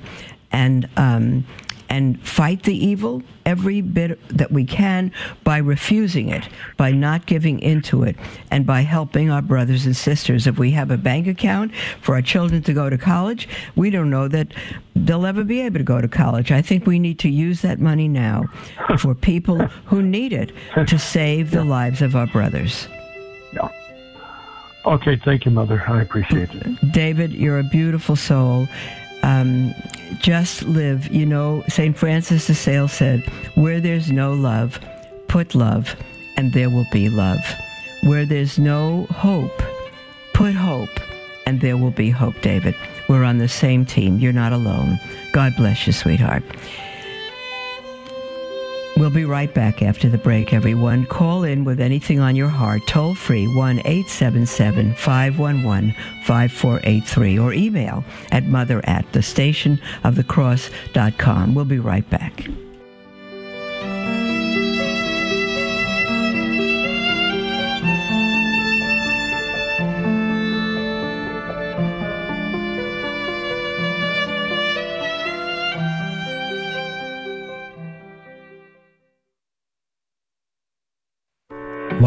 And 0.52 0.88
um, 0.96 1.46
and 1.90 2.22
fight 2.22 2.64
the 2.64 2.86
evil 2.86 3.22
every 3.46 3.82
bit 3.82 4.20
that 4.30 4.52
we 4.52 4.64
can 4.64 5.12
by 5.44 5.58
refusing 5.58 6.30
it, 6.30 6.48
by 6.78 6.92
not 6.92 7.26
giving 7.26 7.60
into 7.60 8.04
it, 8.04 8.16
and 8.52 8.66
by 8.66 8.82
helping 8.82 9.30
our 9.30 9.42
brothers 9.42 9.86
and 9.86 9.96
sisters. 9.96 10.46
If 10.46 10.60
we 10.60 10.72
have 10.72 10.92
a 10.92 10.98
bank 10.98 11.28
account 11.28 11.74
for 12.02 12.16
our 12.16 12.22
children 12.22 12.62
to 12.64 12.74
go 12.74 12.90
to 12.90 12.98
college, 12.98 13.50
we 13.76 13.90
don't 13.90 14.10
know 14.10 14.28
that 14.28 14.54
they'll 14.96 15.26
ever 15.26 15.44
be 15.44 15.62
able 15.62 15.80
to 15.80 15.84
go 15.84 16.00
to 16.00 16.08
college. 16.08 16.52
I 16.52 16.62
think 16.62 16.86
we 16.86 17.00
need 17.00 17.20
to 17.20 17.30
use 17.30 17.62
that 17.62 17.80
money 17.80 18.08
now 18.08 18.46
for 18.98 19.16
people 19.16 19.58
who 19.86 20.04
need 20.04 20.32
it 20.32 20.52
to 20.88 21.00
save 21.00 21.52
the 21.52 21.64
lives 21.64 22.02
of 22.02 22.16
our 22.16 22.28
brothers. 22.28 22.88
Yeah. 23.52 23.70
Okay, 24.86 25.18
thank 25.18 25.46
you, 25.46 25.52
Mother. 25.52 25.84
I 25.88 26.02
appreciate 26.02 26.50
it. 26.54 26.92
David, 26.92 27.32
you're 27.34 27.60
a 27.60 27.64
beautiful 27.64 28.16
soul 28.16 28.68
um, 29.24 29.74
just 30.20 30.64
live. 30.64 31.08
You 31.08 31.26
know, 31.26 31.64
St. 31.68 31.98
Francis 31.98 32.48
de 32.48 32.56
Sales 32.56 32.92
said, 32.92 33.22
Where 33.56 33.80
there's 33.80 34.12
no 34.12 34.34
love, 34.34 34.80
put 35.28 35.56
love, 35.56 35.96
and 36.38 36.54
there 36.54 36.70
will 36.70 36.88
be 36.92 37.10
love. 37.10 37.40
Where 38.04 38.26
there's 38.26 38.58
no 38.58 39.06
hope, 39.10 39.62
put 40.34 40.54
hope, 40.54 41.00
and 41.46 41.62
there 41.62 41.78
will 41.78 41.92
be 41.92 42.10
hope, 42.10 42.40
David. 42.42 42.76
We're 43.08 43.24
on 43.24 43.40
the 43.40 43.48
same 43.48 43.86
team. 43.86 44.20
You're 44.20 44.34
not 44.34 44.54
alone. 44.54 45.00
God 45.34 45.56
bless 45.56 45.88
you, 45.88 45.94
sweetheart. 45.94 46.44
We'll 49.00 49.10
be 49.10 49.24
right 49.24 49.54
back 49.54 49.82
after 49.82 50.10
the 50.10 50.18
break, 50.18 50.52
everyone. 50.52 51.06
Call 51.06 51.46
in 51.46 51.64
with 51.64 51.80
anything 51.80 52.20
on 52.20 52.36
your 52.36 52.50
heart, 52.50 52.82
toll 52.86 53.16
free 53.16 53.48
1 53.56 53.80
877 53.80 54.94
511 54.96 55.96
5483 56.26 57.40
or 57.40 57.54
email 57.54 58.04
at 58.34 58.44
mother 58.44 58.82
at 58.84 59.10
the 59.14 59.22
station 59.22 59.80
of 60.04 60.16
the 60.16 60.24
cross.com. 60.26 61.56
We'll 61.56 61.64
be 61.64 61.80
right 61.80 62.08
back. 62.10 62.46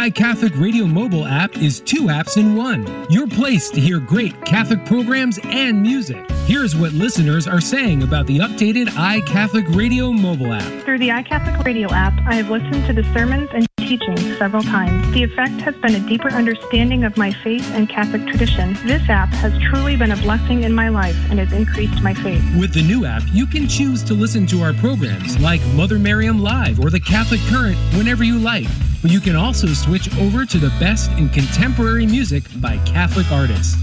ICatholic 0.00 0.58
Radio 0.58 0.86
mobile 0.86 1.26
app 1.26 1.58
is 1.58 1.80
two 1.80 2.04
apps 2.04 2.38
in 2.38 2.56
one. 2.56 2.86
Your 3.10 3.26
place 3.26 3.68
to 3.68 3.78
hear 3.78 4.00
great 4.00 4.32
Catholic 4.46 4.82
programs 4.86 5.38
and 5.44 5.82
music. 5.82 6.26
Here's 6.46 6.74
what 6.74 6.92
listeners 6.92 7.46
are 7.46 7.60
saying 7.60 8.02
about 8.02 8.26
the 8.26 8.38
updated 8.38 8.86
iCatholic 8.86 9.76
Radio 9.76 10.10
mobile 10.10 10.54
app. 10.54 10.84
Through 10.84 11.00
the 11.00 11.10
iCatholic 11.10 11.62
Radio 11.66 11.92
app, 11.92 12.18
I 12.26 12.36
have 12.36 12.48
listened 12.48 12.86
to 12.86 12.94
the 12.94 13.02
sermons 13.12 13.50
and 13.52 13.66
teachings 13.76 14.38
several 14.38 14.62
times. 14.62 15.12
The 15.12 15.22
effect 15.22 15.60
has 15.60 15.76
been 15.76 15.94
a 15.94 16.08
deeper 16.08 16.30
understanding 16.30 17.04
of 17.04 17.18
my 17.18 17.30
faith 17.30 17.70
and 17.74 17.86
Catholic 17.86 18.26
tradition. 18.26 18.72
This 18.86 19.06
app 19.10 19.28
has 19.34 19.52
truly 19.64 19.96
been 19.96 20.12
a 20.12 20.16
blessing 20.16 20.64
in 20.64 20.72
my 20.72 20.88
life 20.88 21.16
and 21.28 21.38
has 21.38 21.52
increased 21.52 22.02
my 22.02 22.14
faith. 22.14 22.42
With 22.58 22.72
the 22.72 22.82
new 22.82 23.04
app, 23.04 23.22
you 23.34 23.44
can 23.44 23.68
choose 23.68 24.02
to 24.04 24.14
listen 24.14 24.46
to 24.46 24.62
our 24.62 24.72
programs 24.72 25.38
like 25.40 25.60
Mother 25.74 25.98
Miriam 25.98 26.38
Live 26.38 26.80
or 26.80 26.88
The 26.88 27.00
Catholic 27.00 27.40
Current 27.50 27.76
whenever 27.94 28.24
you 28.24 28.38
like. 28.38 28.66
But 29.02 29.10
you 29.10 29.20
can 29.20 29.34
also 29.34 29.68
switch 29.68 30.14
over 30.18 30.44
to 30.44 30.58
the 30.58 30.68
best 30.78 31.10
in 31.12 31.28
contemporary 31.30 32.06
music 32.06 32.44
by 32.60 32.76
Catholic 32.84 33.30
artists. 33.32 33.76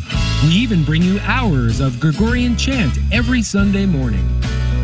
We 0.43 0.49
even 0.49 0.84
bring 0.84 1.01
you 1.01 1.20
hours 1.22 1.80
of 1.80 1.99
Gregorian 1.99 2.55
chant 2.55 2.97
every 3.11 3.41
Sunday 3.41 3.86
morning. 3.86 4.26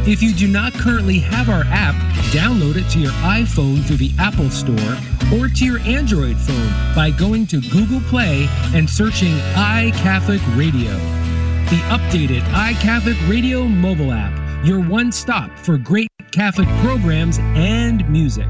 If 0.05 0.21
you 0.21 0.33
do 0.33 0.47
not 0.47 0.73
currently 0.73 1.19
have 1.19 1.49
our 1.49 1.63
app, 1.67 1.95
download 2.33 2.75
it 2.75 2.89
to 2.91 2.99
your 2.99 3.11
iPhone 3.21 3.85
through 3.85 3.97
the 3.97 4.11
Apple 4.19 4.49
Store 4.49 4.97
or 5.33 5.47
to 5.47 5.65
your 5.65 5.79
Android 5.81 6.37
phone 6.37 6.95
by 6.95 7.11
going 7.11 7.45
to 7.47 7.61
Google 7.61 8.01
Play 8.09 8.47
and 8.73 8.89
searching 8.89 9.33
iCatholic 9.53 10.41
Radio. 10.57 10.91
The 11.69 11.79
updated 11.89 12.41
iCatholic 12.51 13.29
Radio 13.29 13.63
mobile 13.63 14.11
app, 14.11 14.65
your 14.65 14.81
one 14.81 15.11
stop 15.11 15.57
for 15.59 15.77
great 15.77 16.09
Catholic 16.31 16.67
programs 16.81 17.37
and 17.39 18.07
music. 18.09 18.49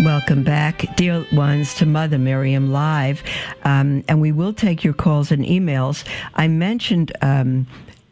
Welcome 0.00 0.44
back, 0.44 0.94
dear 0.94 1.26
ones, 1.32 1.74
to 1.74 1.86
Mother 1.86 2.18
Miriam 2.18 2.70
Live. 2.70 3.20
Um, 3.64 4.04
and 4.06 4.20
we 4.20 4.30
will 4.30 4.52
take 4.52 4.84
your 4.84 4.94
calls 4.94 5.32
and 5.32 5.44
emails. 5.44 6.04
I 6.34 6.46
mentioned 6.46 7.10
um, 7.20 7.66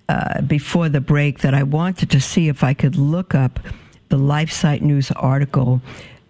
uh, 0.09 0.41
before 0.43 0.89
the 0.89 1.01
break 1.01 1.41
that 1.41 1.55
I 1.55 1.63
wanted 1.63 2.11
to 2.11 2.21
see 2.21 2.49
if 2.49 2.65
I 2.65 2.75
could 2.75 2.97
look 2.97 3.37
up 3.37 3.61
the 4.09 4.17
LifeSite 4.17 4.81
News 4.81 5.13
article 5.13 5.81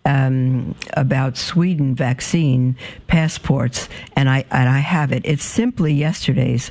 um, 0.05 0.75
about 0.93 1.39
Sweden 1.39 1.95
vaccine 1.95 2.77
passports, 3.07 3.89
and 4.15 4.29
I, 4.29 4.45
and 4.51 4.69
I 4.69 4.81
have 4.81 5.11
it. 5.11 5.23
It's 5.25 5.45
simply 5.45 5.95
yesterday's 5.95 6.71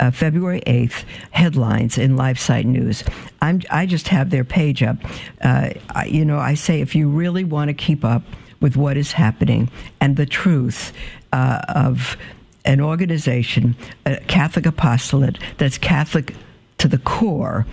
uh, 0.00 0.10
February 0.10 0.62
8th 0.66 1.04
headlines 1.30 1.98
in 1.98 2.16
LifeSite 2.16 2.64
News. 2.64 3.04
I'm, 3.40 3.62
I 3.70 3.86
just 3.86 4.08
have 4.08 4.30
their 4.30 4.44
page 4.44 4.82
up. 4.82 4.96
Uh, 5.40 5.70
you 6.06 6.24
know, 6.24 6.38
I 6.38 6.54
say 6.54 6.80
if 6.80 6.94
you 6.94 7.08
really 7.08 7.44
want 7.44 7.68
to 7.68 7.74
keep 7.74 8.04
up 8.04 8.22
with 8.60 8.76
what 8.76 8.96
is 8.96 9.12
happening 9.12 9.70
and 10.00 10.16
the 10.16 10.26
truth 10.26 10.92
uh, 11.32 11.60
of 11.68 12.16
an 12.64 12.80
organization, 12.80 13.76
a 14.04 14.16
Catholic 14.20 14.66
apostolate 14.66 15.38
that's 15.58 15.78
Catholic 15.78 16.34
to 16.78 16.88
the 16.88 16.98
core. 16.98 17.66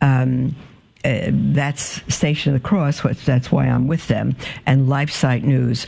Um, 0.00 0.56
uh, 1.04 1.28
that's 1.30 2.00
Station 2.14 2.54
of 2.54 2.62
the 2.62 2.68
Cross, 2.68 3.02
which 3.02 3.24
that's 3.24 3.50
why 3.50 3.66
I'm 3.66 3.88
with 3.88 4.06
them, 4.06 4.36
and 4.66 4.88
LifeSite 4.88 5.42
News. 5.42 5.86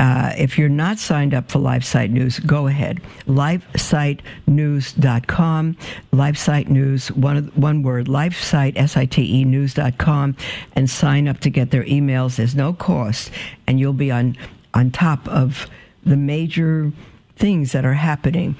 Uh, 0.00 0.32
if 0.38 0.56
you're 0.56 0.70
not 0.70 0.98
signed 0.98 1.34
up 1.34 1.50
for 1.50 1.58
LifeSite 1.58 2.08
News, 2.08 2.38
go 2.38 2.68
ahead. 2.68 3.02
LifeSiteNews.com. 3.26 5.76
LifeSite 6.14 6.68
News, 6.68 7.12
one, 7.12 7.52
one 7.54 7.82
word, 7.82 8.06
LifeSite, 8.06 8.78
S-I-T-E, 8.78 9.44
news.com, 9.44 10.36
and 10.72 10.88
sign 10.88 11.28
up 11.28 11.40
to 11.40 11.50
get 11.50 11.70
their 11.70 11.84
emails. 11.84 12.36
There's 12.36 12.54
no 12.54 12.72
cost, 12.72 13.30
and 13.66 13.78
you'll 13.78 13.92
be 13.92 14.10
on, 14.10 14.38
on 14.72 14.90
top 14.90 15.28
of 15.28 15.66
the 16.02 16.16
major 16.16 16.92
things 17.36 17.72
that 17.72 17.84
are 17.84 17.92
happening. 17.92 18.56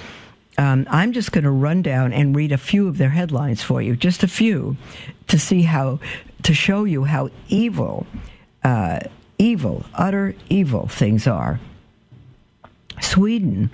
Um, 0.59 0.87
I'm 0.91 1.13
just 1.13 1.33
going 1.33 1.45
to 1.45 1.51
run 1.51 1.81
down 1.81 2.13
and 2.13 2.37
read 2.37 2.53
a 2.53 2.59
few 2.59 2.87
of 2.87 2.99
their 2.99 3.09
headlines 3.09 3.63
for 3.63 3.81
you, 3.81 3.97
just 3.97 4.23
a 4.23 4.29
few, 4.29 4.77
to 5.29 5.39
see 5.39 5.63
how, 5.63 6.01
to 6.43 6.53
show 6.53 6.85
you 6.85 7.05
how 7.05 7.31
evil 7.49 8.07
uh, 8.63 8.99
evil, 9.41 9.87
utter 9.95 10.35
evil 10.51 10.87
things 10.87 11.27
are. 11.27 11.59
Sweden. 13.01 13.71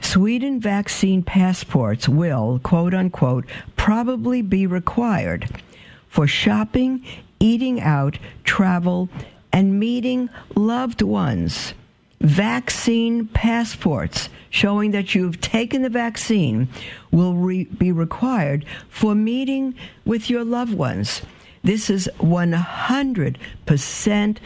Sweden 0.00 0.58
vaccine 0.58 1.22
passports 1.22 2.08
will, 2.08 2.58
quote 2.62 2.94
unquote, 2.94 3.44
probably 3.76 4.40
be 4.40 4.66
required 4.66 5.60
for 6.08 6.26
shopping, 6.26 7.04
eating 7.38 7.82
out, 7.82 8.18
travel, 8.44 9.10
and 9.52 9.78
meeting 9.78 10.30
loved 10.54 11.02
ones. 11.02 11.74
Vaccine 12.20 13.26
passports 13.28 14.30
showing 14.48 14.92
that 14.92 15.14
you've 15.14 15.40
taken 15.40 15.82
the 15.82 15.90
vaccine 15.90 16.66
will 17.10 17.34
re- 17.34 17.64
be 17.64 17.92
required 17.92 18.64
for 18.88 19.14
meeting 19.14 19.74
with 20.06 20.30
your 20.30 20.44
loved 20.44 20.72
ones. 20.72 21.20
This 21.62 21.90
is 21.90 22.08
100% 22.18 24.36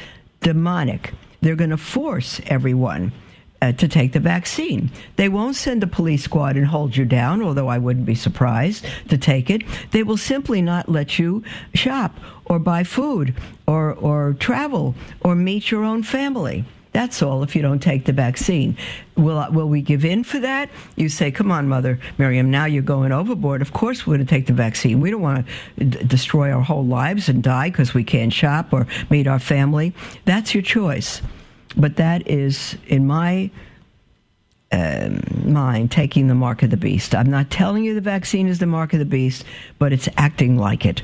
demonic. 0.44 1.12
They're 1.40 1.56
going 1.56 1.70
to 1.70 1.76
force 1.76 2.40
everyone 2.46 3.12
uh, 3.60 3.72
to 3.72 3.88
take 3.88 4.12
the 4.12 4.20
vaccine. 4.20 4.90
They 5.16 5.28
won't 5.28 5.56
send 5.56 5.82
a 5.82 5.86
police 5.86 6.22
squad 6.22 6.56
and 6.56 6.66
hold 6.66 6.96
you 6.96 7.06
down, 7.06 7.42
although 7.42 7.68
I 7.68 7.78
wouldn't 7.78 8.04
be 8.04 8.14
surprised 8.14 8.84
to 9.08 9.16
take 9.16 9.48
it. 9.48 9.62
They 9.90 10.02
will 10.02 10.18
simply 10.18 10.60
not 10.60 10.88
let 10.88 11.18
you 11.18 11.42
shop 11.72 12.14
or 12.44 12.58
buy 12.58 12.84
food 12.84 13.34
or, 13.66 13.94
or 13.94 14.34
travel 14.34 14.94
or 15.22 15.34
meet 15.34 15.70
your 15.70 15.82
own 15.82 16.02
family. 16.02 16.64
That's 16.94 17.22
all 17.22 17.42
if 17.42 17.56
you 17.56 17.60
don't 17.60 17.80
take 17.80 18.04
the 18.04 18.12
vaccine. 18.12 18.76
Will, 19.16 19.44
will 19.50 19.68
we 19.68 19.82
give 19.82 20.04
in 20.04 20.22
for 20.22 20.38
that? 20.38 20.70
You 20.94 21.08
say, 21.08 21.32
come 21.32 21.50
on, 21.50 21.68
Mother 21.68 21.98
Miriam, 22.18 22.52
now 22.52 22.66
you're 22.66 22.84
going 22.84 23.10
overboard. 23.10 23.62
Of 23.62 23.72
course 23.72 24.06
we're 24.06 24.14
going 24.14 24.26
to 24.26 24.30
take 24.30 24.46
the 24.46 24.52
vaccine. 24.52 25.00
We 25.00 25.10
don't 25.10 25.20
want 25.20 25.44
to 25.76 25.84
d- 25.84 26.04
destroy 26.04 26.52
our 26.52 26.62
whole 26.62 26.86
lives 26.86 27.28
and 27.28 27.42
die 27.42 27.68
because 27.70 27.94
we 27.94 28.04
can't 28.04 28.32
shop 28.32 28.72
or 28.72 28.86
meet 29.10 29.26
our 29.26 29.40
family. 29.40 29.92
That's 30.24 30.54
your 30.54 30.62
choice. 30.62 31.20
But 31.76 31.96
that 31.96 32.28
is, 32.28 32.78
in 32.86 33.08
my 33.08 33.50
um, 34.70 35.20
mind, 35.44 35.90
taking 35.90 36.28
the 36.28 36.36
mark 36.36 36.62
of 36.62 36.70
the 36.70 36.76
beast. 36.76 37.12
I'm 37.12 37.28
not 37.28 37.50
telling 37.50 37.82
you 37.82 37.94
the 37.94 38.00
vaccine 38.00 38.46
is 38.46 38.60
the 38.60 38.66
mark 38.66 38.92
of 38.92 39.00
the 39.00 39.04
beast, 39.04 39.44
but 39.80 39.92
it's 39.92 40.08
acting 40.16 40.58
like 40.58 40.86
it. 40.86 41.02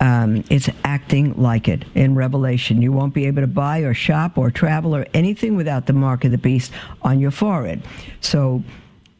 Um, 0.00 0.44
it's 0.48 0.70
acting 0.82 1.34
like 1.34 1.68
it 1.68 1.84
in 1.94 2.14
Revelation. 2.14 2.80
You 2.80 2.90
won't 2.90 3.12
be 3.12 3.26
able 3.26 3.42
to 3.42 3.46
buy 3.46 3.80
or 3.80 3.92
shop 3.92 4.38
or 4.38 4.50
travel 4.50 4.96
or 4.96 5.06
anything 5.12 5.56
without 5.56 5.86
the 5.86 5.92
mark 5.92 6.24
of 6.24 6.30
the 6.30 6.38
beast 6.38 6.72
on 7.02 7.20
your 7.20 7.30
forehead. 7.30 7.82
So 8.22 8.64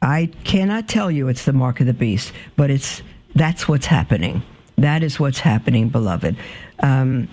I 0.01 0.31
cannot 0.45 0.89
tell 0.89 1.11
you 1.11 1.29
it's 1.29 1.45
the 1.45 1.53
mark 1.53 1.81
of 1.81 1.87
the 1.87 1.93
beast, 1.93 2.33
but 2.57 2.71
it's 2.71 3.03
that's 3.35 3.69
what's 3.69 3.87
happening. 3.87 4.43
That 4.79 5.03
is 5.03 5.21
what's 5.21 5.39
happening, 5.39 5.91
beloved. 5.91 6.37
Um, 6.83 7.29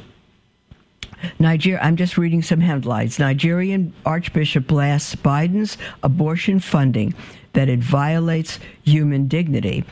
Niger- 1.40 1.80
I'm 1.82 1.96
just 1.96 2.18
reading 2.18 2.42
some 2.42 2.60
headlines. 2.60 3.20
Nigerian 3.20 3.94
Archbishop 4.06 4.68
blasts 4.68 5.16
Biden's 5.16 5.78
abortion 6.04 6.60
funding 6.60 7.14
that 7.54 7.70
it 7.70 7.80
violates 7.80 8.60
human 8.84 9.28
dignity. 9.28 9.84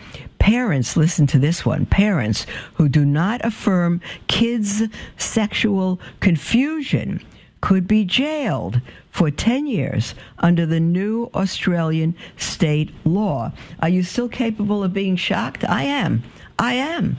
Parents, 0.46 0.96
listen 0.96 1.26
to 1.26 1.40
this 1.40 1.66
one 1.66 1.88
parents 1.88 2.46
who 2.76 2.88
do 2.88 3.04
not 3.04 3.44
affirm 3.44 4.00
kids' 4.28 4.84
sexual 5.18 6.00
confusion 6.20 7.26
could 7.62 7.88
be 7.88 8.06
jailed 8.06 8.80
for 9.10 9.32
10 9.32 9.66
years 9.66 10.14
under 10.38 10.68
the 10.68 10.80
new 10.80 11.32
Australian 11.34 12.14
state 12.38 12.92
law. 13.06 13.54
Are 13.80 13.90
you 13.90 14.04
still 14.04 14.30
capable 14.30 14.84
of 14.84 14.94
being 14.94 15.16
shocked? 15.16 15.68
I 15.68 15.82
am. 15.82 16.22
I 16.60 16.76
am. 16.76 17.18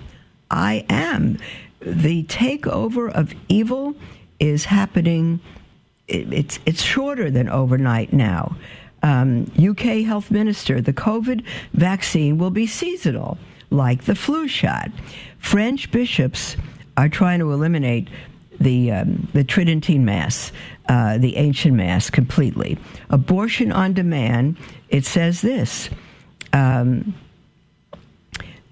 I 0.49 0.87
am. 0.89 1.39
The 1.81 2.23
takeover 2.23 3.11
of 3.11 3.35
evil 3.49 3.97
is 4.39 4.67
happening. 4.67 5.41
It's 6.07 6.61
it's 6.65 6.81
shorter 6.81 7.29
than 7.29 7.49
overnight 7.49 8.13
now. 8.13 8.57
Um, 9.03 9.51
UK 9.57 10.05
Health 10.05 10.31
Minister, 10.31 10.81
the 10.81 10.93
COVID 10.93 11.45
vaccine 11.75 12.39
will 12.39 12.51
be 12.51 12.67
seasonal, 12.67 13.39
like 13.71 14.05
the 14.05 14.15
flu 14.15 14.49
shot. 14.49 14.91
French 15.39 15.91
bishops 15.91 16.57
are 16.97 17.09
trying 17.09 17.39
to 17.41 17.53
eliminate 17.53 18.09
the 18.59 18.91
um, 18.91 19.29
the 19.33 19.45
Tridentine 19.45 20.05
Mass, 20.05 20.51
uh, 20.89 21.19
the 21.19 21.37
ancient 21.37 21.75
Mass, 21.75 22.11
completely. 22.11 22.79
Abortion 23.11 23.71
on 23.71 23.93
demand. 23.93 24.57
It 24.89 25.05
says 25.05 25.41
this. 25.41 25.91
Um, 26.53 27.15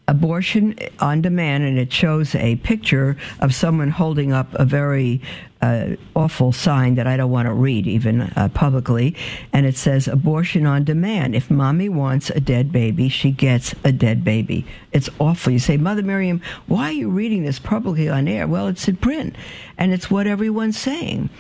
abortion 0.07 0.77
on 1.01 1.23
demand, 1.23 1.65
and 1.65 1.79
it 1.79 1.93
shows 1.93 2.35
a 2.35 2.57
picture 2.57 3.17
of 3.41 3.55
someone 3.55 3.91
holding 3.91 4.33
up 4.33 4.53
a 4.55 4.65
very 4.65 5.21
uh, 5.63 5.97
awful 6.15 6.53
sign 6.53 6.97
that 6.97 7.07
I 7.07 7.17
don't 7.17 7.31
want 7.31 7.47
to 7.47 7.55
read 7.55 7.87
even 7.87 8.21
uh, 8.23 8.51
publicly. 8.53 9.17
And 9.53 9.65
it 9.65 9.77
says, 9.77 10.07
abortion 10.07 10.67
on 10.67 10.85
demand. 10.85 11.35
If 11.35 11.51
mommy 11.51 11.89
wants 11.89 12.29
a 12.29 12.41
dead 12.41 12.71
baby, 12.71 13.09
she 13.09 13.31
gets 13.31 13.75
a 13.83 13.93
dead 13.93 14.25
baby. 14.25 14.67
It's 14.93 15.09
awful. 15.19 15.53
You 15.53 15.59
say, 15.59 15.79
Mother 15.79 16.03
Miriam, 16.03 16.43
why 16.67 16.91
are 16.91 16.93
you 16.93 17.09
reading 17.09 17.45
this 17.45 17.59
publicly 17.59 18.11
on 18.11 18.29
air? 18.29 18.47
Well, 18.47 18.69
it's 18.69 18.87
in 18.89 18.97
print, 18.97 19.37
and 19.79 19.93
it's 19.93 20.11
what 20.11 20.27
everyone's 20.27 20.79
saying. 20.79 21.31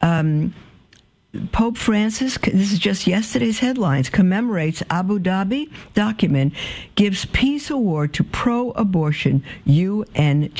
Um, 0.00 0.54
Pope 1.50 1.78
Francis, 1.78 2.36
this 2.36 2.72
is 2.72 2.78
just 2.78 3.06
yesterday's 3.06 3.58
headlines, 3.60 4.10
commemorates 4.10 4.82
Abu 4.90 5.18
Dhabi 5.18 5.70
document, 5.94 6.52
gives 6.94 7.24
peace 7.26 7.70
award 7.70 8.12
to 8.14 8.24
pro 8.24 8.72
abortion 8.72 9.42
UN. 9.64 10.52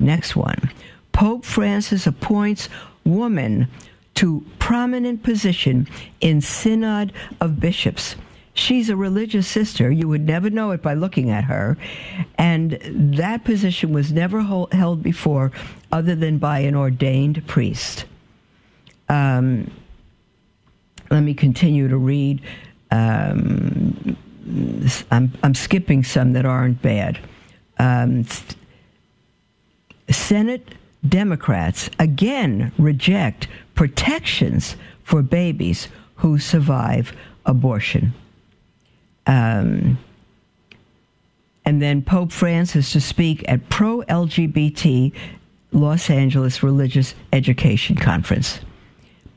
Next 0.00 0.34
one. 0.34 0.70
Pope 1.12 1.44
Francis 1.44 2.06
appoints 2.06 2.68
woman 3.04 3.68
to 4.16 4.44
prominent 4.58 5.22
position 5.22 5.86
in 6.20 6.40
Synod 6.40 7.12
of 7.40 7.60
Bishops. 7.60 8.16
She's 8.54 8.90
a 8.90 8.96
religious 8.96 9.46
sister. 9.46 9.90
You 9.90 10.08
would 10.08 10.26
never 10.26 10.50
know 10.50 10.72
it 10.72 10.82
by 10.82 10.94
looking 10.94 11.30
at 11.30 11.44
her. 11.44 11.78
And 12.36 12.78
that 13.16 13.44
position 13.44 13.92
was 13.92 14.12
never 14.12 14.42
held 14.42 15.02
before 15.02 15.52
other 15.92 16.16
than 16.16 16.38
by 16.38 16.58
an 16.60 16.74
ordained 16.74 17.46
priest. 17.46 18.04
Um, 19.10 19.70
let 21.10 21.22
me 21.22 21.34
continue 21.34 21.88
to 21.88 21.96
read. 21.96 22.40
Um, 22.92 24.16
I'm, 25.10 25.32
I'm 25.42 25.54
skipping 25.54 26.04
some 26.04 26.32
that 26.32 26.46
aren't 26.46 26.80
bad. 26.80 27.18
Um, 27.78 28.24
Senate 30.08 30.66
Democrats 31.06 31.90
again 31.98 32.72
reject 32.78 33.48
protections 33.74 34.76
for 35.02 35.22
babies 35.22 35.88
who 36.16 36.38
survive 36.38 37.12
abortion. 37.46 38.12
Um, 39.26 39.98
and 41.64 41.82
then 41.82 42.02
Pope 42.02 42.32
Francis 42.32 42.92
to 42.92 43.00
speak 43.00 43.44
at 43.48 43.68
pro 43.68 44.02
LGBT 44.02 45.12
Los 45.72 46.10
Angeles 46.10 46.62
Religious 46.62 47.14
Education 47.32 47.96
Conference. 47.96 48.60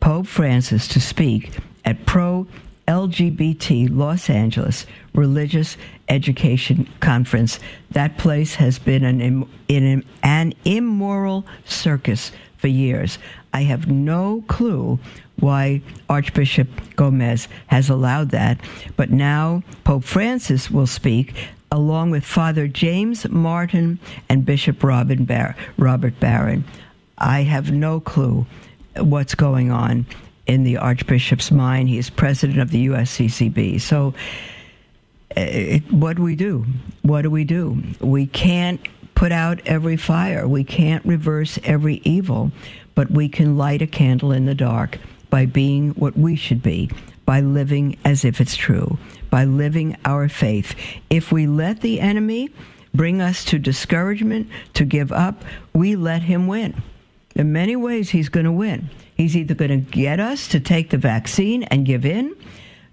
Pope 0.04 0.28
Francis 0.28 0.86
to 0.90 1.00
speak 1.00 1.52
at 1.86 2.06
pro 2.06 2.46
LGBT 2.90 3.88
Los 3.90 4.30
Angeles 4.30 4.86
Religious 5.16 5.78
Education 6.10 6.90
Conference. 7.00 7.58
That 7.92 8.18
place 8.18 8.56
has 8.56 8.80
been 8.80 9.06
an, 9.06 9.48
in 9.70 10.04
an 10.22 10.54
immoral 10.66 11.46
circus 11.64 12.34
for 12.58 12.68
years. 12.68 13.18
I 13.54 13.62
have 13.62 13.90
no 13.90 14.44
clue 14.50 15.00
why 15.40 15.82
Archbishop 16.10 16.68
Gomez 16.98 17.48
has 17.68 17.90
allowed 17.90 18.32
that, 18.32 18.60
but 18.98 19.10
now 19.10 19.64
Pope 19.86 20.04
Francis 20.04 20.70
will 20.70 20.86
speak 20.86 21.34
along 21.72 22.12
with 22.12 22.26
Father 22.26 22.68
James 22.68 23.30
Martin 23.30 24.00
and 24.28 24.46
Bishop 24.46 24.84
Robin 24.84 25.24
Bar- 25.24 25.56
Robert 25.78 26.20
Barron. 26.20 26.66
I 27.18 27.44
have 27.44 27.72
no 27.72 28.02
clue 28.02 28.46
what's 28.98 29.36
going 29.36 29.72
on 29.72 30.06
in 30.46 30.64
the 30.64 30.78
Archbishop's 30.78 31.52
mind. 31.52 31.90
He 31.90 31.98
is 31.98 32.10
president 32.10 32.60
of 32.60 32.72
the 32.72 32.88
USCCB. 32.88 33.82
So, 33.82 34.14
uh, 35.36 35.42
it, 35.42 35.92
what 35.92 36.18
do 36.18 36.24
we 36.24 36.36
do? 36.36 36.66
What 37.02 37.24
do 37.24 37.32
we 37.32 37.44
do? 37.44 37.82
We 38.00 38.28
can't 38.28 38.82
put 39.16 39.32
out 39.32 39.62
every 39.66 39.98
fire, 39.98 40.48
we 40.48 40.64
can't 40.64 41.06
reverse 41.06 41.60
every 41.64 42.02
evil, 42.04 42.52
but 42.96 43.10
we 43.12 43.30
can 43.30 43.58
light 43.58 43.82
a 43.82 43.88
candle 43.88 44.32
in 44.32 44.46
the 44.46 44.56
dark 44.56 44.98
by 45.30 45.46
being 45.46 45.92
what 45.92 46.18
we 46.18 46.36
should 46.36 46.62
be, 46.62 46.90
by 47.26 47.40
living 47.40 47.98
as 48.06 48.26
if 48.26 48.42
it's 48.42 48.56
true, 48.56 48.98
by 49.30 49.46
living 49.46 49.96
our 50.06 50.28
faith. 50.28 50.76
If 51.10 51.32
we 51.32 51.48
let 51.48 51.82
the 51.82 52.00
enemy 52.00 52.50
bring 52.94 53.22
us 53.22 53.44
to 53.46 53.58
discouragement, 53.58 54.48
to 54.74 54.86
give 54.86 55.12
up, 55.12 55.44
we 55.74 55.96
let 55.96 56.24
him 56.24 56.48
win. 56.48 56.82
In 57.36 57.52
many 57.52 57.76
ways, 57.76 58.10
he's 58.10 58.30
going 58.30 58.46
to 58.46 58.52
win. 58.52 58.90
He's 59.16 59.36
either 59.36 59.54
going 59.54 59.72
to 59.72 59.92
get 59.92 60.20
us 60.20 60.48
to 60.50 60.60
take 60.60 60.90
the 60.90 60.98
vaccine 60.98 61.64
and 61.64 61.86
give 61.86 62.06
in 62.06 62.36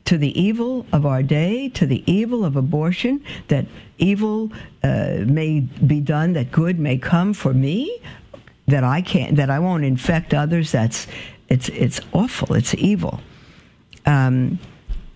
to 0.07 0.19
the 0.19 0.39
evil 0.41 0.87
of 0.93 1.07
our 1.07 1.23
day, 1.23 1.69
to 1.69 1.87
the 1.87 2.03
evil 2.11 2.45
of 2.45 2.57
abortion, 2.57 3.23
that 3.49 3.67
evil 3.99 4.51
uh, 4.83 5.19
may 5.27 5.61
be 5.61 6.01
done, 6.01 6.33
that 6.33 6.51
good 6.51 6.79
may 6.79 6.99
come 6.99 7.33
for 7.33 7.53
me, 7.53 8.03
that 8.67 8.83
I 8.83 9.03
can't, 9.03 9.37
that 9.37 9.51
I 9.51 9.59
won't 9.59 9.85
infect 9.85 10.33
others. 10.33 10.73
That's 10.73 11.07
it's 11.49 11.69
it's 11.71 12.01
awful. 12.13 12.55
It's 12.55 12.75
evil. 12.75 13.21
Um, 14.07 14.59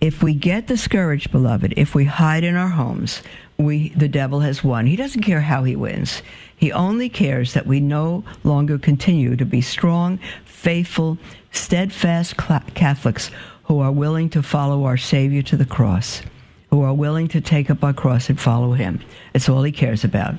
if 0.01 0.21
we 0.21 0.33
get 0.33 0.67
discouraged, 0.67 1.31
beloved, 1.31 1.73
if 1.77 1.95
we 1.95 2.05
hide 2.05 2.43
in 2.43 2.55
our 2.55 2.69
homes, 2.69 3.23
we 3.57 3.89
the 3.89 4.07
devil 4.07 4.41
has 4.41 4.63
won. 4.63 4.85
He 4.85 4.95
doesn't 4.95 5.23
care 5.23 5.41
how 5.41 5.63
he 5.63 5.75
wins. 5.75 6.21
He 6.57 6.71
only 6.71 7.09
cares 7.09 7.53
that 7.53 7.67
we 7.67 7.79
no 7.79 8.23
longer 8.43 8.77
continue 8.77 9.35
to 9.35 9.45
be 9.45 9.61
strong, 9.61 10.19
faithful, 10.45 11.17
steadfast 11.51 12.37
Catholics 12.37 13.29
who 13.63 13.79
are 13.79 13.91
willing 13.91 14.29
to 14.29 14.43
follow 14.43 14.85
our 14.85 14.97
Savior 14.97 15.41
to 15.43 15.57
the 15.57 15.65
cross, 15.65 16.21
who 16.69 16.81
are 16.81 16.93
willing 16.93 17.27
to 17.29 17.41
take 17.41 17.69
up 17.69 17.83
our 17.83 17.93
cross 17.93 18.29
and 18.29 18.39
follow 18.39 18.73
Him. 18.73 19.01
It's 19.33 19.49
all 19.49 19.63
He 19.63 19.71
cares 19.71 20.03
about. 20.03 20.35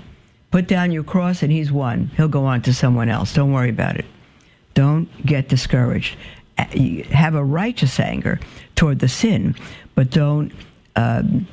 Put 0.50 0.68
down 0.68 0.92
your 0.92 1.04
cross 1.04 1.42
and 1.42 1.52
He's 1.52 1.72
won. 1.72 2.10
He'll 2.16 2.28
go 2.28 2.44
on 2.44 2.62
to 2.62 2.72
someone 2.72 3.08
else. 3.08 3.34
Don't 3.34 3.52
worry 3.52 3.70
about 3.70 3.96
it. 3.96 4.06
Don't 4.74 5.26
get 5.26 5.48
discouraged. 5.48 6.16
Have 6.56 7.34
a 7.34 7.44
righteous 7.44 8.00
anger 8.00 8.40
toward 8.74 9.00
the 9.00 9.08
sin, 9.08 9.54
but 9.94 10.10
don't. 10.10 10.52
Um, 10.94 11.46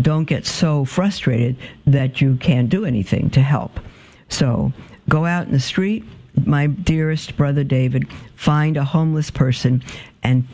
don't 0.00 0.24
get 0.24 0.46
so 0.46 0.84
frustrated 0.84 1.56
that 1.86 2.20
you 2.20 2.36
can't 2.36 2.68
do 2.68 2.84
anything 2.84 3.30
to 3.30 3.40
help. 3.40 3.80
So 4.28 4.72
go 5.08 5.24
out 5.24 5.46
in 5.46 5.52
the 5.52 5.60
street, 5.60 6.04
my 6.44 6.66
dearest 6.66 7.36
brother 7.36 7.64
David, 7.64 8.08
find 8.36 8.76
a 8.76 8.84
homeless 8.84 9.30
person 9.30 9.82
and 10.22 10.46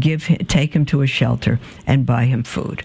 give 0.00 0.26
take 0.48 0.74
him 0.74 0.84
to 0.86 1.02
a 1.02 1.06
shelter 1.06 1.60
and 1.86 2.06
buy 2.06 2.24
him 2.24 2.42
food. 2.42 2.84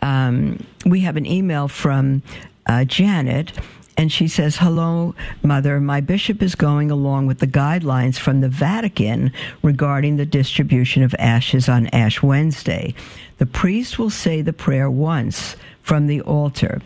Um, 0.00 0.66
we 0.84 1.00
have 1.00 1.16
an 1.16 1.26
email 1.26 1.68
from 1.68 2.22
uh, 2.66 2.84
Janet, 2.84 3.52
and 3.96 4.10
she 4.10 4.26
says, 4.26 4.56
Hello, 4.56 5.14
Mother. 5.42 5.80
My 5.80 6.00
bishop 6.00 6.42
is 6.42 6.54
going 6.54 6.90
along 6.90 7.26
with 7.26 7.38
the 7.38 7.46
guidelines 7.46 8.18
from 8.18 8.40
the 8.40 8.48
Vatican 8.48 9.32
regarding 9.62 10.16
the 10.16 10.26
distribution 10.26 11.02
of 11.02 11.14
ashes 11.18 11.68
on 11.68 11.86
Ash 11.88 12.22
Wednesday. 12.22 12.94
The 13.38 13.46
priest 13.46 13.98
will 13.98 14.10
say 14.10 14.42
the 14.42 14.52
prayer 14.52 14.90
once 14.90 15.56
from 15.82 16.06
the 16.06 16.20
altar. 16.22 16.80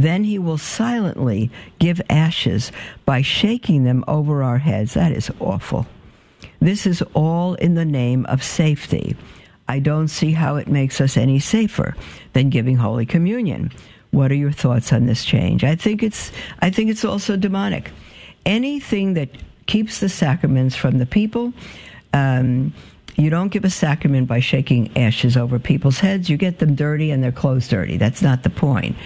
Then 0.00 0.24
he 0.24 0.38
will 0.38 0.56
silently 0.56 1.50
give 1.78 2.00
ashes 2.08 2.72
by 3.04 3.20
shaking 3.20 3.84
them 3.84 4.02
over 4.08 4.42
our 4.42 4.56
heads. 4.56 4.94
That 4.94 5.12
is 5.12 5.30
awful. 5.40 5.86
This 6.58 6.86
is 6.86 7.02
all 7.12 7.52
in 7.54 7.74
the 7.74 7.84
name 7.84 8.24
of 8.26 8.42
safety. 8.42 9.14
I 9.68 9.78
don't 9.78 10.08
see 10.08 10.32
how 10.32 10.56
it 10.56 10.68
makes 10.68 11.02
us 11.02 11.18
any 11.18 11.38
safer 11.38 11.94
than 12.32 12.48
giving 12.48 12.76
Holy 12.76 13.04
Communion. 13.04 13.70
What 14.10 14.32
are 14.32 14.36
your 14.36 14.52
thoughts 14.52 14.90
on 14.90 15.04
this 15.04 15.22
change? 15.22 15.64
I 15.64 15.76
think 15.76 16.02
it's 16.02 16.32
I 16.60 16.70
think 16.70 16.88
it's 16.88 17.04
also 17.04 17.36
demonic. 17.36 17.90
Anything 18.46 19.14
that 19.14 19.28
keeps 19.66 20.00
the 20.00 20.08
sacraments 20.08 20.74
from 20.74 20.96
the 20.96 21.06
people. 21.06 21.52
Um, 22.14 22.72
you 23.16 23.28
don't 23.28 23.48
give 23.48 23.66
a 23.66 23.70
sacrament 23.70 24.28
by 24.28 24.40
shaking 24.40 24.96
ashes 24.96 25.36
over 25.36 25.58
people's 25.58 25.98
heads. 25.98 26.30
You 26.30 26.38
get 26.38 26.58
them 26.58 26.74
dirty 26.74 27.10
and 27.10 27.22
their 27.22 27.32
clothes 27.32 27.68
dirty. 27.68 27.98
That's 27.98 28.22
not 28.22 28.44
the 28.44 28.50
point. 28.50 28.96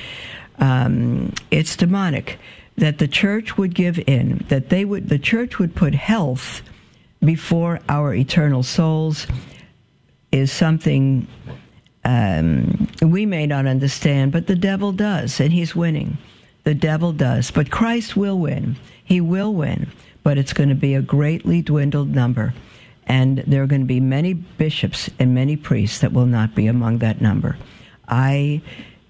Um, 0.58 1.32
it's 1.50 1.76
demonic 1.76 2.38
that 2.76 2.98
the 2.98 3.08
church 3.08 3.56
would 3.56 3.74
give 3.74 3.98
in. 4.06 4.44
That 4.48 4.68
they 4.68 4.84
would 4.84 5.08
the 5.08 5.18
church 5.18 5.58
would 5.58 5.74
put 5.74 5.94
health 5.94 6.62
before 7.24 7.80
our 7.88 8.14
eternal 8.14 8.62
souls 8.62 9.26
is 10.30 10.52
something 10.52 11.26
um, 12.04 12.88
we 13.00 13.24
may 13.24 13.46
not 13.46 13.66
understand, 13.66 14.32
but 14.32 14.46
the 14.46 14.56
devil 14.56 14.92
does, 14.92 15.40
and 15.40 15.52
he's 15.52 15.74
winning. 15.74 16.18
The 16.64 16.74
devil 16.74 17.12
does, 17.12 17.50
but 17.50 17.70
Christ 17.70 18.16
will 18.16 18.38
win. 18.38 18.76
He 19.04 19.20
will 19.20 19.54
win, 19.54 19.90
but 20.22 20.36
it's 20.38 20.52
going 20.52 20.68
to 20.70 20.74
be 20.74 20.94
a 20.94 21.02
greatly 21.02 21.62
dwindled 21.62 22.14
number. 22.14 22.52
And 23.06 23.38
there 23.46 23.62
are 23.62 23.66
going 23.66 23.82
to 23.82 23.86
be 23.86 24.00
many 24.00 24.32
bishops 24.32 25.10
and 25.18 25.34
many 25.34 25.56
priests 25.56 26.00
that 26.00 26.12
will 26.12 26.26
not 26.26 26.54
be 26.54 26.66
among 26.66 26.98
that 26.98 27.20
number. 27.20 27.56
I 28.08 28.62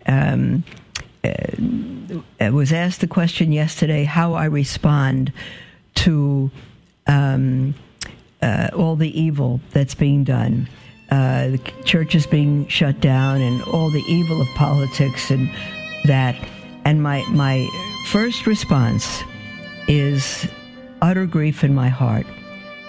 um, 0.07 0.65
was 2.53 2.73
asked 2.73 3.01
the 3.01 3.07
question 3.07 3.53
yesterday 3.53 4.05
how 4.05 4.35
I 4.35 4.45
respond 4.47 5.33
to 5.97 6.51
um, 7.07 7.75
uh, 8.43 8.71
all 8.75 8.97
the 8.97 9.19
evil 9.19 9.61
that's 9.73 9.95
being 9.95 10.25
done 10.25 10.69
uh, 11.11 11.49
the 11.49 11.59
church 11.85 12.15
is 12.15 12.27
being 12.27 12.67
shut 12.69 13.01
down 13.01 13.41
and 13.41 13.63
all 13.65 13.91
the 13.91 14.03
evil 14.09 14.41
of 14.41 14.49
politics 14.57 15.31
and 15.31 15.51
that. 16.05 16.35
And 16.85 17.03
my, 17.03 17.25
my 17.29 17.69
first 18.09 18.47
response 18.47 19.23
is 19.87 20.49
utter 21.03 21.27
grief 21.27 21.63
in 21.63 21.75
my 21.75 21.89
heart 21.89 22.27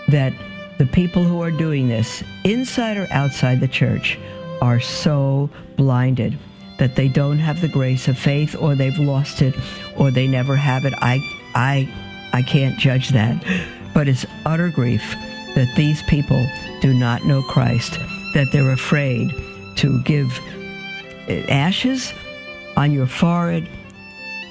that 0.08 0.34
the 0.78 0.86
people 0.86 1.24
who 1.24 1.42
are 1.42 1.52
doing 1.52 1.88
this, 1.88 2.24
inside 2.44 2.98
or 2.98 3.08
outside 3.12 3.60
the 3.60 3.68
church, 3.68 4.18
are 4.62 4.80
so 4.80 5.50
blinded 5.76 6.38
that 6.78 6.96
they 6.96 7.08
don't 7.08 7.40
have 7.40 7.62
the 7.62 7.68
grace 7.68 8.08
of 8.08 8.18
faith 8.18 8.56
or 8.56 8.76
they've 8.76 9.00
lost 9.00 9.42
it 9.42 9.56
or 9.96 10.12
they 10.12 10.28
never 10.28 10.56
have 10.56 10.86
it. 10.86 10.94
I, 10.98 11.20
I, 11.56 11.90
I 12.34 12.42
can't 12.42 12.78
judge 12.78 13.10
that. 13.10 13.44
But 13.94 14.08
it's 14.08 14.26
utter 14.46 14.70
grief 14.70 15.16
that 15.56 15.74
these 15.78 16.04
people 16.04 16.46
do 16.82 16.94
not 16.94 17.24
know 17.26 17.42
Christ 17.44 17.98
that 18.34 18.52
they're 18.52 18.72
afraid 18.72 19.34
to 19.78 20.02
give 20.04 20.40
ashes 21.28 22.14
on 22.76 22.92
your 22.92 23.08
forehead. 23.08 23.70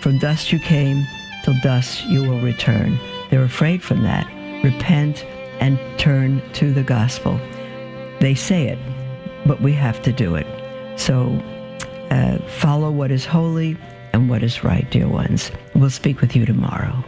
From 0.00 0.18
dust 0.18 0.52
you 0.52 0.58
came, 0.58 1.06
till 1.44 1.54
dust 1.62 2.04
you 2.06 2.22
will 2.22 2.40
return. 2.40 2.98
They're 3.30 3.44
afraid 3.44 3.82
from 3.82 4.02
that. 4.02 4.26
Repent 4.64 5.24
and 5.60 5.78
turn 5.98 6.42
to 6.54 6.72
the 6.72 6.82
gospel. 6.82 7.38
They 8.20 8.34
say 8.34 8.68
it, 8.68 8.78
but 9.46 9.60
we 9.60 9.72
have 9.72 10.02
to 10.02 10.12
do 10.12 10.36
it. 10.36 10.46
So 10.98 11.26
uh, 12.10 12.38
follow 12.58 12.90
what 12.90 13.10
is 13.10 13.24
holy 13.24 13.76
and 14.12 14.28
what 14.30 14.42
is 14.42 14.62
right, 14.64 14.88
dear 14.90 15.08
ones. 15.08 15.50
We'll 15.74 15.90
speak 15.90 16.20
with 16.20 16.36
you 16.36 16.46
tomorrow. 16.46 17.04